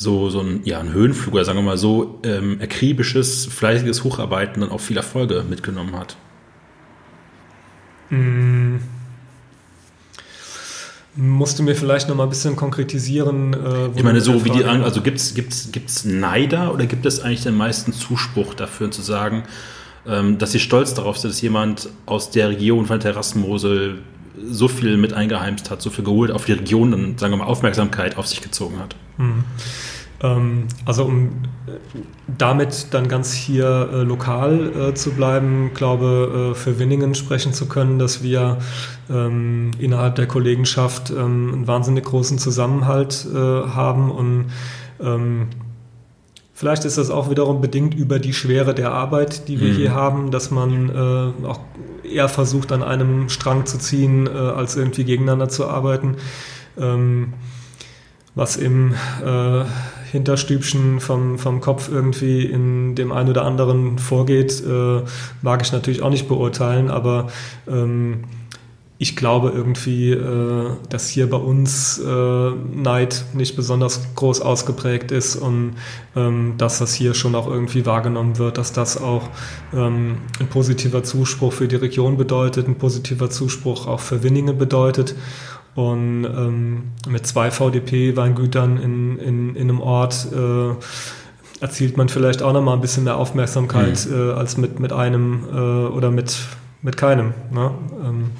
[0.00, 4.62] so, so ein, ja, ein Höhenflug oder sagen wir mal so ähm, akribisches, fleißiges Hocharbeiten
[4.62, 6.16] dann auch viel Erfolge mitgenommen hat?
[8.08, 8.76] Mm.
[11.16, 13.52] Musst du mir vielleicht noch mal ein bisschen konkretisieren?
[13.52, 17.20] Äh, ich meine, so wie die, also gibt es gibt's, gibt's Neider oder gibt es
[17.20, 19.42] eigentlich den meisten Zuspruch dafür zu sagen,
[20.06, 23.98] ähm, dass sie stolz darauf sind, dass jemand aus der Region von Terrassenmosel
[24.48, 27.46] so viel mit eingeheimst hat, so viel geholt auf die Region und sagen wir mal
[27.46, 28.94] Aufmerksamkeit auf sich gezogen hat?
[29.18, 29.44] Mhm.
[30.22, 31.26] Ähm, also um
[31.66, 31.72] äh,
[32.38, 37.66] damit dann ganz hier äh, lokal äh, zu bleiben, glaube äh, für Winningen sprechen zu
[37.66, 38.58] können, dass wir
[39.08, 44.46] ähm, innerhalb der Kollegenschaft ähm, einen wahnsinnig großen Zusammenhalt äh, haben und
[45.00, 45.48] ähm,
[46.52, 49.76] Vielleicht ist das auch wiederum bedingt über die Schwere der Arbeit, die wir mhm.
[49.76, 51.60] hier haben, dass man äh, auch
[52.04, 56.16] eher versucht, an einem Strang zu ziehen, äh, als irgendwie gegeneinander zu arbeiten.
[56.78, 57.32] Ähm,
[58.34, 58.92] was im
[59.24, 59.64] äh,
[60.10, 65.02] Hinterstübchen vom, vom Kopf irgendwie in dem einen oder anderen vorgeht, äh,
[65.42, 67.28] mag ich natürlich auch nicht beurteilen, aber
[67.68, 68.24] ähm,
[69.02, 75.36] ich glaube irgendwie, äh, dass hier bei uns äh, Neid nicht besonders groß ausgeprägt ist
[75.36, 75.76] und
[76.14, 79.30] ähm, dass das hier schon auch irgendwie wahrgenommen wird, dass das auch
[79.72, 85.14] ähm, ein positiver Zuspruch für die Region bedeutet, ein positiver Zuspruch auch für Winningen bedeutet.
[85.74, 90.74] Und ähm, mit zwei VDP-Weingütern in, in, in einem Ort äh,
[91.60, 94.30] erzielt man vielleicht auch nochmal ein bisschen mehr Aufmerksamkeit mhm.
[94.30, 96.36] äh, als mit, mit einem äh, oder mit,
[96.82, 97.34] mit keinem.
[97.52, 97.70] Ne?
[98.04, 98.30] Ähm,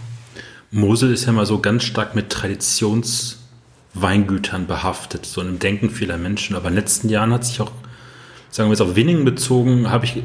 [0.73, 6.55] Mosel ist ja mal so ganz stark mit Traditionsweingütern behaftet, so einem Denken vieler Menschen.
[6.57, 7.73] Aber in den letzten Jahren hat sich auch,
[8.51, 10.23] sagen wir jetzt auf Winningen bezogen, habe ich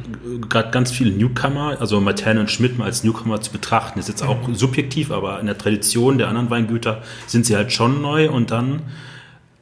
[0.50, 4.00] gerade ganz viele Newcomer, also Materne und Schmidt mal als Newcomer zu betrachten.
[4.00, 4.56] Das ist jetzt auch mhm.
[4.56, 8.82] subjektiv, aber in der Tradition der anderen Weingüter sind sie halt schon neu und dann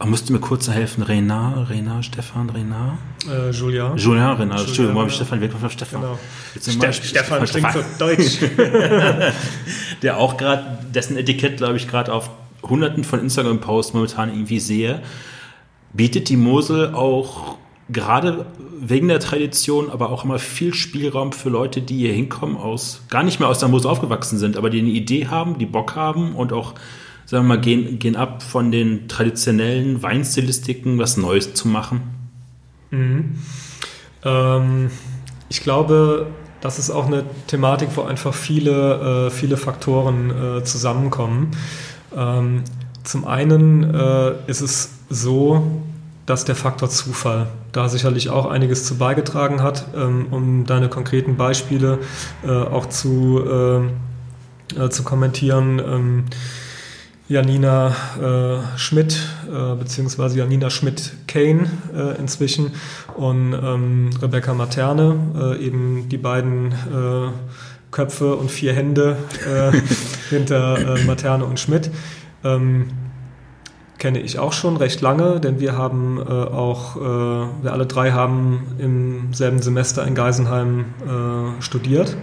[0.04, 1.02] aber musst du mir kurz helfen?
[1.02, 2.98] Renard, Renard, Stefan, Renard?
[3.26, 3.96] Äh, Julien.
[3.96, 4.68] Julien, Renard.
[4.68, 6.02] Entschuldigung, habe ich Stefan weg von Stefan?
[6.02, 6.20] Genau.
[6.60, 8.40] Ste Stefan klingt so deutsch.
[10.02, 12.32] Der auch gerade, dessen Etikett, glaube ich, gerade auf
[12.64, 15.02] hunderten von Instagram-Posts momentan irgendwie sehe.
[15.94, 17.58] Bietet die Mosel auch
[17.94, 18.46] gerade
[18.80, 23.24] wegen der Tradition, aber auch immer viel Spielraum für Leute, die hier hinkommen, aus, gar
[23.24, 26.36] nicht mehr aus der Mosel aufgewachsen sind, aber die eine Idee haben, die Bock haben
[26.36, 26.74] und auch
[27.26, 32.02] sagen wir mal, gehen, gehen ab von den traditionellen Weinstilistiken, was Neues zu machen?
[32.92, 33.36] Mhm.
[34.24, 34.90] Ähm,
[35.50, 36.28] ich glaube,
[36.62, 41.52] das ist auch eine Thematik, wo einfach viele, äh, viele Faktoren äh, zusammenkommen.
[42.16, 42.64] Ähm,
[43.04, 45.83] zum einen äh, ist es so,
[46.26, 51.36] dass der Faktor Zufall da sicherlich auch einiges zu beigetragen hat, ähm, um deine konkreten
[51.36, 52.00] Beispiele
[52.46, 55.80] äh, auch zu, äh, äh, zu kommentieren.
[55.80, 56.24] Ähm,
[57.28, 59.18] Janina äh, Schmidt,
[59.48, 62.72] äh, beziehungsweise Janina Schmidt-Kane äh, inzwischen
[63.16, 67.32] und ähm, Rebecca Materne, äh, eben die beiden äh,
[67.92, 69.18] Köpfe und vier Hände
[70.32, 71.92] hinter Materne und Schmidt.
[72.44, 72.88] Ähm,
[73.98, 79.34] kenne ich auch schon recht lange, denn wir haben auch, wir alle drei haben im
[79.34, 80.86] selben Semester in Geisenheim
[81.60, 82.18] studiert.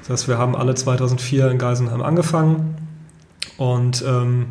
[0.00, 2.76] Das heißt, wir haben alle 2004 in Geisenheim angefangen
[3.58, 4.46] und ähm,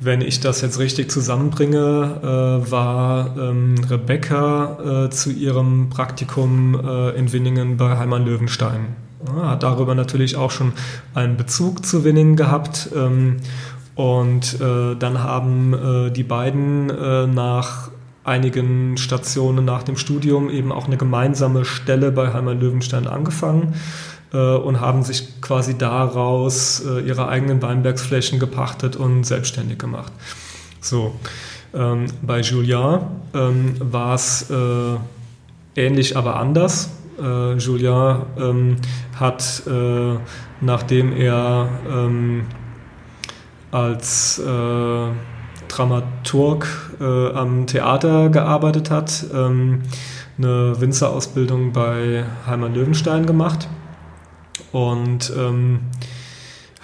[0.00, 7.10] wenn ich das jetzt richtig zusammenbringe, äh, war ähm, Rebecca äh, zu ihrem Praktikum äh,
[7.16, 8.96] in Winningen bei Heimann Löwenstein.
[9.26, 10.72] Ja, hat darüber natürlich auch schon
[11.14, 12.90] einen Bezug zu Winningen gehabt.
[12.94, 13.38] Ähm,
[13.98, 17.90] und äh, dann haben äh, die beiden äh, nach
[18.22, 23.74] einigen Stationen nach dem Studium eben auch eine gemeinsame Stelle bei Heimann Löwenstein angefangen
[24.32, 30.12] äh, und haben sich quasi daraus äh, ihre eigenen Weinbergsflächen gepachtet und selbstständig gemacht.
[30.80, 31.16] So,
[31.74, 33.00] ähm, bei Julien
[33.34, 34.94] ähm, war es äh,
[35.74, 36.90] ähnlich, aber anders.
[37.20, 38.76] Äh, Julien ähm,
[39.18, 40.18] hat, äh,
[40.60, 42.46] nachdem er ähm,
[43.70, 45.08] als äh,
[45.68, 46.66] Dramaturg
[46.98, 49.82] am Theater gearbeitet hat, ähm,
[50.38, 53.68] eine Winzerausbildung bei Heimann Löwenstein gemacht
[54.72, 55.80] und ähm,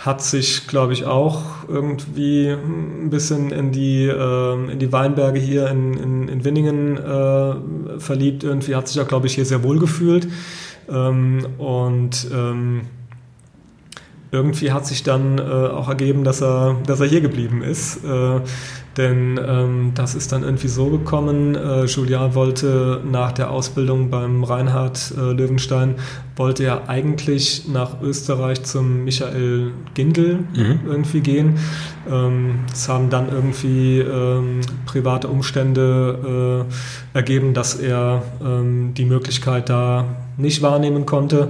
[0.05, 5.69] hat sich, glaube ich, auch irgendwie ein bisschen in die, äh, in die Weinberge hier
[5.69, 8.45] in, in, in Winningen äh, verliebt.
[8.45, 10.29] Irgendwie hat sich auch, glaube ich, hier sehr wohl gefühlt.
[10.91, 12.83] Ähm, und ähm,
[14.35, 18.05] irgendwie hat sich dann äh, auch ergeben, dass er, dass er hier geblieben ist.
[18.05, 18.41] Äh,
[18.97, 21.57] denn ähm, das ist dann irgendwie so gekommen.
[21.57, 25.97] Äh, Julian wollte nach der Ausbildung beim Reinhard äh, Löwenstein,
[26.37, 30.81] wollte er eigentlich nach Österreich zum Michael Gindel mhm.
[30.87, 31.59] irgendwie gehen.
[32.09, 36.65] Ähm, es haben dann irgendwie ähm, private Umstände
[37.15, 40.05] äh, ergeben, dass er ähm, die Möglichkeit da
[40.37, 41.49] nicht wahrnehmen konnte.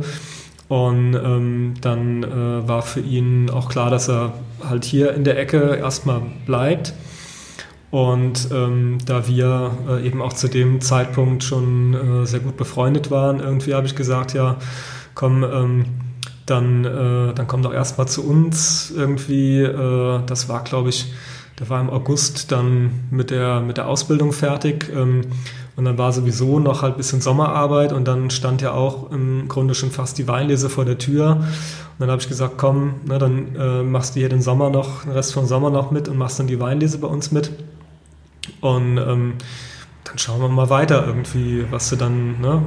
[0.68, 4.32] Und ähm, dann äh, war für ihn auch klar, dass er
[4.66, 6.94] halt hier in der Ecke erstmal bleibt.
[7.90, 13.10] Und ähm, da wir äh, eben auch zu dem Zeitpunkt schon äh, sehr gut befreundet
[13.10, 14.56] waren, irgendwie habe ich gesagt, ja,
[15.14, 15.84] komm, ähm,
[16.46, 19.60] dann, äh, dann komm doch erstmal zu uns irgendwie.
[19.62, 21.12] Äh, das war, glaube ich,
[21.58, 24.90] der war im August dann mit der, mit der Ausbildung fertig.
[25.76, 29.48] Und dann war sowieso noch halt ein bisschen Sommerarbeit und dann stand ja auch im
[29.48, 31.32] Grunde schon fast die Weinlese vor der Tür.
[31.32, 31.46] Und
[31.98, 35.12] dann habe ich gesagt, komm, na, dann äh, machst du hier den Sommer noch, den
[35.12, 37.50] Rest vom Sommer noch mit und machst dann die Weinlese bei uns mit.
[38.60, 39.34] Und ähm,
[40.04, 42.62] dann schauen wir mal weiter irgendwie, was du dann, ne,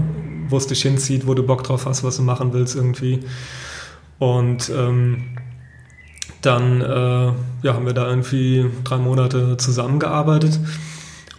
[0.49, 3.21] wo es dich hinzieht, wo du Bock drauf hast, was du machen willst irgendwie.
[4.19, 5.38] Und ähm,
[6.41, 7.31] dann äh,
[7.63, 10.59] ja, haben wir da irgendwie drei Monate zusammengearbeitet.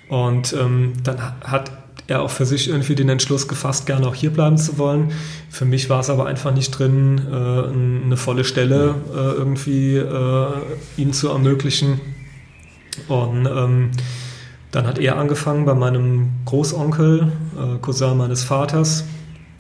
[0.09, 1.71] Und ähm, dann hat
[2.09, 5.13] er auch für sich irgendwie den Entschluss gefasst, gerne auch hier bleiben zu wollen.
[5.51, 10.49] Für mich war es aber einfach nicht drin, äh, eine volle Stelle äh, irgendwie äh,
[10.97, 12.01] ihm zu ermöglichen.
[13.09, 13.91] Und ähm,
[14.71, 19.05] dann hat er angefangen bei meinem Großonkel, äh, Cousin meines Vaters,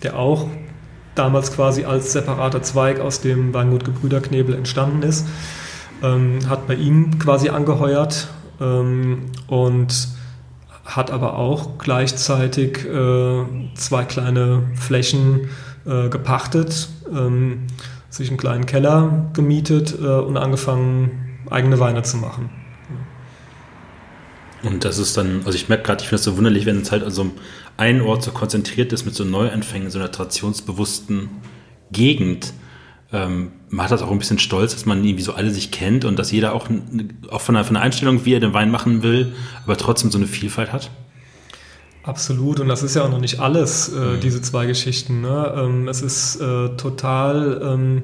[0.02, 0.48] der auch
[1.14, 5.26] damals quasi als separater Zweig aus dem Weingut Gebrüder Knebel entstanden ist,
[6.02, 8.28] ähm, hat bei ihm quasi angeheuert
[8.60, 10.08] ähm, und
[10.88, 13.44] hat aber auch gleichzeitig äh,
[13.74, 15.50] zwei kleine Flächen
[15.86, 17.66] äh, gepachtet, ähm,
[18.08, 22.50] sich einen kleinen Keller gemietet äh, und angefangen, eigene Weine zu machen.
[24.62, 26.90] Und das ist dann, also ich merke gerade, ich finde es so wunderlich, wenn es
[26.90, 27.30] halt an so
[27.76, 31.28] einem Ort so konzentriert ist mit so Neuanfängen, so einer traditionsbewussten
[31.92, 32.54] Gegend.
[33.12, 36.18] Ähm, macht das auch ein bisschen stolz, dass man irgendwie so alle sich kennt und
[36.18, 36.68] dass jeder auch,
[37.30, 39.32] auch von, der, von der Einstellung, wie er den Wein machen will,
[39.64, 40.90] aber trotzdem so eine Vielfalt hat?
[42.02, 44.20] Absolut, und das ist ja auch noch nicht alles, äh, mhm.
[44.20, 45.20] diese zwei Geschichten.
[45.20, 45.52] Ne?
[45.56, 48.02] Ähm, es ist äh, total, ähm,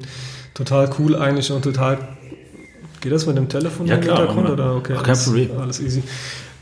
[0.53, 1.97] total cool eigentlich und total.
[3.01, 4.49] Geht das mit dem Telefon ja, im klar, Hintergrund?
[4.49, 4.75] Oder?
[4.75, 5.49] Okay, Ach, kein Problem.
[5.59, 6.03] Alles easy.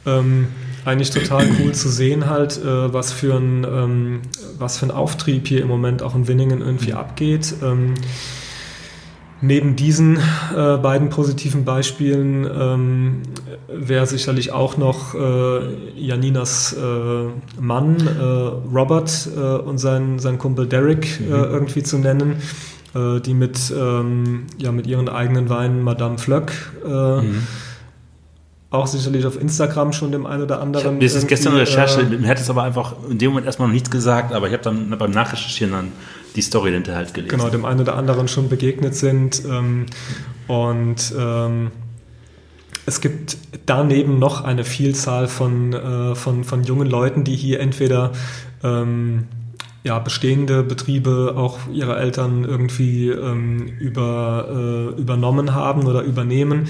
[0.06, 0.48] Ähm,
[0.86, 4.22] eigentlich total cool zu sehen halt, äh, was, für ein, ähm,
[4.58, 6.98] was für ein Auftrieb hier im Moment auch in Winningen irgendwie mhm.
[6.98, 7.54] abgeht.
[9.44, 13.22] Neben diesen äh, beiden positiven Beispielen ähm,
[13.68, 18.24] wäre sicherlich auch noch äh, Janinas äh, Mann äh,
[18.74, 21.34] Robert äh, und sein, sein Kumpel Derek mhm.
[21.34, 22.38] irgendwie zu nennen,
[22.96, 26.52] die mit, ähm, ja, mit ihren eigenen Weinen Madame Flöck
[26.86, 27.42] mhm
[28.74, 31.00] auch sicherlich auf Instagram schon dem einen oder anderen.
[31.00, 33.74] Ich habe gestern Recherche, äh, mir hat es aber einfach in dem Moment erstmal noch
[33.74, 35.92] nichts gesagt, aber ich habe dann beim Nachrecherchieren dann
[36.36, 37.38] die Story hinterher halt gelesen.
[37.38, 39.44] Genau, dem einen oder anderen schon begegnet sind.
[39.46, 39.86] Ähm,
[40.48, 41.72] und ähm,
[42.86, 48.12] es gibt daneben noch eine Vielzahl von, äh, von, von jungen Leuten, die hier entweder
[48.64, 49.28] ähm,
[49.84, 56.68] ja, bestehende Betriebe auch ihre Eltern irgendwie ähm, über, äh, übernommen haben oder übernehmen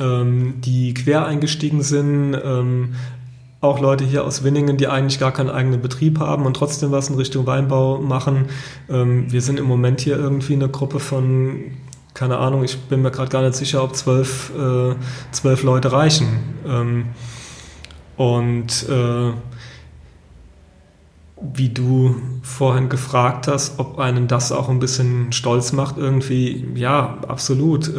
[0.00, 2.94] ähm, die quer eingestiegen sind, ähm,
[3.60, 7.10] auch Leute hier aus Winningen, die eigentlich gar keinen eigenen Betrieb haben und trotzdem was
[7.10, 8.46] in Richtung Weinbau machen.
[8.88, 11.72] Ähm, wir sind im Moment hier irgendwie eine Gruppe von,
[12.14, 14.94] keine Ahnung, ich bin mir gerade gar nicht sicher, ob zwölf, äh,
[15.32, 16.28] zwölf Leute reichen.
[16.66, 17.04] Ähm,
[18.16, 19.32] und äh,
[21.54, 27.18] wie du vorhin gefragt hast, ob einen das auch ein bisschen stolz macht, irgendwie, ja,
[27.26, 27.90] absolut.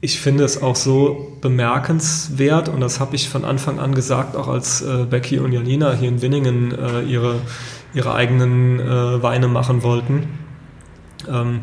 [0.00, 4.46] Ich finde es auch so bemerkenswert und das habe ich von Anfang an gesagt, auch
[4.46, 7.40] als äh, Becky und Janina hier in Winningen äh, ihre,
[7.94, 10.28] ihre eigenen äh, Weine machen wollten.
[11.28, 11.62] Ähm,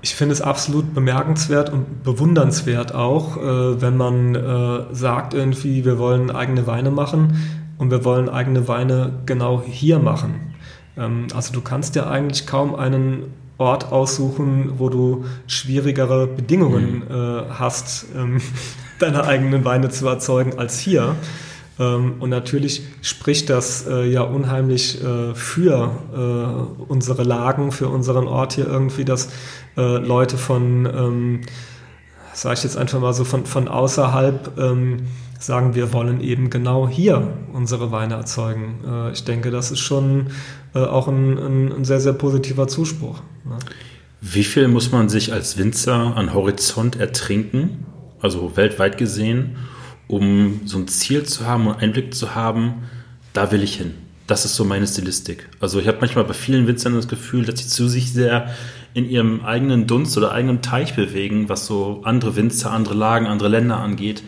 [0.00, 5.98] ich finde es absolut bemerkenswert und bewundernswert auch, äh, wenn man äh, sagt irgendwie, wir
[5.98, 7.36] wollen eigene Weine machen
[7.78, 10.54] und wir wollen eigene Weine genau hier machen.
[10.96, 13.32] Ähm, also du kannst ja eigentlich kaum einen
[13.62, 17.14] Ort aussuchen, wo du schwierigere Bedingungen mhm.
[17.14, 18.40] äh, hast, ähm,
[18.98, 21.16] deine eigenen Weine zu erzeugen als hier.
[21.78, 28.26] Ähm, und natürlich spricht das äh, ja unheimlich äh, für äh, unsere Lagen, für unseren
[28.26, 29.28] Ort hier irgendwie, dass
[29.76, 31.40] äh, Leute von, ähm,
[32.34, 35.06] sage ich jetzt einfach mal so, von, von außerhalb ähm,
[35.38, 38.80] sagen, wir wollen eben genau hier unsere Weine erzeugen.
[38.86, 40.28] Äh, ich denke, das ist schon
[40.74, 43.20] äh, auch ein, ein, ein, sehr, sehr positiver Zuspruch.
[43.44, 43.58] Ne?
[44.20, 47.84] Wie viel muss man sich als Winzer an Horizont ertrinken,
[48.20, 49.56] also weltweit gesehen,
[50.06, 52.84] um so ein Ziel zu haben und Einblick zu haben,
[53.32, 53.94] da will ich hin.
[54.26, 55.48] Das ist so meine Stilistik.
[55.60, 58.54] Also ich habe manchmal bei vielen Winzern das Gefühl, dass sie zu sich sehr
[58.94, 63.48] in ihrem eigenen Dunst oder eigenen Teich bewegen, was so andere Winzer, andere Lagen, andere
[63.48, 64.22] Länder angeht.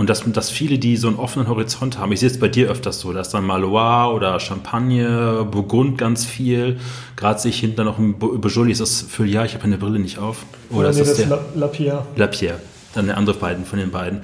[0.00, 2.70] Und dass, dass viele, die so einen offenen Horizont haben, ich sehe es bei dir
[2.70, 6.78] öfters so, da ist dann Malois oder Champagne, Burgund ganz viel.
[7.16, 10.18] Gerade sehe ich hinten noch ein Beaujolais, ist das Feuillard, ich habe meine Brille nicht
[10.18, 10.46] auf.
[10.70, 11.40] Oder nee, ist das, das der?
[11.54, 12.06] Lapierre.
[12.16, 12.60] Lapierre,
[12.94, 14.22] dann der andere beiden von den beiden.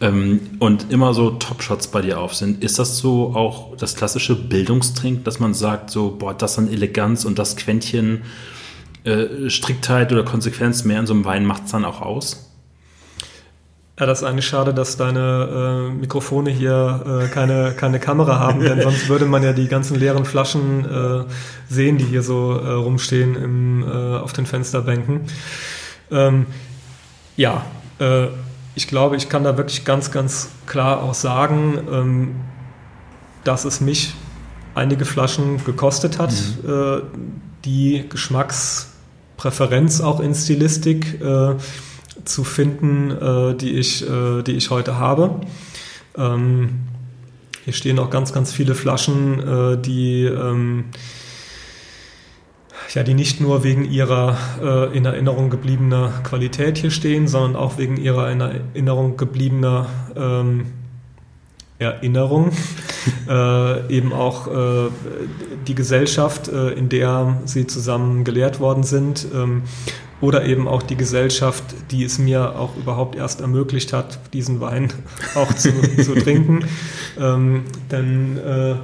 [0.00, 2.62] Ähm, und immer so Top-Shots bei dir auf sind.
[2.62, 7.24] Ist das so auch das klassische Bildungstrink, dass man sagt, so, boah, das an Eleganz
[7.24, 8.22] und das Quäntchen
[9.02, 12.47] äh, Striktheit oder Konsequenz mehr in so einem Wein macht es dann auch aus?
[13.98, 18.60] Ja, das ist eigentlich schade, dass deine äh, Mikrofone hier äh, keine, keine Kamera haben,
[18.60, 21.24] denn sonst würde man ja die ganzen leeren Flaschen äh,
[21.68, 25.22] sehen, die hier so äh, rumstehen im, äh, auf den Fensterbänken.
[26.12, 26.46] Ähm,
[27.36, 27.64] ja,
[27.98, 28.28] äh,
[28.76, 32.36] ich glaube, ich kann da wirklich ganz, ganz klar auch sagen, ähm,
[33.42, 34.14] dass es mich
[34.76, 37.02] einige Flaschen gekostet hat, mhm.
[37.64, 41.18] die Geschmackspräferenz auch in Stilistik
[42.24, 45.40] zu finden, äh, die, ich, äh, die ich heute habe.
[46.16, 46.80] Ähm,
[47.64, 50.86] hier stehen auch ganz, ganz viele Flaschen, äh, die ähm,
[52.94, 57.76] ja, die nicht nur wegen ihrer äh, in Erinnerung gebliebener Qualität hier stehen, sondern auch
[57.78, 59.86] wegen ihrer in Erinnerung gebliebener
[60.16, 60.66] ähm,
[61.78, 62.50] Erinnerung,
[63.28, 64.88] äh, eben auch äh,
[65.66, 69.62] die Gesellschaft, äh, in der sie zusammen gelehrt worden sind, ähm,
[70.20, 74.92] oder eben auch die Gesellschaft, die es mir auch überhaupt erst ermöglicht hat, diesen Wein
[75.34, 75.70] auch zu,
[76.02, 76.64] zu trinken.
[77.20, 78.76] Ähm, denn äh,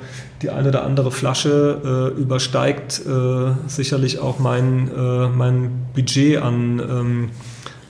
[0.43, 6.81] die eine oder andere Flasche äh, übersteigt äh, sicherlich auch mein, äh, mein Budget an,
[6.81, 7.31] ähm,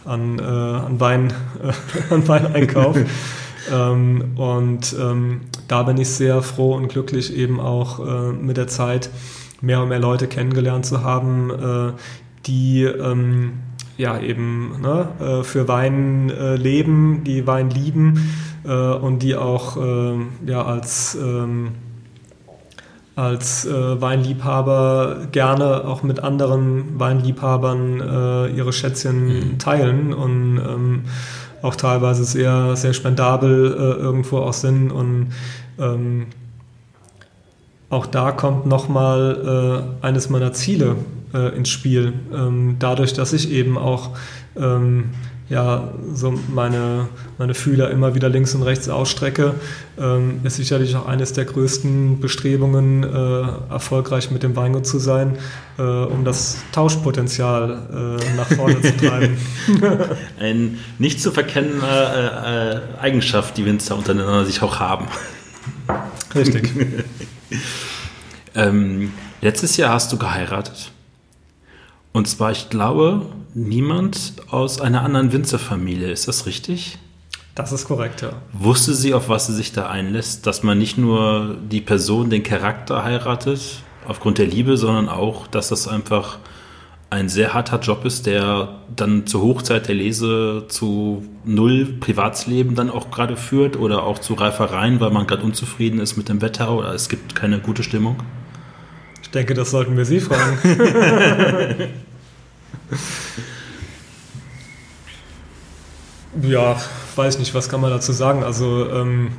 [0.05, 2.99] an, äh, an, Wein, äh, an Weineinkauf.
[3.73, 8.05] ähm, und ähm, da bin ich sehr froh und glücklich, eben auch
[8.35, 9.09] mit der Zeit
[9.63, 11.95] mehr und mehr Leute kennengelernt zu haben,
[12.47, 13.55] die ähm,
[13.97, 18.35] ja eben ne, für Wein leben, die Wein lieben
[18.65, 19.77] und die auch
[20.45, 21.73] ja als ähm,
[23.17, 29.59] als äh, Weinliebhaber gerne auch mit anderen Weinliebhabern äh, ihre Schätzchen mhm.
[29.59, 31.03] teilen und ähm,
[31.63, 34.91] auch teilweise sehr, sehr spendabel äh, irgendwo auch sind.
[34.91, 35.33] Und
[35.79, 36.27] ähm,
[37.89, 40.97] auch da kommt nochmal äh, eines meiner Ziele
[41.35, 42.15] äh, ins Spiel.
[42.33, 44.17] Ähm, dadurch, dass ich eben auch
[44.57, 45.11] ähm,
[45.51, 49.55] ja, so meine, meine Fühler immer wieder links und rechts ausstrecke,
[49.99, 55.37] ähm, ist sicherlich auch eines der größten Bestrebungen, äh, erfolgreich mit dem Weingut zu sein,
[55.79, 59.37] äh, um das Tauschpotenzial äh, nach vorne zu treiben.
[60.41, 65.09] Eine nicht zu verkennende äh, äh, Eigenschaft, die Winzer untereinander sich auch haben.
[66.35, 66.71] Richtig.
[68.55, 69.13] ähm,
[69.43, 70.91] letztes Jahr hast du geheiratet.
[72.15, 73.23] Und zwar, ich glaube,
[73.55, 76.13] niemand aus einer anderen Winzerfamilie.
[76.13, 76.97] Ist das richtig?
[77.57, 78.31] Das ist korrekt, ja.
[78.53, 80.47] Wusste sie, auf was sie sich da einlässt?
[80.47, 85.71] Dass man nicht nur die Person, den Charakter heiratet, aufgrund der Liebe, sondern auch, dass
[85.71, 86.39] das einfach
[87.11, 92.91] ein sehr harter Job ist, der dann zur Hochzeit der Lese zu null Privatsleben dann
[92.91, 96.71] auch gerade führt oder auch zu Reifereien, weil man gerade unzufrieden ist mit dem Wetter
[96.71, 98.19] oder es gibt keine gute Stimmung?
[99.35, 100.59] Denke, das sollten wir Sie fragen.
[106.43, 106.81] ja,
[107.17, 108.45] weiß nicht, was kann man dazu sagen.
[108.45, 109.33] Also ähm,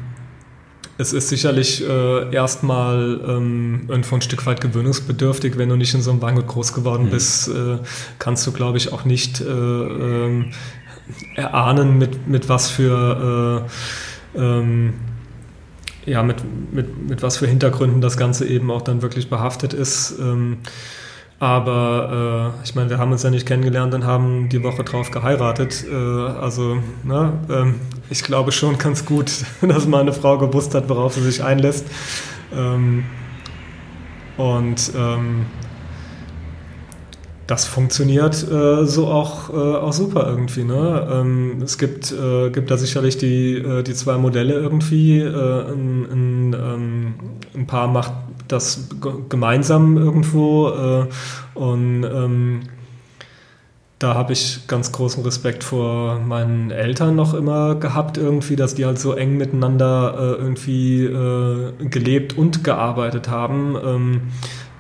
[0.98, 6.02] es ist sicherlich äh, erstmal ähm, irgendwo ein Stück weit gewöhnungsbedürftig, wenn du nicht in
[6.02, 7.10] so einem Weingut groß geworden mhm.
[7.10, 7.80] bist, äh,
[8.20, 10.52] kannst du, glaube ich, auch nicht äh, ähm,
[11.36, 13.66] erahnen, mit, mit was für
[14.36, 14.94] äh, ähm,
[16.06, 16.38] ja, mit,
[16.74, 20.16] mit, mit was für Hintergründen das Ganze eben auch dann wirklich behaftet ist.
[20.20, 20.58] Ähm,
[21.40, 25.12] aber äh, ich meine, wir haben uns ja nicht kennengelernt und haben die Woche drauf
[25.12, 25.86] geheiratet.
[25.90, 27.76] Äh, also ne, ähm,
[28.10, 31.88] ich glaube schon ganz gut, dass meine Frau gewusst hat, worauf sie sich einlässt.
[32.56, 33.04] Ähm,
[34.38, 35.46] und ähm,
[37.48, 40.64] das funktioniert äh, so auch, äh, auch super irgendwie.
[40.64, 41.08] Ne?
[41.12, 45.20] Ähm, es gibt, äh, gibt da sicherlich die, äh, die zwei Modelle irgendwie.
[45.20, 47.14] Äh, ein, ein, ähm,
[47.54, 48.14] ein, Paar macht
[48.48, 48.90] das
[49.30, 51.06] gemeinsam irgendwo äh,
[51.54, 52.62] und ähm,
[54.00, 58.86] da habe ich ganz großen Respekt vor meinen Eltern noch immer gehabt, irgendwie, dass die
[58.86, 61.08] halt so eng miteinander irgendwie
[61.90, 64.22] gelebt und gearbeitet haben ähm,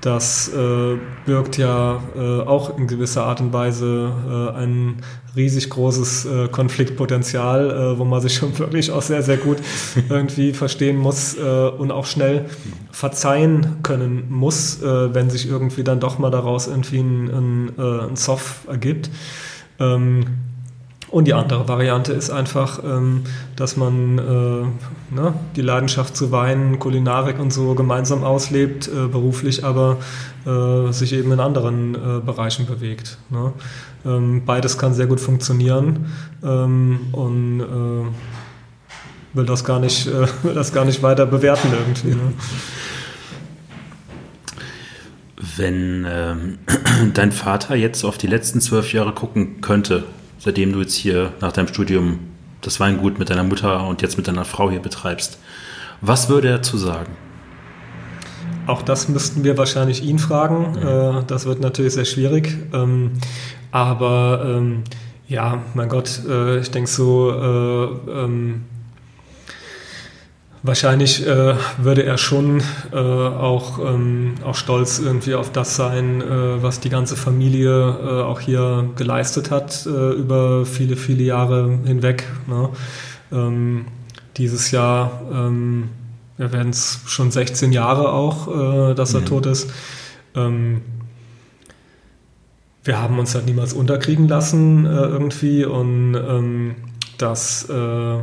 [0.06, 4.14] das äh, birgt ja äh, auch in gewisser Art und Weise
[4.56, 4.98] äh, ein
[5.36, 9.58] riesig großes äh, Konfliktpotenzial, äh, wo man sich schon wirklich auch sehr, sehr gut
[10.08, 12.46] irgendwie verstehen muss äh, und auch schnell
[12.92, 18.70] verzeihen können muss, wenn sich irgendwie dann doch mal daraus irgendwie ein, ein, ein Soft
[18.70, 19.10] ergibt.
[19.80, 20.26] Ähm,
[21.10, 23.24] und die andere Variante ist einfach, ähm,
[23.56, 29.64] dass man äh, ne, die Leidenschaft zu Wein, Kulinarik und so gemeinsam auslebt, äh, beruflich
[29.64, 29.98] aber
[30.46, 31.94] äh, sich eben in anderen
[32.26, 33.18] Bereichen bewegt.
[33.30, 33.54] Ne?
[34.06, 36.12] Ähm, beides kann sehr gut funktionieren
[36.44, 37.64] ähm, und
[39.34, 40.08] will das gar nicht,
[40.44, 42.16] will das gar nicht weiter bewerten irgendwie.
[42.16, 42.34] Ne?
[45.58, 46.58] Wenn ähm,
[47.14, 50.04] dein Vater jetzt auf die letzten zwölf Jahre gucken könnte,
[50.46, 52.20] seitdem du jetzt hier nach deinem Studium
[52.62, 55.40] das Weingut mit deiner Mutter und jetzt mit deiner Frau hier betreibst.
[56.02, 57.12] Was würde er dazu sagen?
[58.68, 60.74] Auch das müssten wir wahrscheinlich ihn fragen.
[60.74, 61.28] Mhm.
[61.28, 62.56] Das wird natürlich sehr schwierig.
[62.74, 63.14] Ähm,
[63.72, 64.84] aber ähm,
[65.28, 68.66] ja, mein Gott, äh, ich denke so, äh, ähm,
[70.66, 76.64] Wahrscheinlich äh, würde er schon äh, auch, ähm, auch stolz irgendwie auf das sein, äh,
[76.64, 82.24] was die ganze Familie äh, auch hier geleistet hat äh, über viele, viele Jahre hinweg.
[82.48, 82.70] Ne?
[83.32, 83.86] Ähm,
[84.38, 85.90] dieses Jahr ähm,
[86.38, 89.26] werden es schon 16 Jahre auch, äh, dass er mhm.
[89.26, 89.70] tot ist.
[90.34, 90.82] Ähm,
[92.84, 96.76] wir haben uns halt niemals unterkriegen lassen irgendwie und ähm,
[97.20, 98.18] das äh,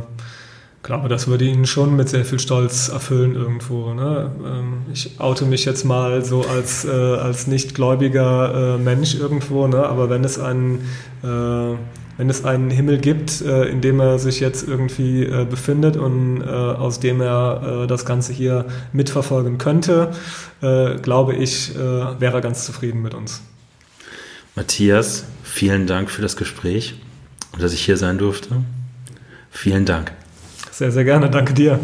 [0.83, 3.93] glaube, das würde ihn schon mit sehr viel Stolz erfüllen irgendwo.
[3.93, 4.31] Ne?
[4.45, 9.67] Ähm, ich oute mich jetzt mal so als, äh, als nicht gläubiger äh, Mensch irgendwo,
[9.67, 9.85] ne?
[9.85, 10.87] aber wenn es einen
[11.23, 11.75] äh,
[12.17, 16.41] wenn es einen Himmel gibt, äh, in dem er sich jetzt irgendwie äh, befindet und
[16.41, 20.11] äh, aus dem er das Ganze hier mitverfolgen könnte,
[20.61, 23.41] glaube ich, wäre er ganz zufrieden mit uns.
[24.55, 26.95] Matthias, vielen Dank für das Gespräch
[27.51, 28.61] und dass ich hier sein durfte.
[29.51, 30.13] Vielen Dank.
[30.73, 31.29] Sehr, sehr gerne.
[31.29, 31.79] Danke dir.